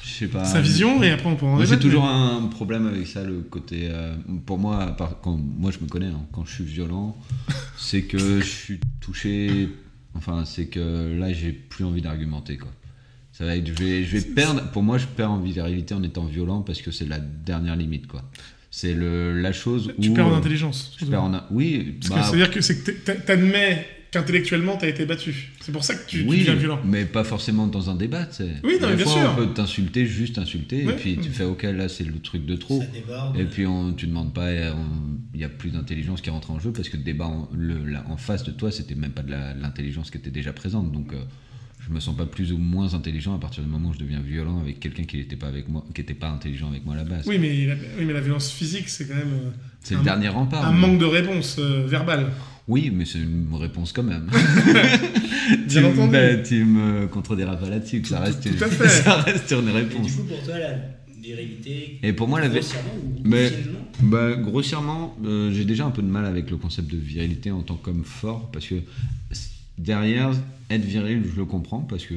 Je 0.05 0.13
sais 0.13 0.27
pas. 0.27 0.45
sa 0.45 0.61
vision, 0.61 1.01
et 1.03 1.09
après, 1.11 1.27
on 1.29 1.35
pourra 1.35 1.53
en 1.53 1.65
j'ai 1.65 1.79
toujours 1.79 2.03
mais- 2.03 2.09
un 2.45 2.47
problème 2.47 2.85
avec 2.87 3.07
ça, 3.07 3.23
le 3.23 3.39
côté. 3.41 3.87
euh, 3.89 4.13
pour 4.45 4.57
moi, 4.59 4.95
quand, 5.23 5.37
moi 5.37 5.71
je 5.71 5.79
me 5.83 5.87
connais, 5.89 6.07
hein, 6.07 6.21
quand 6.31 6.45
je 6.45 6.53
suis 6.53 6.63
violent, 6.63 7.17
c'est 7.77 8.03
que 8.03 8.17
je 8.41 8.45
suis 8.45 8.79
touché. 9.01 9.69
Enfin, 10.15 10.43
c'est 10.45 10.67
que 10.67 11.17
là, 11.19 11.33
j'ai 11.33 11.51
plus 11.51 11.83
envie 11.83 12.01
d'argumenter, 12.01 12.57
quoi. 12.57 12.71
Ça 13.33 13.43
va 13.45 13.57
être, 13.57 13.67
je 13.67 13.73
vais, 13.73 14.03
je 14.05 14.17
vais 14.17 14.21
perdre. 14.21 14.61
Pour 14.71 14.81
moi, 14.83 14.97
je 14.97 15.07
perds 15.07 15.31
en 15.31 15.39
virilité 15.39 15.93
en 15.93 16.03
étant 16.03 16.23
violent 16.25 16.61
parce 16.61 16.81
que 16.81 16.91
c'est 16.91 17.05
la 17.07 17.19
dernière 17.19 17.75
limite, 17.75 18.07
quoi. 18.07 18.23
C'est 18.71 18.93
le, 18.93 19.41
la 19.41 19.51
chose 19.53 19.91
où. 19.97 20.01
Tu 20.01 20.11
perds 20.11 20.27
en 20.27 20.35
intelligence. 20.35 20.95
Je 20.99 21.05
perds 21.05 21.23
en. 21.23 21.41
Oui, 21.51 21.97
Parce 21.99 22.09
bah, 22.13 22.19
que 22.21 22.25
c'est-à-dire 22.27 22.51
que 22.51 22.61
c'est 22.61 22.81
que 22.83 22.91
t'a- 22.91 23.15
t'admets 23.15 23.85
qu'intellectuellement 24.19 24.77
t'as 24.77 24.87
été 24.87 25.05
battu. 25.05 25.51
C'est 25.61 25.71
pour 25.71 25.83
ça 25.83 25.95
que 25.95 26.07
tu, 26.07 26.23
tu 26.23 26.27
oui, 26.29 26.39
deviens 26.39 26.55
violent. 26.55 26.79
mais 26.85 27.05
pas 27.05 27.23
forcément 27.23 27.67
dans 27.67 27.89
un 27.89 27.95
débat, 27.95 28.25
tu 28.25 28.37
sais. 28.37 28.49
Oui, 28.63 28.77
non, 28.81 28.87
mais 28.89 28.95
Des 28.95 29.03
bien 29.03 29.05
fois, 29.05 29.21
sûr. 29.21 29.31
on 29.33 29.35
peut 29.35 29.53
t'insulter, 29.53 30.05
juste 30.05 30.37
insulter, 30.37 30.85
Ouais. 30.85 30.93
et 30.93 30.95
puis 30.95 31.17
tu 31.17 31.29
fais, 31.29 31.43
ok, 31.43 31.63
là, 31.63 31.89
c'est 31.89 32.03
le 32.05 32.19
truc 32.19 32.45
de 32.45 32.55
trop. 32.55 32.79
Ça 32.81 32.87
déborde. 32.87 33.39
Et 33.39 33.45
puis 33.45 33.65
on, 33.65 33.93
tu 33.93 34.07
demandes 34.07 34.33
pas, 34.33 34.49
on- 34.73 35.17
il 35.33 35.37
n'y 35.39 35.43
a 35.43 35.49
plus 35.49 35.69
d'intelligence 35.71 36.21
qui 36.21 36.29
rentre 36.29 36.51
en 36.51 36.59
jeu 36.59 36.71
parce 36.71 36.89
que 36.89 36.97
le 36.97 37.03
débat 37.03 37.25
en, 37.25 37.49
le- 37.55 37.83
la- 37.85 38.07
en 38.09 38.17
face 38.17 38.43
de 38.43 38.51
toi, 38.51 38.71
c'était 38.71 38.95
même 38.95 39.11
pas 39.11 39.21
de 39.23 39.31
l'intelligence 39.31 40.09
qui 40.11 40.17
était 40.17 40.31
déjà 40.31 40.53
présente. 40.53 40.91
Donc 40.91 41.11
euh, 41.13 41.17
je 41.87 41.93
me 41.93 41.99
sens 41.99 42.15
pas 42.15 42.25
plus 42.25 42.51
ou 42.53 42.57
moins 42.57 42.93
intelligent 42.93 43.35
à 43.35 43.39
partir 43.39 43.63
du 43.63 43.69
moment 43.69 43.89
où 43.89 43.93
je 43.93 43.99
deviens 43.99 44.19
violent 44.21 44.59
avec 44.61 44.79
quelqu'un 44.79 45.03
qui 45.03 45.17
n'était 45.17 45.35
pas 45.35 45.47
avec 45.47 45.67
moi, 45.69 45.85
qui 45.93 46.01
était 46.01 46.13
pas 46.15 46.29
intelligent 46.29 46.69
avec 46.69 46.85
moi 46.85 46.95
à 46.95 46.97
la 46.97 47.03
base. 47.03 47.27
Oui 47.27 47.37
mais, 47.37 47.65
la, 47.67 47.73
oui, 47.97 48.05
mais 48.05 48.13
la 48.13 48.21
violence 48.21 48.49
physique, 48.51 48.87
c'est 48.89 49.07
quand 49.07 49.15
même 49.15 49.33
euh, 49.33 49.49
c'est 49.85 49.95
le 49.95 50.01
dernier 50.01 50.27
rempart. 50.29 50.65
un 50.65 50.71
mais- 50.73 50.79
manque 50.87 50.99
de 50.99 51.05
réponse 51.05 51.57
euh, 51.59 51.85
verbale. 51.87 52.27
Oui, 52.67 52.91
mais 52.93 53.05
c'est 53.05 53.19
une 53.19 53.47
réponse 53.53 53.93
quand 53.93 54.03
même. 54.03 54.27
Bien 55.67 55.81
tu, 55.81 55.85
entendu. 55.85 56.11
me- 56.17 56.43
tu 56.43 56.65
me 56.65 57.07
contrediras 57.07 57.55
pas 57.55 57.69
là-dessus, 57.69 58.01
que 58.01 58.07
ça 58.07 58.19
reste, 58.19 58.41
tout 58.43 58.49
une, 58.49 58.63
à 58.63 58.67
fait. 58.67 58.89
ça 58.89 59.13
reste 59.21 59.51
une 59.51 59.69
Et 59.69 59.71
réponse. 59.71 60.07
du 60.07 60.11
coup, 60.13 60.23
pour 60.23 60.41
toi, 60.43 60.57
la 60.57 60.73
virilité. 61.21 61.99
Et 62.03 62.11
pour 62.13 62.27
moi, 62.27 62.41
la, 62.41 62.47
ou 62.47 62.51
Mais- 63.23 63.51
Bah, 64.01 64.33
grossièrement, 64.35 65.15
euh, 65.25 65.51
j'ai 65.53 65.63
déjà 65.65 65.85
un 65.85 65.91
peu 65.91 66.01
de 66.01 66.07
mal 66.07 66.25
avec 66.25 66.49
le 66.49 66.57
concept 66.57 66.91
de 66.91 66.97
virilité 66.97 67.51
en 67.51 67.61
tant 67.61 67.75
qu'homme 67.75 68.03
fort, 68.03 68.49
parce 68.51 68.65
que 68.65 68.75
derrière, 69.77 70.31
être 70.69 70.83
viril, 70.85 71.23
je 71.31 71.37
le 71.39 71.45
comprends, 71.45 71.79
parce 71.81 72.05
que 72.05 72.15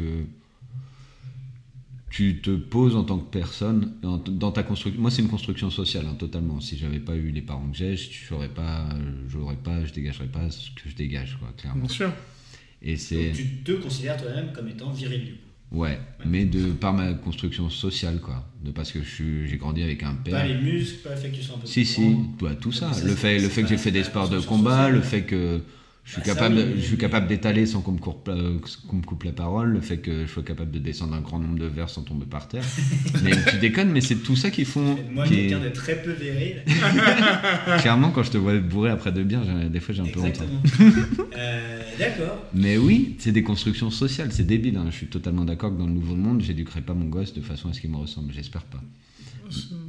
tu 2.11 2.41
te 2.41 2.51
poses 2.51 2.97
en 2.97 3.05
tant 3.05 3.19
que 3.19 3.31
personne 3.31 3.93
dans, 4.03 4.51
ta 4.51 4.63
construction. 4.63 5.01
Moi, 5.01 5.11
c'est 5.11 5.23
une 5.23 5.29
construction 5.29 5.71
sociale, 5.71 6.07
hein, 6.09 6.17
totalement. 6.19 6.61
Si 6.61 6.79
j'avais 6.79 7.01
pas 7.01 7.15
eu 7.15 7.31
les 7.31 7.43
parents 7.43 7.69
que 7.71 7.77
j'ai, 7.77 7.97
je 7.97 8.33
n'aurais 8.33 8.49
pas, 8.49 8.89
j'aurais 9.29 9.57
pas, 9.57 9.85
je 9.85 9.93
dégagerais 9.93 10.27
pas 10.27 10.51
ce 10.51 10.71
que 10.71 10.89
je 10.89 10.95
dégage, 10.95 11.37
quoi, 11.39 11.53
clairement. 11.57 11.81
Bien 11.81 11.89
sûr. 11.89 12.13
Et 12.81 12.97
c'est 12.97 13.29
Donc, 13.29 13.37
tu 13.37 13.47
te 13.65 13.73
considères 13.73 14.17
toi-même 14.17 14.53
comme 14.53 14.69
étant 14.69 14.91
viril, 14.91 15.25
du 15.25 15.33
coup. 15.33 15.81
ouais, 15.81 15.99
mais 16.25 16.45
de 16.45 16.71
par 16.73 16.95
ma 16.95 17.13
construction 17.13 17.69
sociale, 17.69 18.21
quoi, 18.21 18.49
de 18.65 18.71
parce 18.71 18.93
que 18.93 19.01
j'ai 19.03 19.57
grandi 19.59 19.83
avec 19.83 20.03
un 20.03 20.15
père. 20.15 20.35
Pas 20.35 20.47
les 20.47 20.57
muscles, 20.57 21.03
pas 21.03 21.11
le 21.11 21.17
fait 21.17 21.31
que 21.31 21.37
tu 21.37 21.43
sois 21.43 21.57
un 21.57 21.59
peu 21.59 21.67
Si, 21.67 21.81
plus 21.81 21.85
si, 21.85 22.17
bah, 22.41 22.55
tout 22.55 22.73
ça. 22.73 22.91
Le 23.05 23.15
fait, 23.15 23.35
le 23.35 23.41
c'est 23.41 23.49
fait 23.51 23.63
que 23.63 23.69
j'ai 23.69 23.79
fait 23.79 23.91
des 23.91 24.05
sports 24.05 24.29
de 24.29 24.41
combat, 24.41 24.71
sociale. 24.71 24.95
le 24.95 25.01
fait 25.03 25.23
que 25.25 25.61
je 26.09 26.13
suis 26.15 26.23
Bah, 26.23 26.29
ça, 26.29 26.35
capable, 26.35 26.57
oui, 26.57 26.81
je 26.81 26.87
suis 26.87 26.97
capable 26.97 27.27
d'étaler 27.27 27.67
sans 27.67 27.83
qu'on 27.83 27.93
me, 27.93 27.99
courbe, 27.99 28.29
euh, 28.29 28.59
me 28.95 29.03
coupe 29.05 29.25
la 29.25 29.33
parole, 29.33 29.69
le 29.73 29.81
fait 29.83 29.99
que 29.99 30.25
je 30.27 30.33
sois 30.33 30.43
capable 30.43 30.71
de 30.71 30.79
descendre 30.79 31.13
un 31.15 31.21
grand 31.21 31.39
nombre 31.39 31.59
de 31.59 31.67
verres 31.67 31.91
sans 31.91 32.01
tomber 32.03 32.25
par 32.25 32.49
terre. 32.49 32.65
mais 33.23 33.33
tu 33.51 33.59
déconnes, 33.59 33.91
mais 33.91 34.01
c'est 34.01 34.17
tout 34.17 34.35
ça 34.35 34.51
qui 34.51 34.65
font. 34.65 34.97
Moi, 35.13 35.25
qui 35.27 35.35
quelqu'un 35.37 35.61
est- 35.61 35.65
de 35.65 35.69
très 35.69 36.01
peu 36.03 36.13
viril. 36.13 36.63
Clairement, 37.81 38.11
quand 38.11 38.23
je 38.23 38.31
te 38.31 38.39
vois 38.39 38.57
bourré 38.59 38.91
après 38.91 39.13
deux 39.13 39.25
bières, 39.25 39.43
des 39.71 39.81
fois 39.81 39.95
j'ai 39.95 40.03
un 40.03 40.07
peu 40.07 40.21
honte. 40.21 40.41
hein. 40.41 40.83
Euh, 41.37 41.83
D'accord. 41.99 42.43
Mais 42.55 42.79
oui, 42.79 43.17
c'est 43.19 43.33
des 43.33 43.43
constructions 43.43 43.91
sociales, 43.91 44.33
c'est 44.33 44.47
débile. 44.47 44.77
hein. 44.79 44.87
Je 44.91 44.97
suis 44.97 45.07
totalement 45.09 45.45
d'accord 45.45 45.73
que 45.75 45.79
dans 45.79 45.87
le 45.87 45.93
nouveau 45.93 46.15
monde, 46.15 46.41
j'éduquerai 46.41 46.81
pas 46.81 46.95
mon 46.95 47.07
gosse 47.07 47.35
de 47.35 47.41
façon 47.43 47.69
à 47.69 47.73
ce 47.75 47.81
qu'il 47.81 47.91
me 47.91 47.97
ressemble. 47.97 48.33
J'espère 48.33 48.63
pas. 48.65 48.83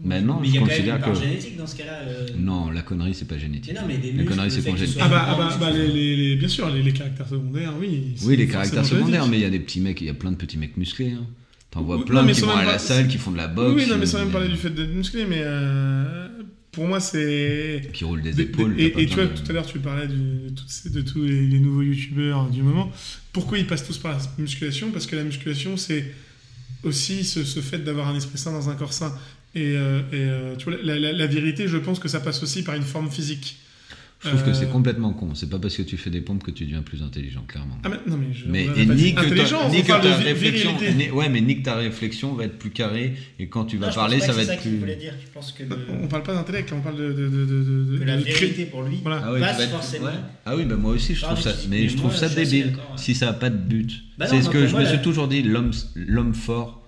Mais 0.03 0.22
il 0.43 0.49
y 0.49 0.53
je 0.53 0.57
a 0.57 0.60
quand 0.62 0.68
même 0.68 0.86
une 0.86 0.99
part 0.99 1.14
que. 1.14 1.20
génétique 1.20 1.57
dans 1.57 1.68
ce 1.68 1.76
cas-là. 1.76 1.99
euh. 2.07 2.28
Non, 2.38 2.70
la 2.72 2.82
connerie, 2.82 3.14
c'est 3.14 3.28
pas 3.28 3.38
génétique. 3.38 3.74
Mais 3.74 3.80
non, 3.82 3.86
mais 3.88 3.97
des 3.97 4.07
la 4.12 4.14
muscles, 4.20 4.30
connerie, 4.30 4.51
c'est 4.51 4.64
congénital. 4.64 5.01
Ah 5.05 5.10
bah, 5.10 5.26
ah 5.28 5.36
bah, 5.36 5.57
bah, 5.60 5.68
sois- 5.72 5.72
les, 5.78 5.88
les- 5.88 6.16
les- 6.16 6.36
bien 6.36 6.47
sûr, 6.47 6.70
les, 6.70 6.82
les 6.84 6.93
caractères 6.93 7.28
secondaires, 7.28 7.74
oui. 7.80 8.16
Oui, 8.24 8.38
les 8.38 8.47
caractères 8.47 8.86
secondaires, 8.86 9.28
mais 9.28 9.38
il 9.38 9.41
y 9.41 9.45
a 9.45 9.49
des 9.49 9.60
petits 9.60 9.82
mecs, 9.82 9.99
il 10.01 10.07
y 10.07 10.10
a 10.10 10.14
plein 10.14 10.32
de 10.32 10.38
petits 10.38 10.57
mecs 10.57 10.78
musclés. 10.78 11.12
Hein. 11.12 11.26
T'en 11.72 11.84
vois 11.84 11.97
Oui, 11.97 12.05
plein 12.05 12.22
non, 12.22 12.28
mais 12.28 12.34
qui 12.34 12.39
sans 12.39 12.47
vont 12.47 12.55
à 12.57 12.66
la 12.66 12.80
salle, 12.80 13.07
qui 13.07 13.18
font 13.18 13.32
de 13.32 13.38
la 13.38 13.47
boxe. 13.47 13.76
Oui, 13.84 13.89
non, 13.89 13.97
mais 13.99 14.05
sans 14.07 14.18
euh, 14.18 14.24
même 14.24 14.32
parler 14.32 14.47
du 14.47 14.55
fait 14.57 14.72
d'être 14.72 14.93
musclé, 14.93 15.26
mais 15.30 15.38
euh, 15.41 16.28
pour 16.72 16.88
moi, 16.88 16.99
c'est. 16.99 17.89
Qui 17.93 18.05
roulent 18.05 18.22
des 18.24 18.41
épaules. 18.41 18.76
des- 18.76 18.84
et, 18.86 19.01
et 19.03 19.05
tu 19.05 19.14
vois, 19.16 19.26
de- 19.26 19.38
tout 19.38 19.43
à 19.49 19.53
l'heure, 19.53 19.66
tu 19.68 19.78
parlais 19.80 20.07
de, 20.07 21.01
tous 21.01 21.24
les, 21.24 21.45
les 21.47 21.60
nouveaux 21.60 21.84
youtubeurs 21.84 22.49
du 22.49 22.64
moment. 22.64 22.91
Pourquoi 23.34 23.57
ils 23.60 23.68
passent 23.68 23.86
tous 23.86 23.97
par 23.99 24.14
la 24.14 24.18
musculation? 24.39 24.89
Parce 24.91 25.05
que 25.05 25.16
la 25.16 25.24
musculation, 25.24 25.78
c'est 25.78 26.12
aussi 26.84 27.24
ce, 27.24 27.43
ce 27.43 27.60
fait 27.60 27.84
d'avoir 27.84 28.07
un 28.07 28.16
esprit 28.16 28.38
sain 28.39 28.51
dans 28.51 28.70
un 28.70 28.76
corps 28.76 28.93
sain. 28.93 29.14
Et, 29.56 29.74
euh, 29.76 30.00
et, 30.12 30.16
euh, 30.16 30.56
tu 30.58 30.66
vois, 30.70 30.78
la, 30.84 31.00
la- 31.00 31.12
la 31.14 31.28
virilité, 31.28 31.68
je 31.68 31.78
pense 31.78 32.00
que 32.00 32.08
ça 32.08 32.20
passe 32.20 32.41
aussi 32.43 32.64
par 32.64 32.76
une 32.76 32.84
forme 32.84 33.10
physique. 33.10 33.58
Je 34.22 34.28
trouve 34.28 34.43
que 34.43 34.50
Euh, 34.50 34.54
c'est 34.54 34.70
complètement 34.70 35.14
con. 35.14 35.34
C'est 35.34 35.50
pas 35.50 35.60
parce 35.60 35.78
que 35.78 35.82
tu 35.82 35.95
fais 35.95 36.10
des 36.10 36.20
pompes 36.20 36.43
que 36.43 36.52
tu 36.52 36.66
deviens 36.66 36.82
plus 36.82 37.02
intelligent, 37.02 37.41
clairement. 37.47 37.78
Ah, 37.86 37.89
mais, 37.89 37.95
non, 38.06 38.18
mais 38.18 38.34
je. 38.34 38.47
Mais 38.50 38.66
et 38.66 38.86
pas 38.86 38.93
dit 38.93 39.04
ni 39.06 39.16
que, 39.16 39.20
intelligent, 39.22 39.70
ta, 39.88 40.00
ta 40.02 40.16
réflexion, 40.18 40.72
ni- 40.97 41.10
ouais, 41.10 41.30
mais 41.30 41.39
ni 41.39 41.60
que 41.60 41.64
ta 41.64 41.76
réflexion 41.76 42.34
va 42.34 42.43
être 42.43 42.60
plus 42.60 42.70
carrée 42.72 43.14
et 43.39 43.47
quand 43.47 43.64
tu 43.64 43.78
vas 43.78 43.88
Non, 43.88 43.93
parler, 43.93 44.20
ça 44.20 44.34
va 44.34 44.43
être 44.43 44.62
qu'il 44.62 44.78
plus. 44.78 44.95
dire. 44.97 45.14
Je 45.26 45.32
pense 45.34 45.54
que, 45.54 45.64
le- 45.64 45.78
On 46.04 46.08
parle 46.08 46.24
pas 46.24 46.34
d'intellect, 46.34 46.70
on 46.74 46.82
parle 46.82 46.97
de. 46.97 47.14
de, 47.14 47.30
de, 47.30 47.45
de, 47.45 47.91
de- 47.93 47.97
que 47.97 48.04
la 48.04 48.18
de 48.18 48.24
cré- 48.24 48.34
vérité 48.47 48.66
pour 48.66 48.84
lui 48.84 48.97
Voilà. 49.02 49.24
Ah 49.26 49.39
passe 49.39 49.62
être- 49.62 49.70
forcément. 49.72 50.08
ouais. 50.08 50.12
Ah 50.45 50.56
oui, 50.58 50.66
bah 50.66 50.76
moi 50.76 50.91
aussi 50.91 51.16
je 51.16 51.22
trouve 51.22 51.39
ça, 51.39 51.54
mais 51.70 51.78
mais 51.84 51.88
je 51.88 51.93
moi, 51.95 52.10
trouve 52.10 52.16
ça 52.20 52.28
débile 52.28 52.74
si 52.97 53.16
ça 53.16 53.30
a 53.30 53.34
pas 53.34 53.50
de 53.50 53.56
but. 53.58 54.04
Bah 54.18 54.28
c'est 54.28 54.41
ce 54.41 54.50
que 54.50 54.68
je 54.68 54.76
me 54.76 54.84
suis 54.86 55.00
toujours 55.02 55.30
dit, 55.30 55.43
l'homme, 55.43 55.72
l'homme 55.95 56.34
fort. 56.34 56.79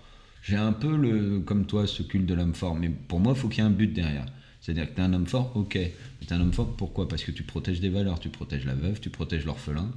J'ai 0.43 0.55
un 0.57 0.73
peu 0.73 0.95
le, 0.95 1.39
comme 1.39 1.65
toi, 1.65 1.85
ce 1.87 2.01
culte 2.03 2.25
de 2.25 2.33
l'homme 2.33 2.53
fort, 2.55 2.75
mais 2.75 2.89
pour 2.89 3.19
moi, 3.19 3.33
il 3.35 3.39
faut 3.39 3.47
qu'il 3.47 3.63
y 3.63 3.65
ait 3.65 3.69
un 3.69 3.73
but 3.73 3.93
derrière. 3.93 4.25
C'est-à-dire 4.59 4.89
que 4.89 4.95
tu 4.95 5.01
es 5.01 5.03
un 5.03 5.13
homme 5.13 5.27
fort, 5.27 5.51
ok. 5.55 5.75
Mais 5.75 5.91
tu 6.21 6.27
es 6.27 6.33
un 6.33 6.41
homme 6.41 6.53
fort, 6.53 6.75
pourquoi? 6.77 7.07
Parce 7.07 7.23
que 7.23 7.31
tu 7.31 7.43
protèges 7.43 7.79
des 7.79 7.89
valeurs, 7.89 8.19
tu 8.19 8.29
protèges 8.29 8.65
la 8.65 8.73
veuve, 8.75 8.99
tu 8.99 9.09
protèges 9.09 9.45
l'orphelin. 9.45 9.89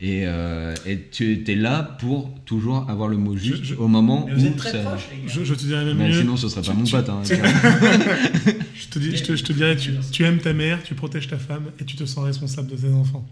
Et, 0.00 0.22
euh, 0.26 0.74
et 0.86 1.08
tu 1.12 1.44
es 1.46 1.54
là 1.54 1.82
pour 2.00 2.30
toujours 2.44 2.88
avoir 2.90 3.08
le 3.08 3.16
mot 3.16 3.36
juste 3.36 3.62
je- 3.64 3.74
au 3.74 3.86
moment 3.88 4.26
Mais 4.26 4.34
vous 4.34 4.44
où 4.46 4.48
êtes 4.48 4.56
très 4.56 4.72
ça- 4.72 4.78
proches, 4.82 5.08
les 5.12 5.26
gars. 5.26 5.32
Je, 5.32 5.44
je 5.44 5.54
te 5.54 5.64
dirais 5.64 5.84
même 5.84 5.96
Mais 5.96 6.08
mieux. 6.08 6.20
sinon, 6.20 6.36
ce 6.36 6.48
serait 6.48 6.62
pas 6.62 6.72
Tu- 6.72 6.76
mon 6.78 6.84
pote. 6.84 7.08
hein. 7.08 7.22
Je 8.74 8.88
te, 8.88 8.98
dis, 8.98 9.16
je 9.16 9.22
te, 9.24 9.36
je 9.36 9.44
te 9.44 9.52
dirais, 9.52 9.76
tu, 9.76 9.92
tu 10.10 10.24
aimes 10.24 10.38
ta 10.38 10.52
mère, 10.52 10.82
tu 10.82 10.94
protèges 10.94 11.28
ta 11.28 11.38
femme 11.38 11.70
et 11.80 11.84
tu 11.84 11.96
te 11.96 12.04
sens 12.04 12.24
responsable 12.24 12.68
de 12.70 12.76
tes 12.76 12.92
enfants. 12.92 13.26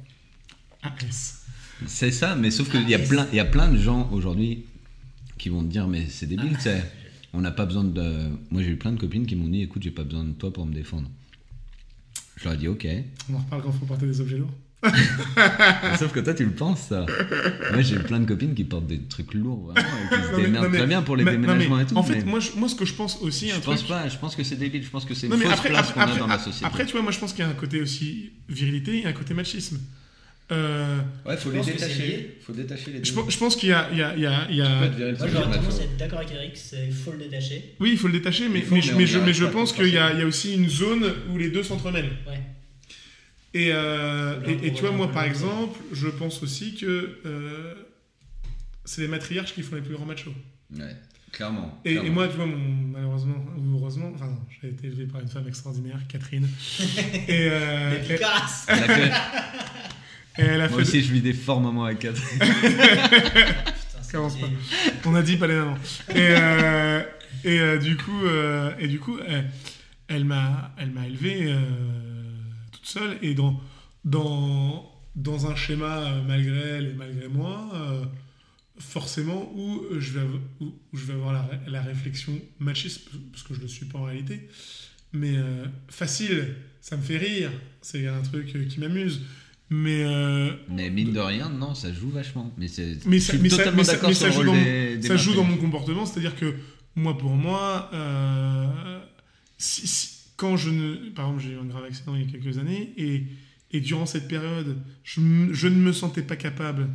AS. 0.83 1.43
C'est 1.87 2.11
ça, 2.13 2.35
mais 2.37 2.51
sauf 2.51 2.71
qu'il 2.71 2.89
y, 2.89 2.95
a 2.95 2.99
plein- 2.99 3.27
il 3.33 3.37
y 3.37 3.41
a 3.41 3.45
plein 3.45 3.69
de 3.71 3.77
gens 3.79 4.09
aujourd'hui 4.13 4.65
qui 5.41 5.49
vont 5.49 5.63
te 5.63 5.69
dire 5.69 5.87
mais 5.89 6.07
c'est 6.09 6.27
débile, 6.27 6.55
tu 6.57 6.63
sais. 6.63 6.83
On 7.33 7.41
n'a 7.41 7.51
pas 7.53 7.65
besoin 7.67 7.85
de. 7.85 8.29
Moi 8.51 8.63
j'ai 8.63 8.71
eu 8.71 8.77
plein 8.77 8.93
de 8.93 8.99
copines 9.01 9.27
qui 9.27 9.37
m'ont 9.37 9.49
dit 9.49 9.63
écoute, 9.63 9.83
j'ai 9.83 9.91
pas 9.91 10.05
besoin 10.05 10.25
de 10.25 10.33
toi 10.33 10.53
pour 10.53 10.67
me 10.67 10.73
défendre. 10.75 11.09
Je 12.37 12.45
leur 12.45 12.55
ai 12.55 12.57
dit 12.57 12.69
ok. 12.69 12.87
On 13.31 13.35
en 13.35 13.39
reparle 13.39 13.63
quand 13.63 13.73
faut 13.73 13.87
porter 13.87 14.07
des 14.07 14.21
objets 14.21 14.39
lourds. 14.39 14.51
Sauf 15.99 16.11
que 16.13 16.21
toi 16.21 16.33
tu 16.35 16.45
le 16.45 16.53
penses 16.53 16.81
ça. 16.89 17.05
Moi 17.73 17.83
j'ai 17.83 17.97
eu 17.97 18.01
plein 18.01 18.19
de 18.21 18.25
copines 18.27 18.55
qui 18.55 18.65
portent 18.65 18.87
des 18.87 19.01
trucs 19.03 19.35
lourds 19.35 19.73
vraiment, 19.73 19.89
et 20.11 20.17
qui 20.17 20.23
se 20.23 20.37
mais- 20.37 20.43
démerdent 20.45 20.69
mais- 20.71 20.79
très 20.79 20.87
bien 20.87 21.03
pour 21.03 21.17
les 21.17 21.25
mais- 21.25 21.33
déménagements 21.33 21.81
et 21.81 21.87
tout. 21.87 21.97
En 21.97 22.03
fait, 22.03 22.25
moi, 22.25 22.41
je- 22.41 22.53
moi, 22.57 22.67
ce 22.69 22.75
que 22.75 22.85
je 22.87 22.95
pense 22.95 23.19
aussi, 23.21 23.51
je 23.51 23.57
un 23.57 23.61
pense 23.61 23.77
truc. 23.85 23.89
pas, 23.89 24.09
je 24.09 24.17
pense 24.17 24.35
que 24.35 24.43
c'est 24.43 24.57
débile, 24.57 24.83
je 24.83 24.89
pense 24.91 25.05
que 25.05 25.15
c'est 25.15 25.27
une 25.27 25.35
fausse 25.35 25.53
après, 25.53 25.69
place 25.69 25.93
qu'on 25.93 26.01
a 26.01 26.17
dans 26.19 26.27
la 26.27 26.39
société. 26.39 26.65
après, 26.65 26.87
tu 26.87 26.93
vois, 26.93 27.03
moi, 27.03 27.13
je 27.13 27.19
pense 27.19 27.33
qu'il 27.35 27.45
y 27.45 27.47
a 27.47 27.51
un 27.51 27.55
côté 27.55 27.81
aussi 27.83 28.31
virilité 28.49 29.01
et 29.01 29.07
un 29.07 29.13
côté 29.13 29.35
machisme. 29.35 29.79
Euh, 30.53 30.99
ouais, 31.27 31.37
faut 31.37 31.51
les 31.53 31.61
détacher. 31.61 32.07
lié. 32.07 32.39
Faut 32.45 32.53
détacher 32.53 32.91
les 32.91 32.99
deux. 32.99 33.05
je, 33.05 33.13
pense- 33.13 33.31
je 33.33 33.39
pense 33.39 33.55
qu'il 33.57 33.69
y 33.69 33.73
a, 33.73 33.89
il 33.93 33.99
y 33.99 34.03
a, 34.03 34.15
il 34.17 34.23
y 34.23 34.27
a, 34.27 34.47
il 34.51 34.57
y 34.57 34.61
Moi, 34.61 35.29
j'aurais 35.29 35.57
tendance 35.57 35.79
à 35.81 35.85
être 35.85 35.97
d'accord 35.97 36.19
avec 36.19 36.33
Eric, 36.33 36.59
il 36.89 36.93
faut 36.93 37.13
le 37.13 37.19
détacher. 37.19 37.77
Oui, 37.79 37.91
il 37.93 37.99
faut 37.99 38.09
le 38.09 38.15
détacher, 38.15 38.49
mais, 38.49 38.61
faut, 38.63 38.75
mais, 38.75 38.81
mais 38.85 38.95
mais 38.97 39.07
je, 39.07 39.19
mais 39.21 39.33
je 39.33 39.45
pense 39.45 39.73
qu'il 39.73 39.89
y, 39.89 39.99
a- 39.99 40.13
il 40.13 40.19
y 40.19 40.23
a 40.23 40.27
aussi 40.27 40.55
une 40.55 40.69
zone 40.69 41.05
où 41.33 41.39
les 41.39 41.51
deux 41.51 41.63
s'entremêlent. 41.63 42.11
Ouais. 42.27 42.41
Et, 43.55 43.71
euh, 43.73 44.41
et, 44.47 44.67
et 44.69 44.73
tu 44.73 44.81
vois, 44.83 44.91
moi, 44.93 45.11
par 45.11 45.23
le- 45.25 45.29
exemple, 45.31 45.79
je 45.93 46.09
pense 46.09 46.43
aussi 46.43 46.75
que 46.77 47.19
euh, 47.27 47.75
c'est 48.85 49.03
les 49.03 49.09
matriarches 49.09 49.55
qui 49.55 49.63
font 49.63 49.77
les 49.77 49.83
plus 49.83 49.95
grands 49.95 50.07
machos. 50.07 50.33
Ouais, 50.77 50.97
clairement. 51.33 51.81
Et, 51.85 51.99
moi, 52.11 52.29
tu 52.29 52.37
vois, 52.37 52.47
mon, 52.47 52.57
malheureusement, 52.57 53.45
ou 53.57 53.77
heureusement, 53.79 54.11
enfin, 54.15 54.37
j'ai 54.63 54.69
été 54.69 54.87
élevé 54.89 55.07
par 55.07 55.21
une 55.21 55.29
femme 55.29 55.47
extraordinaire, 55.49 55.99
Catherine. 56.09 56.49
et, 57.29 57.49
euh, 57.51 57.93
et- 58.09 58.19
et 60.41 60.47
elle 60.47 60.61
a 60.61 60.69
Moi 60.69 60.79
fait. 60.79 60.83
aussi, 60.83 61.03
je 61.03 61.13
vis 61.13 61.21
des 61.21 61.33
forts 61.33 61.61
moments. 61.61 61.87
Putain, 61.95 62.13
c'est 64.03 64.13
Commence 64.13 64.37
des- 64.37 64.45
On 65.05 65.15
a 65.15 65.23
dit 65.23 65.37
pas 65.37 65.47
les 65.47 65.55
mamans. 65.55 65.79
Et, 66.11 66.15
euh, 66.19 67.03
et 67.45 67.61
euh, 67.61 67.79
du 67.79 67.97
coup, 67.97 68.25
euh, 68.25 68.73
et 68.79 68.89
du 68.89 68.99
coup, 68.99 69.19
elle, 69.27 69.51
elle 70.09 70.25
m'a, 70.25 70.75
elle 70.79 70.91
m'a 70.91 71.07
élevé 71.07 71.45
euh, 71.47 71.61
toute 72.73 72.87
seule 72.87 73.17
et 73.23 73.35
dans 73.35 73.61
dans 74.05 74.91
dans 75.17 75.47
un 75.51 75.55
schéma 75.57 75.99
euh, 75.99 76.23
malgré 76.27 76.59
elle 76.59 76.87
et 76.87 76.93
malgré 76.95 77.29
moi, 77.29 77.69
euh, 77.75 78.05
forcément 78.79 79.53
où 79.55 79.83
je 79.99 80.13
vais 80.19 80.27
où, 80.61 80.65
où 80.93 80.97
je 80.97 81.05
vais 81.05 81.13
avoir 81.15 81.33
la, 81.33 81.49
la 81.69 81.83
réflexion 81.83 82.33
machiste 82.59 83.09
parce 83.33 83.43
que 83.43 83.55
je 83.55 83.61
le 83.61 83.69
suis 83.69 83.87
pas 83.87 83.99
en 83.99 84.05
réalité, 84.05 84.49
mais 85.13 85.37
euh, 85.37 85.67
facile, 85.89 86.55
ça 86.81 86.97
me 86.97 87.03
fait 87.03 87.19
rire, 87.19 87.51
c'est 87.83 88.07
un 88.07 88.23
truc 88.23 88.55
euh, 88.57 88.65
qui 88.67 88.81
m'amuse, 88.81 89.23
mais 89.71 90.03
euh, 90.05 90.53
Mais 90.69 90.91
mine 90.91 91.13
de 91.13 91.21
rien, 91.21 91.49
non, 91.49 91.75
ça 91.75 91.93
joue 91.93 92.11
vachement. 92.11 92.53
Mais 92.59 92.67
mais 93.07 93.19
je 93.19 93.25
ça, 93.25 93.33
suis 93.33 93.39
mais 93.43 93.49
ça- 93.49 93.57
totalement 93.59 93.77
mais 93.79 93.85
ça- 93.85 93.93
d'accord 93.93 94.09
mais 94.11 94.15
sur 94.15 94.23
ça 94.23 94.29
le 94.29 94.33
joue 94.33 94.39
rôle 94.41 94.47
dans 94.49 94.55
mon- 94.55 94.65
des, 94.65 94.97
des 94.99 95.09
ça 95.09 95.17
joue 95.17 95.35
dans 95.35 95.45
mon 95.45 95.57
comportement, 95.57 96.07
c'est-à-dire 96.07 96.37
que 96.37 96.55
moi, 96.97 97.17
pour 97.17 97.31
moi, 97.37 97.89
euh, 97.95 99.01
si- 99.59 99.87
si- 99.87 100.17
quand 100.37 100.57
je 100.57 100.71
ne, 100.71 101.11
par 101.11 101.27
exemple, 101.27 101.43
j'ai 101.45 101.53
eu 101.53 101.59
un 101.59 101.65
grave 101.67 101.85
accident 101.85 102.15
il 102.17 102.23
y 102.25 102.29
a 102.29 102.31
quelques 102.39 102.59
années 102.59 102.93
et, 102.97 103.25
et 103.73 103.81
durant 103.81 104.07
cette 104.07 104.27
période, 104.27 104.77
je, 105.05 105.21
ne 105.21 105.75
me 105.77 105.93
sentais 105.93 106.23
pas 106.23 106.37
capable 106.37 106.89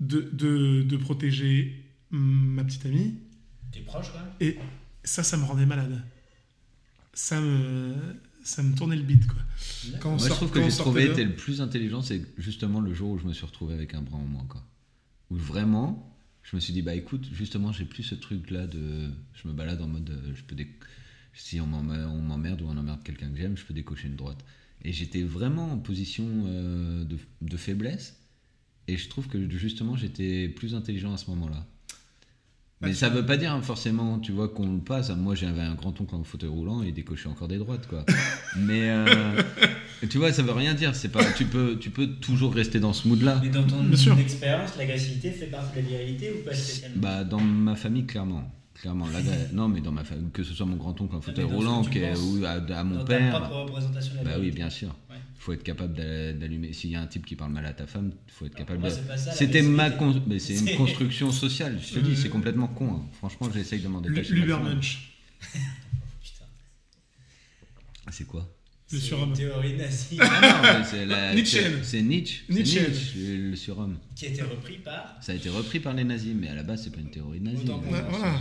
de, 0.00 0.30
de, 0.32 0.82
de 0.82 0.96
protéger 0.96 1.84
ma 2.10 2.64
petite 2.64 2.86
amie. 2.86 3.14
T'es 3.72 3.80
proche, 3.80 4.10
quoi 4.12 4.22
Et 4.40 4.56
ça, 5.04 5.22
ça 5.22 5.36
me 5.36 5.44
rendait 5.44 5.66
malade. 5.66 6.02
Ça 7.12 7.40
me, 7.40 7.94
ça 8.48 8.62
me 8.62 8.74
tournait 8.74 8.96
le 8.96 9.02
bide, 9.02 9.26
quoi. 9.26 9.36
Quand 10.00 10.10
on 10.14 10.16
Moi, 10.16 10.28
je 10.28 10.32
trouve 10.34 10.50
que 10.50 10.60
j'ai 10.62 10.70
trouvé 10.76 11.04
été 11.06 11.24
le 11.24 11.34
plus 11.36 11.60
intelligent, 11.60 12.02
c'est 12.02 12.22
justement 12.38 12.80
le 12.80 12.94
jour 12.94 13.10
où 13.10 13.18
je 13.18 13.26
me 13.26 13.32
suis 13.32 13.44
retrouvé 13.46 13.74
avec 13.74 13.94
un 13.94 14.02
bras 14.02 14.18
en 14.18 14.24
moins, 14.26 14.44
quoi. 14.46 14.64
Où 15.30 15.36
vraiment, 15.36 16.16
je 16.42 16.56
me 16.56 16.60
suis 16.60 16.72
dit, 16.72 16.82
bah 16.82 16.94
écoute, 16.94 17.28
justement, 17.32 17.72
j'ai 17.72 17.84
plus 17.84 18.02
ce 18.02 18.14
truc-là 18.14 18.66
de. 18.66 19.10
Je 19.34 19.46
me 19.48 19.52
balade 19.52 19.80
en 19.82 19.86
mode. 19.88 20.10
euh, 20.10 20.34
Je 20.34 20.42
peux 20.42 20.54
dé- 20.56 20.72
Si 21.34 21.60
on 21.60 21.66
m'emmerde 21.66 22.10
on 22.10 22.20
m'emmerde 22.22 22.62
ou 22.62 22.66
on 22.66 22.76
emmerde 22.76 23.02
quelqu'un 23.04 23.28
que 23.30 23.36
j'aime, 23.38 23.56
je 23.56 23.64
peux 23.64 23.74
décocher 23.74 24.08
une 24.08 24.16
droite. 24.16 24.42
Et 24.82 24.92
j'étais 24.92 25.22
vraiment 25.22 25.72
en 25.72 25.78
position 25.78 26.24
euh, 26.46 27.04
de, 27.04 27.18
de 27.42 27.56
faiblesse. 27.56 28.16
Et 28.86 28.96
je 28.96 29.08
trouve 29.08 29.28
que 29.28 29.48
justement, 29.50 29.96
j'étais 29.96 30.48
plus 30.48 30.74
intelligent 30.74 31.12
à 31.12 31.18
ce 31.18 31.28
moment-là. 31.30 31.66
Mais 32.80 32.94
ça 32.94 33.08
veut 33.08 33.26
pas 33.26 33.36
dire 33.36 33.52
hein, 33.52 33.60
forcément, 33.60 34.18
tu 34.20 34.30
vois, 34.32 34.48
qu'on 34.48 34.72
le 34.74 34.78
passe. 34.80 35.10
Moi, 35.10 35.34
j'avais 35.34 35.60
un 35.62 35.74
grand-oncle 35.74 36.14
en 36.14 36.22
fauteuil 36.22 36.48
roulant 36.50 36.82
et 36.84 36.88
il 36.88 36.94
décochait 36.94 37.28
encore 37.28 37.48
des 37.48 37.58
droites, 37.58 37.86
quoi. 37.88 38.04
Mais 38.56 38.88
euh, 38.90 39.42
tu 40.08 40.18
vois, 40.18 40.32
ça 40.32 40.42
veut 40.42 40.52
rien 40.52 40.74
dire. 40.74 40.94
C'est 40.94 41.08
pas, 41.08 41.24
tu 41.32 41.44
peux, 41.46 41.76
tu 41.80 41.90
peux 41.90 42.06
toujours 42.06 42.54
rester 42.54 42.78
dans 42.78 42.92
ce 42.92 43.08
mood-là. 43.08 43.40
Mais 43.42 43.48
dans 43.50 43.64
ton 43.64 43.82
Bien 43.82 43.96
sûr. 43.96 44.18
expérience, 44.18 44.76
l'agressivité 44.78 45.32
fait 45.32 45.46
partie 45.46 45.76
de 45.80 45.82
la 45.82 45.88
virilité 45.98 46.30
ou 46.32 46.44
pas 46.44 46.54
spécialement? 46.54 47.00
Bah, 47.00 47.24
dans 47.24 47.40
ma 47.40 47.74
famille, 47.74 48.06
clairement, 48.06 48.44
clairement. 48.74 49.06
Là, 49.08 49.18
non, 49.52 49.68
mais 49.68 49.80
dans 49.80 49.90
ma 49.92 50.04
famille, 50.04 50.30
que 50.32 50.44
ce 50.44 50.54
soit 50.54 50.66
mon 50.66 50.76
grand-oncle 50.76 51.16
en 51.16 51.20
fauteuil 51.20 51.44
dans 51.46 51.50
ce 51.50 51.54
roulant, 51.56 51.82
qui 51.82 51.98
est- 51.98 52.14
ou 52.14 52.44
à, 52.44 52.50
à 52.78 52.84
mon 52.84 52.98
Dans 52.98 53.04
père. 53.04 53.32
ta 53.32 53.40
propre 53.40 53.62
représentation 53.72 54.12
de 54.12 54.18
la 54.18 54.22
Bah 54.24 54.30
oui, 54.34 54.36
virilité. 54.50 54.56
bien 54.56 54.70
sûr. 54.70 54.94
Faut 55.38 55.52
être 55.52 55.62
capable 55.62 55.94
d'a- 55.94 56.32
d'allumer. 56.32 56.72
S'il 56.72 56.90
y 56.90 56.96
a 56.96 57.00
un 57.00 57.06
type 57.06 57.24
qui 57.24 57.36
parle 57.36 57.52
mal 57.52 57.64
à 57.64 57.72
ta 57.72 57.86
femme, 57.86 58.10
il 58.26 58.32
faut 58.32 58.44
être 58.46 58.54
capable 58.56 58.82
de. 58.82 58.90
C'était 59.32 59.62
ma 59.62 59.88
l'agressivité. 59.88 60.20
con- 60.20 60.24
mais 60.26 60.38
c'est 60.40 60.56
une 60.56 60.76
construction 60.76 61.30
sociale. 61.30 61.78
Je 61.80 61.94
te 61.94 61.98
dis, 62.00 62.10
Euh, 62.12 62.16
c'est 62.16 62.28
complètement 62.28 62.66
con. 62.68 62.92
hein. 62.92 63.06
Franchement, 63.18 63.48
j'essaye 63.54 63.80
de 63.80 63.88
m'en 63.88 64.00
détacher. 64.00 64.34
L'Ubermensch. 64.34 65.12
Putain. 66.22 66.44
Ah, 68.06 68.10
C'est 68.12 68.24
quoi? 68.26 68.52
Le 68.90 68.98
C'est 68.98 69.04
surhomme. 69.04 69.30
une 69.30 69.36
théorie 69.36 69.76
nazie 69.76 70.16
Ah 70.18 70.40
non, 70.62 70.78
mais 70.80 70.84
c'est 70.84 71.04
la- 71.06 71.34
Nietzsche. 71.36 71.60
c'est- 71.60 71.84
C'est 71.84 72.02
Nietzsche. 72.02 72.42
C'est 72.48 72.54
Nietzsche. 72.54 72.80
Nietzsche, 72.80 73.36
le 73.50 73.54
surhomme. 73.56 73.98
qui 74.16 74.26
a 74.26 74.28
été 74.30 74.42
repris 74.42 74.78
par. 74.78 75.16
Ça 75.20 75.32
a 75.32 75.34
été 75.34 75.50
repris 75.50 75.78
par 75.78 75.92
les 75.94 76.04
nazis, 76.04 76.34
mais 76.34 76.48
à 76.48 76.54
la 76.54 76.62
base, 76.62 76.84
c'est 76.84 76.90
pas 76.94 77.00
une 77.00 77.10
théorie 77.10 77.40
nazie. 77.40 77.64
Autant 77.64 77.78
Ouais, 77.80 78.02
voilà. 78.10 78.38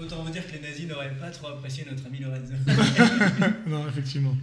Autant 0.00 0.22
vous 0.22 0.30
dire 0.30 0.46
que 0.46 0.52
les 0.52 0.60
nazis 0.60 0.86
n'auraient 0.86 1.16
pas 1.18 1.30
trop 1.30 1.48
apprécié 1.48 1.84
notre 1.90 2.06
ami 2.06 2.18
Lorenzo. 2.20 2.52
Non, 3.66 3.88
effectivement. 3.88 4.36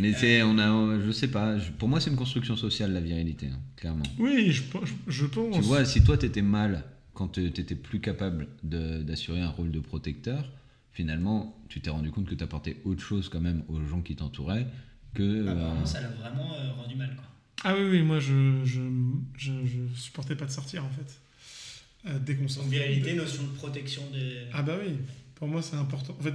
Mais 0.00 0.12
c'est, 0.12 0.42
on 0.42 0.58
a, 0.58 1.00
je 1.04 1.10
sais 1.10 1.28
pas. 1.28 1.58
je- 1.58 1.70
pour 1.72 1.88
moi, 1.88 2.00
c'est 2.00 2.10
une 2.10 2.16
construction 2.16 2.56
sociale 2.56 2.92
la 2.92 3.00
virilité, 3.00 3.46
hein, 3.52 3.60
clairement. 3.76 4.02
Oui, 4.18 4.50
je, 4.52 4.62
pense- 4.62 4.88
je 5.06 5.26
pense. 5.26 5.54
Tu 5.54 5.60
vois, 5.62 5.84
si 5.84 6.02
toi 6.02 6.16
t'étais 6.18 6.42
mal 6.42 6.84
quand 7.14 7.28
t'étais 7.28 7.74
plus 7.74 8.00
capable 8.00 8.48
d'assurer 8.62 9.40
un 9.40 9.50
rôle 9.50 9.70
de 9.70 9.80
protecteur, 9.80 10.50
finalement, 10.92 11.56
tu 11.68 11.80
t'es 11.80 11.90
rendu 11.90 12.10
compte 12.10 12.26
que 12.28 12.34
t'apportais 12.34 12.76
autre 12.84 13.02
chose 13.02 13.28
quand 13.28 13.40
même 13.40 13.62
aux 13.68 13.82
gens 13.84 14.00
qui 14.00 14.16
t'entouraient 14.16 14.66
que. 15.14 15.22
Ah, 15.22 15.50
euh, 15.50 15.52
Apparemment, 15.52 15.86
ça 15.86 16.00
l'a 16.00 16.08
vraiment 16.08 16.54
euh, 16.54 16.72
rendu 16.72 16.94
mal. 16.96 17.14
Quoi. 17.14 17.24
Ah 17.64 17.74
oui, 17.76 17.84
oui, 17.90 18.02
moi 18.02 18.20
je, 18.20 18.64
je, 18.64 18.80
je, 19.36 19.52
je 19.66 19.94
supportais 20.00 20.34
pas 20.34 20.46
de 20.46 20.50
sortir 20.50 20.82
en 20.84 20.88
fait. 20.90 21.20
Euh, 22.08 22.18
dès 22.18 22.34
qu'on 22.34 22.42
Donc, 22.42 22.50
sortait. 22.50 22.70
virilité, 22.70 23.12
notion 23.14 23.42
de 23.42 23.48
protection 23.50 24.02
des. 24.12 24.44
Ah 24.54 24.62
bah 24.62 24.76
oui, 24.82 24.94
pour 25.40 25.48
moi 25.48 25.60
c'est 25.62 25.74
important. 25.76 26.14
En 26.20 26.22
fait, 26.22 26.34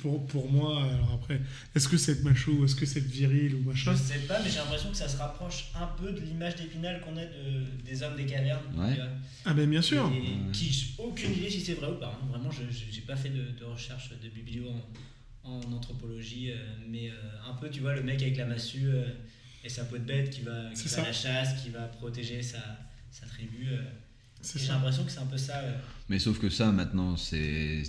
pour, 0.00 0.24
pour 0.26 0.48
moi, 0.50 0.82
alors 0.84 1.12
après, 1.20 1.40
est-ce 1.74 1.88
que 1.88 1.96
c'est 1.98 2.12
être 2.12 2.22
macho 2.24 2.52
ou 2.52 2.64
est-ce 2.64 2.76
que 2.76 2.86
c'est 2.86 3.00
être 3.00 3.06
viril 3.06 3.56
ou 3.56 3.62
machin 3.68 3.92
Je 3.92 3.98
sais 3.98 4.20
pas, 4.20 4.40
mais 4.42 4.48
j'ai 4.48 4.56
l'impression 4.58 4.90
que 4.90 4.96
ça 4.96 5.08
se 5.08 5.16
rapproche 5.18 5.66
un 5.74 5.86
peu 6.00 6.12
de 6.12 6.20
l'image 6.20 6.54
d'épinal 6.56 7.00
qu'on 7.02 7.16
a 7.16 7.24
de, 7.26 7.64
des 7.84 8.02
hommes 8.02 8.16
des 8.16 8.24
cavernes. 8.26 8.62
Ouais. 8.78 8.96
Ah 9.44 9.52
ben 9.54 9.68
bien 9.68 9.82
sûr. 9.82 10.06
Et 10.14 10.20
Ouais. 10.20 10.52
qui, 10.52 10.72
j'ai 10.72 10.86
aucune 10.98 11.32
idée 11.32 11.50
si 11.50 11.60
c'est 11.60 11.74
vrai 11.74 11.88
ou 11.88 11.98
pas. 11.98 12.16
hein. 12.22 12.26
Vraiment, 12.30 12.50
je 12.50 12.62
j'ai 12.70 13.00
pas 13.02 13.16
fait 13.16 13.30
de, 13.30 13.50
de 13.58 13.64
recherche 13.64 14.10
de 14.22 14.28
biblio 14.28 14.64
en, 15.42 15.50
en 15.50 15.72
anthropologie, 15.72 16.52
euh, 16.52 16.56
mais 16.88 17.10
euh, 17.10 17.14
un 17.50 17.54
peu, 17.54 17.68
tu 17.68 17.80
vois, 17.80 17.94
le 17.94 18.02
mec 18.02 18.22
avec 18.22 18.36
la 18.38 18.46
massue 18.46 18.86
euh, 18.86 19.04
et 19.64 19.68
sa 19.68 19.84
peau 19.84 19.98
de 19.98 20.04
bête 20.04 20.30
qui 20.30 20.42
va, 20.42 20.70
qui 20.72 20.86
va 20.88 21.02
à 21.02 21.06
la 21.06 21.12
chasse, 21.12 21.60
qui 21.62 21.70
va 21.70 21.82
protéger 21.88 22.40
sa, 22.40 22.58
sa 23.10 23.26
tribu. 23.26 23.66
euh. 23.68 23.82
J'ai 24.56 24.68
l'impression 24.68 25.04
que 25.04 25.10
c'est 25.10 25.20
un 25.20 25.26
peu 25.26 25.38
ça. 25.38 25.60
Mais 26.08 26.18
sauf 26.18 26.38
que 26.38 26.50
ça, 26.50 26.70
maintenant, 26.70 27.16
c'est. 27.16 27.82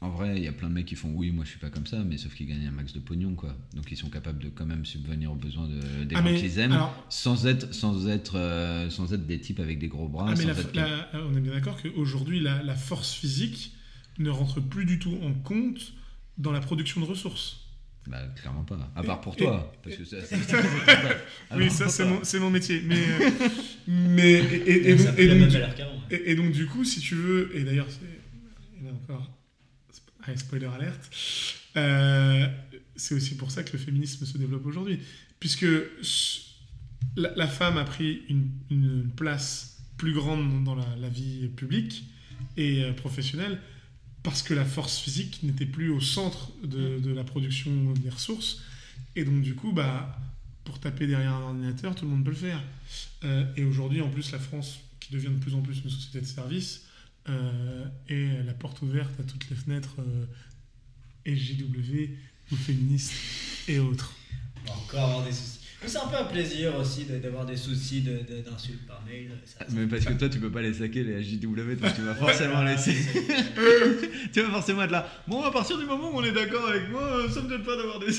En 0.00 0.10
vrai, 0.10 0.36
il 0.36 0.44
y 0.44 0.46
a 0.46 0.52
plein 0.52 0.68
de 0.68 0.74
mecs 0.74 0.86
qui 0.86 0.94
font 0.94 1.10
oui, 1.12 1.32
moi 1.32 1.44
je 1.44 1.50
suis 1.50 1.58
pas 1.58 1.70
comme 1.70 1.86
ça, 1.86 1.98
mais 2.04 2.18
sauf 2.18 2.32
qu'ils 2.34 2.46
gagnent 2.46 2.68
un 2.68 2.70
max 2.70 2.92
de 2.92 3.00
pognon, 3.00 3.34
quoi. 3.34 3.56
Donc 3.74 3.90
ils 3.90 3.96
sont 3.96 4.08
capables 4.10 4.38
de 4.38 4.48
quand 4.48 4.64
même 4.64 4.84
subvenir 4.86 5.32
aux 5.32 5.36
besoins 5.36 5.66
de, 5.66 6.04
des 6.04 6.14
Ah, 6.14 6.22
gens 6.22 6.36
qu'ils 6.38 6.58
aiment, 6.60 6.70
alors- 6.72 7.06
sans 7.08 7.46
être, 7.46 7.74
sans 7.74 8.06
être, 8.08 8.36
euh, 8.38 8.88
sans 8.90 9.12
être 9.12 9.26
des 9.26 9.40
types 9.40 9.58
avec 9.58 9.80
des 9.80 9.88
gros 9.88 10.08
bras. 10.08 10.26
Ah, 10.28 10.34
mais 10.36 10.42
sans 10.42 10.48
la- 10.48 10.52
être- 10.60 10.74
la- 10.76 11.08
on 11.28 11.36
est 11.36 11.40
bien 11.40 11.52
d'accord 11.52 11.82
qu'aujourd'hui, 11.82 12.38
la, 12.38 12.62
la 12.62 12.76
force 12.76 13.12
physique 13.12 13.72
ne 14.20 14.30
rentre 14.30 14.60
plus 14.60 14.84
du 14.84 15.00
tout 15.00 15.18
en 15.24 15.32
compte 15.32 15.92
dans 16.36 16.52
la 16.52 16.60
production 16.60 17.00
de 17.00 17.06
ressources. 17.06 17.64
Bah, 18.06 18.22
clairement 18.40 18.62
pas. 18.64 18.90
À 18.94 19.02
part 19.02 19.20
pour 19.20 19.34
et- 19.34 19.38
toi, 19.42 19.72
parce 19.82 19.96
que 19.96 20.04
ça. 20.04 20.22
ça- 20.24 20.36
oui, 21.56 21.70
ça, 21.70 21.88
c'est 21.88 22.38
mon, 22.38 22.50
métier. 22.50 22.82
Mais, 22.86 22.94
euh, 22.96 23.30
mais 23.88 24.32
et, 24.32 24.90
et- 24.90 24.90
et 24.92 24.94
donc, 25.28 25.48
du- 25.48 25.54
valeur 25.54 25.74
qu'avant. 25.74 25.90
ouais. 26.10 26.16
Et, 26.16 26.30
et 26.30 26.34
donc, 26.36 26.52
du 26.52 26.66
coup, 26.66 26.84
si 26.84 27.00
tu 27.00 27.16
veux, 27.16 27.50
et 27.56 27.64
d'ailleurs, 27.64 27.88
c'est. 27.90 28.80
Et 28.80 28.84
là 28.86 28.92
encore, 28.92 29.30
spoiler 30.36 30.66
alerte, 30.66 31.10
euh, 31.76 32.46
c'est 32.96 33.14
aussi 33.14 33.36
pour 33.36 33.50
ça 33.50 33.62
que 33.62 33.72
le 33.72 33.78
féminisme 33.78 34.26
se 34.26 34.38
développe 34.38 34.66
aujourd'hui. 34.66 35.00
Puisque 35.40 35.66
la, 37.16 37.46
femme 37.46 37.78
a 37.78 37.84
pris 37.84 38.22
une, 38.28 39.10
place 39.16 39.78
plus 39.96 40.12
grande 40.12 40.64
dans 40.64 40.74
la, 40.74 41.08
vie 41.08 41.48
publique 41.48 42.04
et 42.56 42.84
euh, 42.84 42.92
professionnelle 42.92 43.60
parce 44.22 44.42
que 44.42 44.54
la 44.54 44.64
force 44.64 44.98
physique 44.98 45.42
n'était 45.42 45.66
plus 45.66 45.90
au 45.90 46.00
centre 46.00 46.52
de, 46.64 46.98
de 46.98 47.12
la 47.12 47.24
production 47.24 47.92
des 47.92 48.10
ressources. 48.10 48.62
Et 49.16 49.24
donc, 49.24 49.42
du 49.42 49.54
coup, 49.54 49.72
bah, 49.72 50.18
pour 50.64 50.78
taper 50.78 51.06
derrière 51.06 51.34
un 51.34 51.42
ordinateur, 51.42 51.94
tout 51.94 52.04
le 52.04 52.10
monde 52.10 52.24
peut 52.24 52.30
le 52.30 52.36
faire. 52.36 52.62
Euh, 53.24 53.44
et 53.56 53.64
aujourd'hui, 53.64 54.02
en 54.02 54.08
plus, 54.10 54.32
la 54.32 54.38
France, 54.38 54.80
qui 55.00 55.12
devient 55.12 55.30
de 55.30 55.38
plus 55.38 55.54
en 55.54 55.62
plus 55.62 55.80
une 55.82 55.90
société 55.90 56.20
de 56.20 56.26
services, 56.26 56.87
euh, 57.30 57.84
est 58.08 58.42
la 58.44 58.54
porte 58.54 58.82
ouverte 58.82 59.12
à 59.20 59.22
toutes 59.22 59.48
les 59.50 59.56
fenêtres 59.56 59.96
euh, 60.00 60.26
SJW 61.26 62.10
ou 62.52 62.56
féministes 62.56 63.12
et 63.68 63.78
autres. 63.78 64.12
On 64.66 64.70
va 64.70 64.76
encore 64.78 65.00
avoir 65.10 65.24
des 65.24 65.32
soucis. 65.32 65.54
C'est 65.86 65.98
un 65.98 66.08
peu 66.08 66.16
un 66.16 66.24
plaisir 66.24 66.74
aussi 66.76 67.04
d'avoir 67.04 67.46
des 67.46 67.56
soucis 67.56 68.00
de- 68.00 68.18
de- 68.28 68.40
d'insultes 68.42 68.84
par 68.88 69.00
mail. 69.06 69.30
Ça- 69.44 69.64
Mais 69.70 69.86
parce 69.86 70.04
que 70.04 70.12
toi, 70.14 70.28
tu 70.28 70.40
peux 70.40 70.50
pas 70.50 70.60
les 70.60 70.74
saquer, 70.74 71.04
les 71.04 71.22
JW, 71.22 71.76
donc 71.76 71.94
tu 71.94 72.02
vas 72.02 72.16
forcément 72.16 72.64
Ouais, 72.64 72.74
laisser. 72.74 72.96
tu 74.32 74.40
vas 74.42 74.50
forcément 74.50 74.82
être 74.82 74.90
là. 74.90 75.08
Bon, 75.28 75.40
à 75.44 75.52
partir 75.52 75.78
du 75.78 75.84
moment 75.84 76.10
où 76.12 76.16
on 76.18 76.24
est 76.24 76.32
d'accord 76.32 76.68
avec 76.68 76.90
moi, 76.90 77.02
euh, 77.02 77.28
ça 77.30 77.42
me 77.42 77.48
donne 77.48 77.62
pas 77.62 77.76
d'avoir 77.76 78.00
des. 78.00 78.06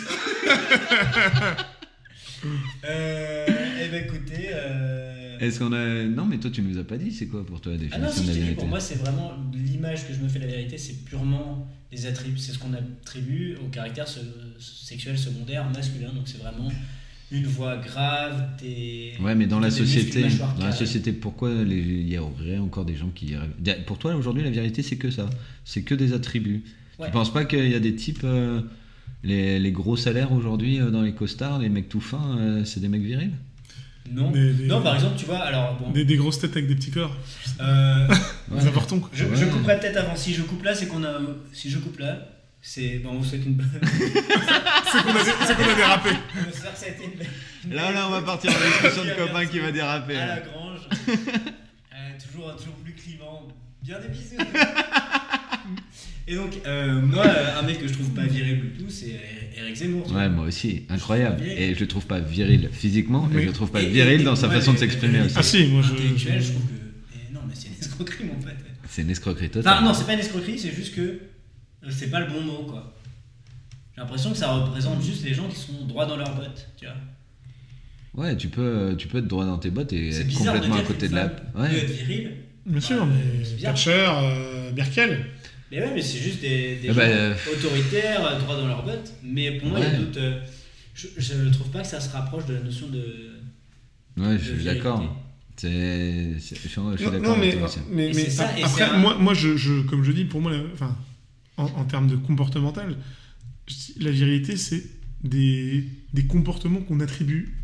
Euh, 2.86 3.45
eh 3.84 3.88
ben 3.89 4.05
écoutez. 4.05 4.49
euh, 4.53 5.18
Est-ce 5.40 5.60
qu'on 5.60 5.72
a. 5.74 6.04
Non, 6.04 6.26
mais 6.26 6.38
toi, 6.38 6.50
tu 6.52 6.62
nous 6.62 6.78
as 6.78 6.84
pas 6.84 6.98
dit, 6.98 7.12
c'est 7.12 7.28
quoi 7.28 7.46
pour 7.46 7.62
toi 7.62 7.74
la 7.74 7.80
Ah 7.92 7.98
non, 8.00 8.06
définition 8.08 8.22
si 8.24 8.28
de 8.30 8.34
la 8.34 8.40
vérité? 8.42 8.56
pour 8.60 8.68
moi, 8.68 8.80
c'est 8.80 8.96
vraiment 8.96 9.32
l'image 9.54 10.08
que 10.08 10.14
je 10.14 10.20
me 10.20 10.28
fais 10.28 10.40
de 10.40 10.46
la 10.46 10.52
vérité, 10.52 10.78
c'est 10.78 11.06
purement 11.06 11.68
des 11.92 12.06
attributs, 12.06 12.38
c'est 12.38 12.52
ce 12.52 12.60
qu'on 12.60 12.74
attribue 12.74 13.56
au 13.66 13.70
caractère 13.70 14.08
se- 14.08 14.20
sexuel 14.60 15.18
secondaire 15.18 15.70
masculin. 15.70 16.12
Donc 16.14 16.28
c'est 16.28 16.38
vraiment 16.40 16.70
une 17.32 17.46
voix 17.46 17.78
grave, 17.78 18.50
des. 18.60 19.14
Ouais, 19.22 19.36
mais 19.36 19.48
dans 19.48 19.60
la 19.60 19.72
société, 19.72 20.24
dans 20.60 20.66
la 20.66 20.72
société, 20.72 21.12
pourquoi 21.14 21.64
les- 21.64 21.78
il 21.78 22.10
y 22.10 22.18
aurait 22.18 22.58
encore 22.58 22.86
des 22.86 22.96
gens 22.96 23.10
qui. 23.10 23.34
Pour 23.86 23.98
toi, 23.98 24.16
aujourd'hui, 24.16 24.44
la 24.44 24.50
vérité, 24.52 24.82
c'est 24.82 24.98
que 24.98 25.10
ça. 25.12 25.30
C'est 25.66 25.84
que 25.84 25.96
des 25.96 26.14
attributs. 26.14 26.64
Ouais. 27.00 27.06
Tu 27.08 27.12
penses 27.12 27.32
pas 27.32 27.46
qu'il 27.46 27.70
y 27.70 27.76
a 27.76 27.80
des 27.80 27.96
types. 27.96 28.24
euh, 28.24 28.62
les, 29.24 29.60
les 29.60 29.72
gros 29.74 29.98
salaires 29.98 30.32
aujourd'hui 30.32 30.80
euh, 30.80 30.92
dans 30.92 31.02
les 31.02 31.12
costards, 31.14 31.60
les 31.60 31.68
mecs 31.68 31.90
tout 31.90 32.00
fins, 32.00 32.38
euh, 32.40 32.64
c'est 32.64 32.80
des 32.80 32.88
mecs 32.88 33.02
virils? 33.02 33.32
Non. 34.12 34.32
Des- 34.32 34.53
des- 34.53 34.66
non, 34.68 34.82
par 34.82 34.95
exemple, 34.95 35.16
tu 35.18 35.26
vois, 35.26 35.39
alors 35.39 35.76
bon. 35.76 35.91
Des, 35.91 36.03
des 36.05 36.16
grosses 36.18 36.39
têtes 36.39 36.51
avec 36.51 36.68
des 36.68 36.76
petits 36.76 36.91
corps, 36.91 37.16
euh, 37.62 38.07
des 38.51 38.68
avortons. 38.68 38.99
quoi. 38.99 39.10
je, 39.14 39.24
Ouais. 39.26 39.36
je 39.36 39.45
couperai 39.45 39.80
peut-être 39.80 39.97
avant. 39.97 40.16
Si 40.16 40.34
je 40.34 40.41
coupe 40.41 40.64
là, 40.64 40.74
c'est 40.76 40.88
qu'on 40.88 41.03
a. 41.03 41.12
Si 41.53 41.70
je 41.70 41.78
coupe 41.78 41.99
là, 41.99 42.18
c'est. 42.62 42.99
Bon, 42.99 43.12
on 43.12 43.18
vous 43.20 43.24
souhaite 43.26 43.45
une 43.45 43.53
bonne. 43.53 43.70
C'est 44.91 45.03
qu'on 45.03 45.10
a, 45.12 45.55
qu'on 45.55 45.72
a 45.72 45.76
dérapé. 45.76 46.10
J'espère 46.45 46.74
que 46.74 46.80
ça 46.80 46.86
a 46.88 46.89
été 46.89 47.03
une. 47.05 47.74
Là, 47.76 47.91
là, 47.91 48.07
on 48.07 48.12
va 48.12 48.22
partir 48.24 48.49
en 48.51 48.53
discussion 48.82 49.03
de 49.03 49.12
copains 49.28 49.45
qui 49.45 49.60
va 49.60 49.72
déraper. 49.72 50.16
À 50.18 50.26
la 50.28 50.39
grange. 50.39 50.80
Euh, 51.07 51.14
toujours, 52.26 52.55
toujours 52.55 52.74
plus 52.84 52.93
clivant. 52.93 53.47
Bien 53.84 53.99
des 53.99 54.07
bisous. 54.07 54.36
Et 56.32 56.36
donc, 56.36 56.52
euh, 56.68 57.02
moi, 57.02 57.26
euh, 57.26 57.60
un 57.60 57.64
mec 57.64 57.80
que 57.80 57.88
je 57.88 57.94
trouve 57.94 58.12
pas 58.12 58.22
viril 58.26 58.62
du 58.62 58.70
tout, 58.84 58.90
c'est 58.90 59.20
Eric 59.58 59.76
Zemmour. 59.76 60.08
vois. 60.08 60.20
Ouais, 60.22 60.30
moi 60.30 60.46
aussi, 60.46 60.84
incroyable. 60.90 61.44
Et 61.44 61.74
je 61.74 61.80
le 61.80 61.88
trouve 61.88 62.06
pas 62.06 62.20
viril 62.20 62.70
physiquement, 62.72 63.28
et 63.32 63.36
Oui. 63.36 63.42
je 63.44 63.48
le 63.48 63.54
trouve 63.54 63.72
pas 63.72 63.82
Et- 63.82 63.88
viril 63.90 64.22
et- 64.22 64.24
dans 64.24 64.36
sa 64.36 64.48
ouais, 64.48 64.54
façon 64.56 64.72
de 64.74 64.78
et- 64.78 64.80
s'exprimer 64.80 65.18
et- 65.18 65.22
aussi. 65.22 65.36
Ah 65.38 65.42
si, 65.44 65.66
moi 65.68 65.82
je. 65.82 65.94
Intellectuel, 65.94 66.40
je- 66.40 66.46
je 66.48 66.52
trouve 66.52 66.66
que. 66.68 66.74
eh 67.30 67.34
non, 67.34 67.40
mais 67.48 67.56
c'est 67.56 67.68
une 67.70 67.74
escroquerie, 67.82 68.24
mon 68.26 68.36
pote. 68.42 68.54
C'est 68.88 69.02
une 69.02 69.10
escroquerie 69.10 69.50
totale. 69.50 69.74
Enfin, 69.74 69.86
non, 69.86 69.94
c'est 69.96 70.06
pas 70.06 70.14
une 70.14 70.20
escroquerie, 70.20 70.60
c'est 70.60 70.72
juste 70.72 70.94
que 70.96 71.02
euh, 71.02 71.20
c'est 71.90 72.12
pas 72.12 72.20
le 72.20 72.28
bon 72.28 72.42
mot, 72.42 72.64
quoi. 72.70 72.96
J'ai 73.96 74.02
l'impression 74.02 74.32
que 74.32 74.38
ça 74.38 74.52
représente 74.52 75.02
juste 75.04 75.26
les 75.26 75.34
gens 75.34 75.48
qui 75.48 75.56
sont 75.58 75.86
droits 75.88 76.06
dans 76.06 76.16
leurs 76.18 76.36
bottes, 76.36 76.68
tu 76.78 76.86
vois. 76.86 78.24
Ouais, 78.26 78.38
tu 78.38 78.50
peux, 78.50 78.96
tu 78.98 79.08
peux 79.08 79.18
être 79.18 79.28
droit 79.28 79.46
dans 79.46 79.58
tes 79.58 79.72
bottes 79.72 79.94
et 79.94 80.10
être 80.10 80.34
complètement 80.34 80.76
à 80.76 80.82
côté 80.84 81.08
de 81.10 81.16
la. 81.16 81.30
femme 81.30 81.40
peut 81.56 81.60
Ouais. 81.62 81.76
être 81.76 81.90
viril. 81.90 82.32
Bien 82.68 82.82
sûr, 82.82 83.04
Bah, 83.06 83.12
mais. 83.12 83.62
Thatcher, 83.64 84.08
euh, 84.10 84.72
Merkel. 84.74 85.26
Mais 85.72 85.80
ouais, 85.80 85.91
mais 85.93 86.01
c'est 86.01 86.17
juste 86.20 86.41
des, 86.41 86.76
des 86.78 86.80
Eh 86.86 86.88
gens 86.88 86.95
ben, 86.95 87.09
euh, 87.11 87.36
autoritaires, 87.55 88.39
droits 88.39 88.55
dans 88.57 88.67
leurs 88.67 88.84
bottes. 88.84 89.13
Mais 89.24 89.57
pour 89.59 89.70
moi, 89.70 89.80
il 89.80 89.84
y 89.84 89.88
a 89.88 89.99
d'autres. 89.99 90.20
euh, 90.20 90.39
je, 90.95 91.07
je 91.17 91.34
trouve 91.53 91.70
pas 91.70 91.82
que 91.82 91.88
ça 91.88 91.99
se 91.99 92.09
rapproche 92.11 92.45
de 92.47 92.53
la 92.55 92.61
notion 92.61 92.88
de. 92.88 93.03
Ouais, 94.17 94.38
je 94.39 94.55
suis 94.55 94.63
d'accord. 94.63 95.15
C'est, 95.57 96.34
je 96.36 96.39
suis, 96.39 96.80
Non, 96.80 96.91
d'accord 96.95 97.22
non, 97.22 97.38
mais, 97.38 97.47
avec 97.47 97.57
toi 97.59 97.67
aussi. 97.67 97.80
mais, 97.91 98.13
ça, 98.30 98.49
après, 98.63 98.84
un- 98.84 98.97
moi, 98.97 99.17
moi 99.17 99.34
je, 99.34 99.57
je- 99.57 99.82
comme 99.82 100.03
je 100.05 100.13
dis, 100.13 100.24
pour 100.24 100.39
moi, 100.41 100.51
la- 100.53 100.63
enfin, 100.74 100.97
en, 101.57 101.65
en 101.65 101.84
termes 101.84 102.07
de 102.07 102.15
comportemental, 102.15 102.95
la 103.99 104.11
virilité, 104.11 104.55
c'est 104.55 104.84
des, 105.24 105.84
des 106.13 106.24
comportements 106.26 106.80
qu'on 106.80 107.01
attribue 107.01 107.55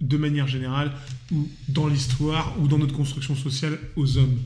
de 0.00 0.16
manière 0.16 0.48
générale, 0.48 0.90
ou 1.30 1.48
dans 1.68 1.86
l'histoire, 1.86 2.56
ou 2.60 2.66
dans 2.66 2.78
notre 2.78 2.94
construction 2.94 3.36
sociale, 3.36 3.78
aux 3.96 4.16
hommes. 4.16 4.38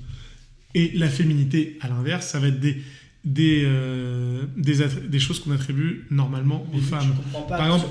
Et 0.76 0.92
la 0.92 1.08
féminité, 1.08 1.78
à 1.80 1.88
l'inverse, 1.88 2.26
ça 2.26 2.38
va 2.38 2.48
être 2.48 2.60
des, 2.60 2.76
des, 3.24 3.62
euh, 3.64 4.44
des, 4.58 5.18
choses 5.18 5.40
qu'on 5.40 5.52
attribue 5.52 6.06
normalement 6.10 6.66
aux 6.70 6.76
Mais 6.76 6.82
femmes. 6.82 7.16
Par 7.48 7.64
exemple, 7.64 7.86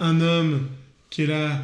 un, 0.00 0.20
homme 0.22 0.68
qui 1.10 1.24
est 1.24 1.26
là, 1.26 1.62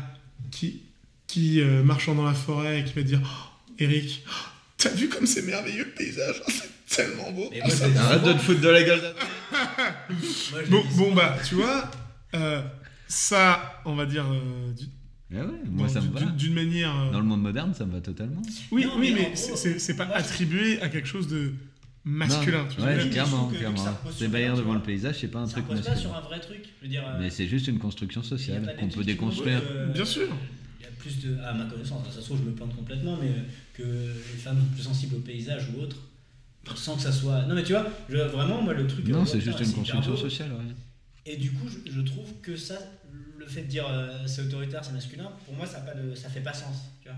qui, 0.50 0.82
qui 1.26 1.62
euh, 1.62 1.82
marchant 1.82 2.14
dans 2.14 2.26
la 2.26 2.34
forêt, 2.34 2.80
et 2.80 2.84
qui 2.84 2.92
va 2.92 3.04
dire 3.04 3.20
oh, 3.24 3.72
Eric, 3.78 4.22
oh, 4.28 4.48
t'as 4.76 4.90
vu 4.90 5.08
comme 5.08 5.24
c'est 5.24 5.46
merveilleux 5.46 5.86
le 5.86 5.92
paysage 5.92 6.42
Oh, 6.46 6.50
C'est 6.50 6.94
tellement 6.94 7.32
beau 7.32 7.50
moi, 7.50 7.88
dis 7.88 7.98
Arrête 7.98 8.22
de 8.22 8.32
te 8.34 8.38
foutre 8.38 8.60
de 8.60 8.68
la 8.68 8.82
gueule. 8.82 9.00
Moi, 10.52 10.60
Bon, 10.68 10.84
bon, 10.96 11.14
bah, 11.14 11.38
tu 11.48 11.54
vois, 11.54 11.90
euh, 12.34 12.60
ça, 13.08 13.80
on 13.86 13.94
va 13.94 14.04
dire, 14.04 14.26
du- 14.76 14.84
Ah 15.30 15.36
ouais, 15.44 15.44
moi 15.70 15.86
dans- 15.86 15.92
ça 15.92 16.00
me 16.00 16.08
du- 16.08 16.24
va. 16.24 16.30
d'une 16.30 16.54
manière. 16.54 16.94
euh, 16.98 17.10
Dans 17.12 17.20
le 17.20 17.26
monde 17.26 17.42
moderne, 17.42 17.74
ça 17.74 17.84
me 17.84 17.92
va 17.92 18.00
totalement. 18.00 18.40
Oui, 18.70 18.84
Non, 18.86 18.92
oui, 18.98 19.12
mais 19.14 19.30
mais, 19.30 19.36
c'est- 19.36 19.94
pas 19.96 20.04
attribué 20.14 20.80
à 20.80 20.88
quelque 20.88 21.06
chose 21.08 21.28
de 21.28 21.52
masculin. 22.04 22.62
Non, 22.62 22.68
tu 22.74 22.80
ouais, 22.80 23.08
clairement, 23.10 23.48
clairement. 23.48 23.76
C'est 24.10 24.28
devant 24.30 24.62
vois. 24.62 24.74
le 24.76 24.80
paysage, 24.82 25.18
c'est 25.20 25.28
pas 25.28 25.40
un 25.40 25.46
Ça 25.46 25.52
truc 25.52 25.66
repose 25.68 25.82
pas 25.84 25.90
masculin. 25.90 26.10
sur 26.10 26.16
un 26.18 26.20
vrai 26.22 26.40
truc. 26.40 26.62
Je 26.78 26.82
veux 26.86 26.90
dire. 26.90 27.04
euh, 27.06 27.18
Mais 27.20 27.28
c'est 27.28 27.46
juste 27.46 27.68
une 27.68 27.78
construction 27.78 28.22
sociale 28.22 28.74
qu'on 28.80 28.88
peut 28.88 29.04
déconstruire. 29.04 29.60
euh, 29.70 29.92
Bien 29.92 30.04
sûr. 30.06 30.28
Il 30.80 30.84
y 30.84 30.86
a 30.86 30.90
plus 30.98 31.18
de. 31.20 31.36
À 31.40 31.52
ma 31.52 31.64
connaissance, 31.66 32.06
ça 32.10 32.20
se 32.20 32.24
trouve, 32.24 32.38
je 32.38 32.44
me 32.44 32.52
plante 32.52 32.74
complètement, 32.74 33.18
mais 33.20 33.28
euh, 33.28 33.42
que 33.74 33.82
les 33.82 34.38
femmes 34.38 34.58
sont 34.58 34.74
plus 34.74 34.82
sensibles 34.82 35.16
au 35.16 35.20
paysage 35.20 35.68
ou 35.76 35.82
autre. 35.82 35.96
Sans 36.74 36.96
que 36.96 37.02
ça 37.02 37.12
soit. 37.12 37.42
Non, 37.46 37.54
mais 37.54 37.62
tu 37.64 37.72
vois, 37.72 37.86
je- 38.08 38.16
vraiment, 38.16 38.62
moi, 38.62 38.72
le 38.74 38.86
truc. 38.86 39.06
euh, 39.08 39.12
Non, 39.12 39.24
c'est 39.26 39.40
juste 39.42 39.60
une 39.60 39.72
construction 39.72 40.16
sociale, 40.16 40.52
ouais. 40.52 40.74
Et 41.30 41.36
du 41.36 41.50
coup, 41.50 41.66
je, 41.68 41.92
je 41.92 42.00
trouve 42.00 42.32
que 42.42 42.56
ça, 42.56 42.78
fait 43.48 43.62
de 43.62 43.66
dire 43.68 43.86
euh, 43.88 44.26
c'est 44.26 44.42
autoritaire, 44.42 44.84
c'est 44.84 44.92
masculin, 44.92 45.30
pour 45.44 45.54
moi, 45.54 45.66
ça, 45.66 45.78
a 45.78 45.80
pas 45.80 45.94
de, 45.94 46.14
ça 46.14 46.28
fait 46.28 46.40
pas 46.40 46.52
sens. 46.52 46.76
Tu 47.02 47.08
vois 47.08 47.16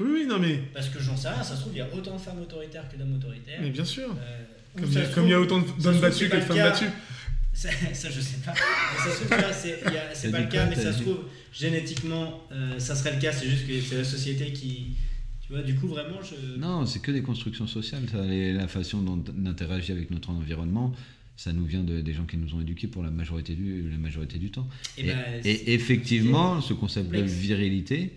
Oui, 0.00 0.20
oui, 0.22 0.26
non, 0.28 0.38
mais, 0.38 0.58
Parce 0.74 0.88
que 0.88 1.00
j'en 1.00 1.16
sais 1.16 1.28
rien, 1.28 1.42
ça 1.42 1.54
se 1.56 1.60
trouve, 1.60 1.72
il 1.74 1.78
y 1.78 1.82
a 1.82 1.88
autant 1.94 2.14
de 2.16 2.20
femmes 2.20 2.40
autoritaires 2.40 2.88
que 2.88 2.96
d'hommes 2.96 3.14
autoritaires. 3.16 3.58
mais 3.62 3.70
bien 3.70 3.84
sûr. 3.84 4.08
Euh, 4.20 4.44
Comme 4.76 4.84
il 4.90 4.94
y, 4.94 4.98
a- 4.98 5.06
comme 5.06 5.24
il 5.24 5.30
y 5.30 5.34
a 5.34 5.44
trouve- 5.46 5.60
autant 5.62 5.74
d'hommes 5.80 6.00
battus 6.00 6.28
que 6.28 6.36
de 6.36 6.40
femmes 6.42 6.56
battues. 6.58 6.84
Ça, 7.54 7.70
ça, 7.92 8.08
je 8.08 8.20
sais 8.20 8.36
pas. 8.44 8.52
Mais 8.54 9.10
ça 9.10 9.18
se 9.18 9.24
trouve, 9.24 9.52
c'est, 9.52 9.80
il 9.84 9.92
y 9.92 9.96
a- 9.96 10.02
c'est 10.14 10.30
T'as 10.30 10.38
pas 10.38 10.44
le 10.44 10.48
cas, 10.50 10.66
mais 10.66 10.76
ça 10.76 10.92
se 10.92 11.02
trouve, 11.02 11.24
génétiquement, 11.52 12.44
euh, 12.52 12.78
ça 12.78 12.94
serait 12.94 13.14
le 13.14 13.20
cas, 13.20 13.32
c'est 13.32 13.48
juste 13.48 13.66
que 13.66 13.80
c'est 13.80 13.96
la 13.98 14.04
société 14.04 14.52
qui. 14.52 14.96
Tu 15.40 15.52
vois, 15.54 15.62
du 15.62 15.74
coup, 15.74 15.88
vraiment, 15.88 16.18
je. 16.22 16.56
Non, 16.58 16.86
c'est 16.86 17.00
que 17.00 17.10
des 17.10 17.22
constructions 17.22 17.66
sociales. 17.66 18.02
Ça, 18.12 18.22
les- 18.22 18.52
la 18.52 18.68
façon 18.68 18.98
dont 19.02 19.24
on 19.36 19.46
interagit 19.46 19.90
avec 19.90 20.10
notre 20.12 20.30
environnement, 20.30 20.92
ça 21.38 21.52
nous 21.52 21.64
vient 21.64 21.84
de- 21.84 22.00
des 22.00 22.12
gens 22.14 22.26
qui 22.26 22.36
nous 22.36 22.52
ont 22.56 22.60
éduqués 22.60 22.88
pour 22.88 23.02
la 23.04 23.10
majorité 23.10 23.54
du, 23.54 23.88
la 23.88 23.96
majorité 23.96 24.38
du 24.38 24.50
temps. 24.50 24.68
Et, 24.98 25.02
Et, 25.02 25.06
bah, 25.06 25.14
et 25.44 25.72
effectivement, 25.72 26.60
ce 26.60 26.74
concept 26.74 27.10
de 27.14 27.20
virilité, 27.20 28.12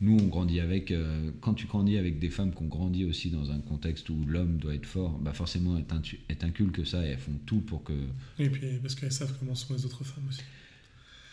nous 0.00 0.16
on 0.20 0.26
grandit 0.26 0.58
avec. 0.58 0.90
euh, 0.90 1.30
quand 1.40 1.54
tu 1.54 1.66
grandis 1.66 1.96
avec 1.98 2.18
des 2.18 2.30
femmes 2.30 2.52
qui 2.52 2.60
ont 2.62 2.66
grandi 2.66 3.04
aussi 3.04 3.30
dans 3.30 3.50
un 3.52 3.60
contexte 3.60 4.10
où 4.10 4.24
l'homme 4.26 4.58
doit 4.58 4.74
être 4.74 4.86
fort, 4.86 5.18
bah 5.18 5.32
forcément, 5.32 5.78
elles 5.78 6.36
t'inculquent 6.36 6.84
ça 6.84 7.06
et 7.06 7.10
elles 7.10 7.18
font 7.18 7.38
tout 7.46 7.60
pour 7.60 7.84
que. 7.84 7.92
Et 8.40 8.50
puis, 8.50 8.60
parce 8.82 8.96
qu'elles 8.96 9.12
savent 9.12 9.34
comment 9.38 9.54
sont 9.54 9.74
les 9.74 9.84
autres 9.86 10.02
femmes 10.04 10.24
aussi. 10.28 10.42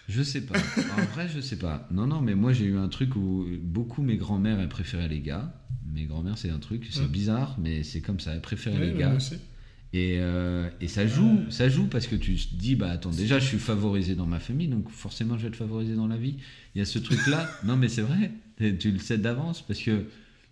Je 0.08 0.22
sais 0.22 0.42
pas. 0.46 0.60
En 1.00 1.02
vrai, 1.14 1.28
je 1.28 1.40
sais 1.42 1.58
pas. 1.58 1.88
Non, 1.92 2.06
non, 2.06 2.22
mais 2.22 2.36
moi 2.36 2.54
j'ai 2.54 2.66
eu 2.66 2.78
un 2.78 2.88
truc 2.90 3.16
où 3.16 3.48
beaucoup 3.64 4.04
mes 4.04 4.18
grands-mères 4.18 4.60
elles 4.60 4.70
préféraient 4.70 5.08
les 5.10 5.22
gars. 5.22 5.52
Mes 5.92 6.06
grands-mères, 6.06 6.38
c'est 6.38 6.52
un 6.52 6.60
truc, 6.60 6.88
c'est 6.92 7.00
Ouais. 7.00 7.08
bizarre, 7.08 7.58
mais 7.60 7.82
c'est 7.82 8.02
comme 8.02 8.20
ça, 8.20 8.34
elles 8.36 8.42
préféraient 8.42 8.78
Ouais, 8.80 8.92
les 8.94 9.00
gars. 9.00 9.08
moi 9.10 9.18
aussi. 9.18 9.36
Et, 9.96 10.18
euh, 10.20 10.70
et 10.82 10.90
ça 10.90 11.08
joue, 11.08 11.40
ça 11.50 11.70
joue 11.70 11.88
parce 11.88 12.06
que 12.06 12.18
tu 12.18 12.36
te 12.36 12.54
dis, 12.54 12.76
bah 12.76 12.92
attends, 12.92 13.12
déjà 13.12 13.40
je 13.40 13.46
suis 13.46 13.58
favorisé 13.58 14.14
dans 14.16 14.26
ma 14.26 14.42
famille, 14.42 14.68
donc 14.68 14.90
forcément 14.90 15.38
je 15.38 15.44
vais 15.44 15.48
être 15.48 15.56
favorisé 15.56 15.96
dans 15.96 16.08
la 16.08 16.18
vie. 16.18 16.36
Il 16.76 16.80
y 16.80 16.82
a 16.82 16.86
ce 16.86 17.00
truc-là, 17.00 17.50
non 17.64 17.78
mais 17.78 17.88
c'est 17.88 18.02
vrai, 18.02 18.32
tu 18.58 18.92
le 18.92 19.00
sais 19.00 19.18
d'avance 19.18 19.62
parce 19.62 19.80
que 19.80 20.04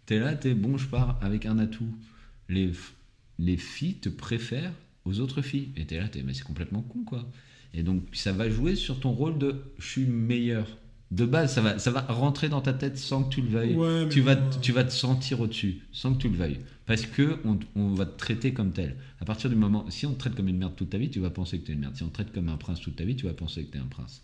t'es 0.05 0.17
là, 0.17 0.33
t'es 0.35 0.53
bon, 0.53 0.77
je 0.77 0.87
pars 0.87 1.19
avec 1.21 1.45
un 1.45 1.59
atout. 1.59 1.93
Les, 2.47 2.71
les 3.37 3.57
filles 3.57 3.95
te 3.95 4.07
préfèrent 4.07 4.71
aux 5.03 5.19
autres 5.19 5.41
filles. 5.41 5.71
Et 5.75 5.83
t'es 5.83 5.97
là, 5.97 6.07
t'es, 6.07 6.23
mais 6.23 6.33
c'est 6.33 6.45
complètement 6.45 6.81
con 6.81 7.03
quoi. 7.05 7.29
Et 7.73 7.83
donc 7.83 8.03
ça 8.13 8.31
va 8.31 8.49
jouer 8.49 8.77
sur 8.77 9.01
ton 9.01 9.11
rôle 9.11 9.37
de 9.37 9.55
je 9.77 9.89
suis 9.89 10.05
meilleur. 10.05 10.77
De 11.11 11.25
base, 11.25 11.53
ça 11.53 11.61
va, 11.61 11.79
ça 11.79 11.91
va 11.91 11.99
rentrer 12.01 12.47
dans 12.47 12.61
ta 12.61 12.71
tête 12.71 12.97
sans 12.97 13.25
que 13.25 13.35
tu 13.35 13.41
le 13.41 13.49
veuilles 13.49 13.75
Ouais, 13.75 14.07
tu 14.07 14.21
vas, 14.21 14.37
tu 14.37 14.71
vas 14.71 14.85
te 14.85 14.93
sentir 14.93 15.41
au-dessus, 15.41 15.81
sans 15.91 16.13
que 16.13 16.21
tu 16.21 16.29
le 16.29 16.37
veuilles. 16.37 16.59
Parce 16.85 17.05
que 17.05 17.39
on, 17.45 17.57
on 17.75 17.89
va 17.93 18.05
te 18.05 18.17
traiter 18.17 18.53
comme 18.53 18.71
tel. 18.73 18.97
À 19.21 19.25
partir 19.25 19.49
du 19.49 19.55
moment, 19.55 19.89
si 19.89 20.05
on 20.05 20.13
te 20.13 20.19
traite 20.19 20.35
comme 20.35 20.49
une 20.49 20.57
merde 20.57 20.75
toute 20.75 20.89
ta 20.89 20.97
vie, 20.97 21.09
tu 21.09 21.19
vas 21.19 21.29
penser 21.29 21.59
que 21.59 21.65
tu 21.65 21.71
es 21.71 21.75
une 21.75 21.81
merde. 21.81 21.95
Si 21.95 22.03
on 22.03 22.09
te 22.09 22.13
traite 22.13 22.33
comme 22.33 22.49
un 22.49 22.57
prince 22.57 22.81
toute 22.81 22.95
ta 22.97 23.05
vie, 23.05 23.15
tu 23.15 23.25
vas 23.25 23.33
penser 23.33 23.63
que 23.63 23.71
tu 23.71 23.77
es 23.77 23.81
un 23.81 23.85
prince. 23.87 24.21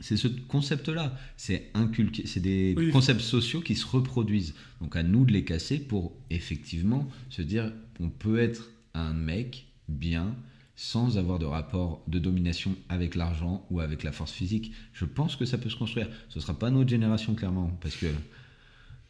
C'est 0.00 0.16
ce 0.16 0.28
concept-là. 0.28 1.16
C'est 1.36 1.70
inculqué. 1.74 2.26
C'est 2.26 2.40
des 2.40 2.74
Oui. 2.76 2.90
concepts 2.90 3.20
sociaux 3.20 3.60
qui 3.60 3.74
se 3.76 3.86
reproduisent. 3.86 4.54
Donc 4.80 4.96
à 4.96 5.02
nous 5.02 5.24
de 5.24 5.32
les 5.32 5.44
casser 5.44 5.78
pour 5.78 6.12
effectivement 6.30 7.08
se 7.30 7.42
dire 7.42 7.72
on 8.00 8.10
peut 8.10 8.38
être 8.38 8.70
un 8.94 9.14
mec 9.14 9.66
bien 9.88 10.34
sans 10.78 11.16
avoir 11.16 11.38
de 11.38 11.46
rapport 11.46 12.02
de 12.08 12.18
domination 12.18 12.76
avec 12.90 13.14
l'argent 13.14 13.64
ou 13.70 13.80
avec 13.80 14.02
la 14.02 14.12
force 14.12 14.32
physique. 14.32 14.72
Je 14.92 15.06
pense 15.06 15.34
que 15.36 15.46
ça 15.46 15.56
peut 15.56 15.70
se 15.70 15.76
construire. 15.76 16.08
Ce 16.28 16.40
sera 16.40 16.58
pas 16.58 16.70
notre 16.70 16.90
génération 16.90 17.34
clairement 17.34 17.68
parce 17.80 17.96
que 17.96 18.06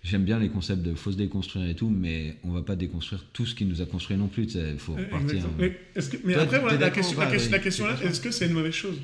J'aime 0.06 0.22
bien 0.24 0.38
les 0.38 0.48
concepts 0.48 0.82
de 0.82 0.94
faut 0.94 1.10
se 1.10 1.16
déconstruire 1.16 1.68
et 1.68 1.74
tout, 1.74 1.90
mais 1.90 2.36
on 2.44 2.52
va 2.52 2.62
pas 2.62 2.76
déconstruire 2.76 3.24
tout 3.32 3.44
ce 3.44 3.56
qui 3.56 3.64
nous 3.64 3.82
a 3.82 3.86
construit 3.86 4.16
non 4.16 4.28
plus. 4.28 4.54
Il 4.54 4.78
faut 4.78 4.92
repartir. 4.94 5.20
exactement. 5.30 5.54
Mais, 5.58 5.80
est-ce 5.96 6.10
que- 6.10 6.18
mais 6.24 6.34
Toi, 6.34 6.42
après, 6.44 6.60
voilà, 6.60 6.78
la 6.78 6.90
question, 6.90 7.18
la 7.18 7.26
pas, 7.26 7.32
question, 7.32 7.48
oui, 7.50 7.52
la 7.52 7.58
question 7.58 7.86
là, 7.88 7.96
est-ce 8.04 8.20
que 8.20 8.30
c'est 8.30 8.46
une 8.46 8.52
mauvaise 8.52 8.72
chose? 8.72 8.98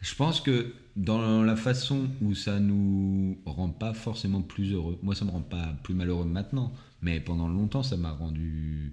Je 0.00 0.14
pense 0.14 0.40
que 0.40 0.72
dans 0.96 1.42
la 1.42 1.56
façon 1.56 2.08
où 2.22 2.34
ça 2.34 2.58
nous 2.58 3.36
rend 3.44 3.68
pas 3.68 3.92
forcément 3.92 4.40
plus 4.40 4.72
heureux, 4.72 4.98
moi 5.02 5.14
ça 5.14 5.26
me 5.26 5.30
rend 5.30 5.42
pas 5.42 5.76
plus 5.82 5.92
malheureux 5.94 6.24
maintenant, 6.24 6.72
mais 7.02 7.20
pendant 7.20 7.48
longtemps 7.48 7.82
ça 7.82 7.98
m'a 7.98 8.12
rendu. 8.12 8.92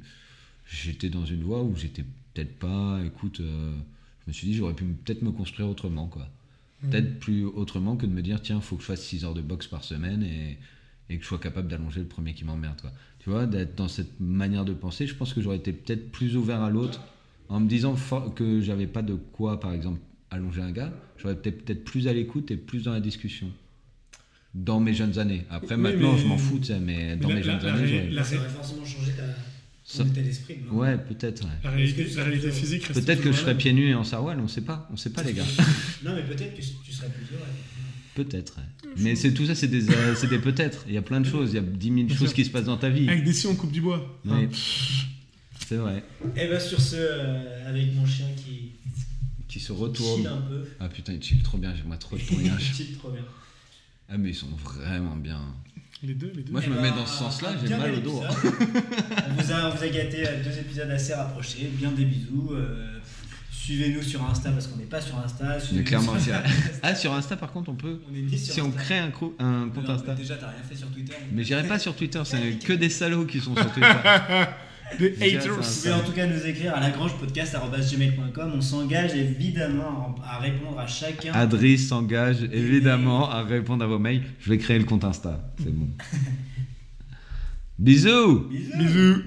J'étais 0.70 1.10
dans 1.10 1.26
une 1.26 1.43
voie 1.43 1.64
où 1.64 1.76
j'étais 1.78 2.04
peut-être 2.34 2.60
pas. 2.60 3.00
Écoute, 3.06 3.39
euh, 3.39 3.72
je 4.26 4.32
me 4.32 4.34
suis 4.34 4.47
dit 4.47 4.54
j'aurais 4.54 4.76
pu 4.76 4.84
peut-être 4.84 5.22
me 5.22 5.32
construire 5.32 5.70
autrement 5.70 6.08
quoi. 6.08 6.28
Peut-être 6.82 7.20
plus 7.20 7.45
autrement 7.45 7.95
que 7.95 8.06
de 8.06 8.12
me 8.12 8.22
dire 8.22 8.41
tiens 8.41 8.60
faut 8.62 8.76
que 8.76 8.82
je 8.82 8.88
fasse 8.88 9.04
6 9.06 9.24
heures 9.26 9.34
de 9.34 9.41
boxe 9.41 9.68
par 9.68 9.84
semaine 9.86 10.24
et, 10.24 10.58
et 11.10 11.18
que 11.18 11.24
je 11.24 11.28
sois 11.28 11.39
capable 11.39 11.68
d'allonger 11.68 11.99
le 12.01 12.05
premier 12.07 12.34
qui 12.34 12.45
m'emmerde 12.45 12.80
quoi. 12.82 12.91
Tu 13.20 13.30
vois, 13.30 13.45
d'être 13.45 13.76
dans 13.76 13.88
cette 13.88 14.20
manière 14.20 14.64
de 14.66 14.74
penser, 14.74 15.07
je 15.07 15.16
pense 15.16 15.34
que 15.34 15.41
j'aurais 15.41 15.57
été 15.57 15.74
peut-être 15.74 16.12
plus 16.12 16.36
ouvert 16.38 16.62
à 16.62 16.70
l'autre 16.70 17.01
en 17.49 17.60
me 17.60 17.68
disant 17.68 17.95
for- 17.95 18.34
que 18.34 18.62
j'avais 18.62 18.88
pas 18.88 19.01
de 19.01 19.16
quoi 19.16 19.60
par 19.60 19.74
exemple 19.74 19.99
allonger 20.32 20.62
un 20.62 20.72
gars, 20.72 20.93
j'aurais 21.18 21.34
été 21.34 21.51
peut-être 21.51 21.84
plus 21.84 22.07
à 22.07 22.14
l'écoute 22.14 22.51
et 22.51 22.57
plus 22.57 22.84
dans 22.84 22.93
la 22.93 22.99
discussion. 23.01 23.51
Dans 24.55 24.80
mes 24.80 24.93
jeunes 24.93 25.20
années. 25.20 25.45
Après, 25.49 25.76
Oui, 25.76 25.82
maintenant, 25.82 26.14
mais- 26.14 26.20
je 26.20 26.26
m'en 26.28 26.38
fous, 26.38 26.57
tu 26.60 26.66
sais, 26.66 26.80
mais 26.80 27.16
dans 27.16 27.30
la- 27.30 27.36
mes 27.36 27.43
jeunes 27.43 27.60
la 27.64 27.74
années, 27.74 28.10
la- 28.10 28.24
Ça 28.24 28.36
aurait 28.38 28.49
forcément 28.49 28.86
changé 28.86 29.12
ta, 29.14 29.24
Ça- 29.84 30.03
ton 30.03 30.10
état 30.12 30.22
d'esprit. 30.22 30.57
Ouais, 30.72 30.97
peut-être. 30.97 31.43
ouais. 31.43 31.51
La 31.64 31.70
réalité, 31.72 32.05
la 32.16 32.24
réalité 32.24 32.51
physique 32.51 32.88
Peut-être 32.91 33.22
que 33.22 33.32
je 33.32 33.38
serais 33.38 33.55
pieds 33.57 33.74
nus 33.74 33.89
et 33.89 33.95
en 33.95 34.03
sarouel, 34.03 34.39
on 34.39 34.47
sait 34.47 34.62
pas. 34.62 34.88
On 34.91 34.97
sait 34.97 35.12
pas, 35.12 35.22
les 35.24 35.34
gars. 35.34 35.43
Non, 36.03 36.16
mais 36.16 36.24
peut-être 36.24 36.55
que 36.55 36.62
tu 36.62 36.91
serais 36.91 37.10
plus 37.10 37.26
heureux. 37.36 37.45
Peut-être. 38.16 38.57
Mais 38.97 39.16
c'est 39.16 39.34
tout 39.34 39.45
ça, 39.45 39.55
c'est 39.55 39.68
des, 39.68 39.89
euh, 39.89 40.16
c'est 40.16 40.28
des 40.28 40.39
peut-être. 40.39 40.84
Il 40.88 40.93
y 40.93 40.97
a 40.97 41.01
plein 41.01 41.22
de 41.22 41.26
choses. 41.28 41.51
Il 41.51 41.55
y 41.55 41.60
a 41.60 41.62
10 41.62 41.93
000 42.07 42.10
choses 42.20 42.34
qui 42.34 42.43
se 42.43 42.49
passent 42.49 42.66
dans 42.66 42.78
ta 42.78 42.89
vie. 42.89 43.07
Avec 43.07 43.24
des 43.24 43.34
scies, 43.34 43.47
on 43.47 43.55
coupe 43.55 43.72
du 43.72 43.82
bois. 43.82 44.20
Hein. 44.30 44.47
C'est 45.68 45.76
vrai. 45.78 46.03
Et 46.36 46.47
bah, 46.47 46.60
sur 46.60 46.82
ce, 46.82 46.95
euh, 46.97 47.70
avec 47.70 47.93
mon 47.95 48.05
chien 48.05 48.26
qui 48.36 48.72
Qui 49.47 49.60
se 49.60 49.68
chill 49.68 49.76
retournent. 49.76 50.28
un 50.28 50.41
peu. 50.41 50.64
Ah 50.80 50.89
putain, 50.89 51.14
il 51.14 51.24
chill 51.24 51.41
trop 51.43 51.57
bien. 51.57 51.74
J'aimerais 51.76 51.97
trop 51.99 52.16
le 52.16 52.22
tournage. 52.24 52.74
chill 52.76 52.97
trop 52.97 53.12
bien. 53.12 53.22
Ah, 54.10 54.18
mais 54.18 54.30
ils 54.30 54.36
sont 54.36 54.49
vraiment 54.64 55.16
bien. 55.16 55.39
Les 56.01 56.14
deux, 56.16 56.32
les 56.36 56.43
deux. 56.43 56.51
Moi, 56.51 56.62
je 56.62 56.68
Eh 56.68 56.70
me 56.70 56.76
ben, 56.76 56.82
mets 56.82 56.89
dans 56.91 57.05
ce 57.05 57.18
sens-là, 57.20 57.55
j'ai 57.62 57.68
bien 57.68 57.78
mal 57.78 57.93
au 57.93 57.99
dos. 57.99 58.22
on, 58.24 59.34
vous 59.41 59.51
a, 59.51 59.70
on 59.70 59.76
vous 59.76 59.84
a 59.84 59.88
gâté 59.89 60.26
à 60.28 60.36
deux 60.38 60.57
épisodes 60.57 60.89
assez 60.89 61.14
rapprochés. 61.14 61.70
Bien 61.74 61.91
des 61.91 62.05
bisous. 62.05 62.51
euh, 62.53 62.97
Suivez-nous 63.64 64.01
sur 64.01 64.24
Insta 64.28 64.51
parce 64.51 64.68
qu'on 64.68 64.78
n'est 64.78 64.86
pas 64.86 65.01
sur 65.01 65.18
Insta. 65.20 65.45
Mais 65.55 65.60
Suivez-nous 65.60 65.86
clairement, 65.86 66.18
sur- 66.20 66.34
Ah, 66.84 66.95
sur 66.95 67.14
Insta, 67.14 67.36
par 67.36 67.51
contre, 67.51 67.70
on 67.70 67.76
peut. 67.76 67.99
On 68.10 68.16
est 68.16 68.22
ni 68.22 68.38
sur 68.38 68.53
Si 68.53 68.62
on 68.62 68.72
crée 68.72 68.97
un, 68.99 69.12
co- 69.12 69.36
un 69.38 69.70
compte 69.74 69.88
Non, 69.88 69.93
Insta. 69.95 70.14
Déjà, 70.16 70.36
t'as 70.38 70.47
rien 70.47 70.64
fait 70.68 70.76
sur 70.76 70.88
Twitter. 70.89 71.14
Mais 71.32 71.43
j'irai 71.43 71.64
pas 71.68 71.78
sur 71.78 71.95
Twitter, 71.95 72.22
c'est 72.26 72.57
que 72.66 72.74
des 72.74 72.89
salauds 72.89 73.26
qui 73.26 73.39
sont 73.39 73.55
sur 73.55 73.72
Twitter. 73.72 73.88
Des 74.97 75.12
Déjà, 75.12 75.38
haters. 75.38 75.53
Vous 75.62 75.62
pouvez 75.82 75.93
en 75.93 75.99
tout 75.99 76.12
cas 76.14 76.26
nous 76.26 76.47
écrire 76.47 76.74
à 76.74 76.80
lagrangepodcast.gmail.com. 76.80 78.53
On 78.55 78.60
s'engage 78.62 79.14
évidemment 79.14 80.16
à 80.26 80.39
répondre 80.39 80.80
à 80.80 80.88
chacun. 80.88 81.32
Adris 81.34 81.78
s'engage 81.78 82.41
évidemment 82.51 83.30
à 83.30 83.43
répondre 83.43 83.84
à 83.84 83.88
vos 83.88 83.99
mails. 83.99 84.24
Je 84.39 84.49
vais 84.49 84.57
créer 84.57 84.80
le 84.80 84.86
compte 84.86 85.03
Insta, 85.03 85.39
c'est 85.60 85.72
bon. 85.72 85.89
Bisous 87.78 88.47
Bisous. 88.49 88.78
Bisous. 88.80 89.22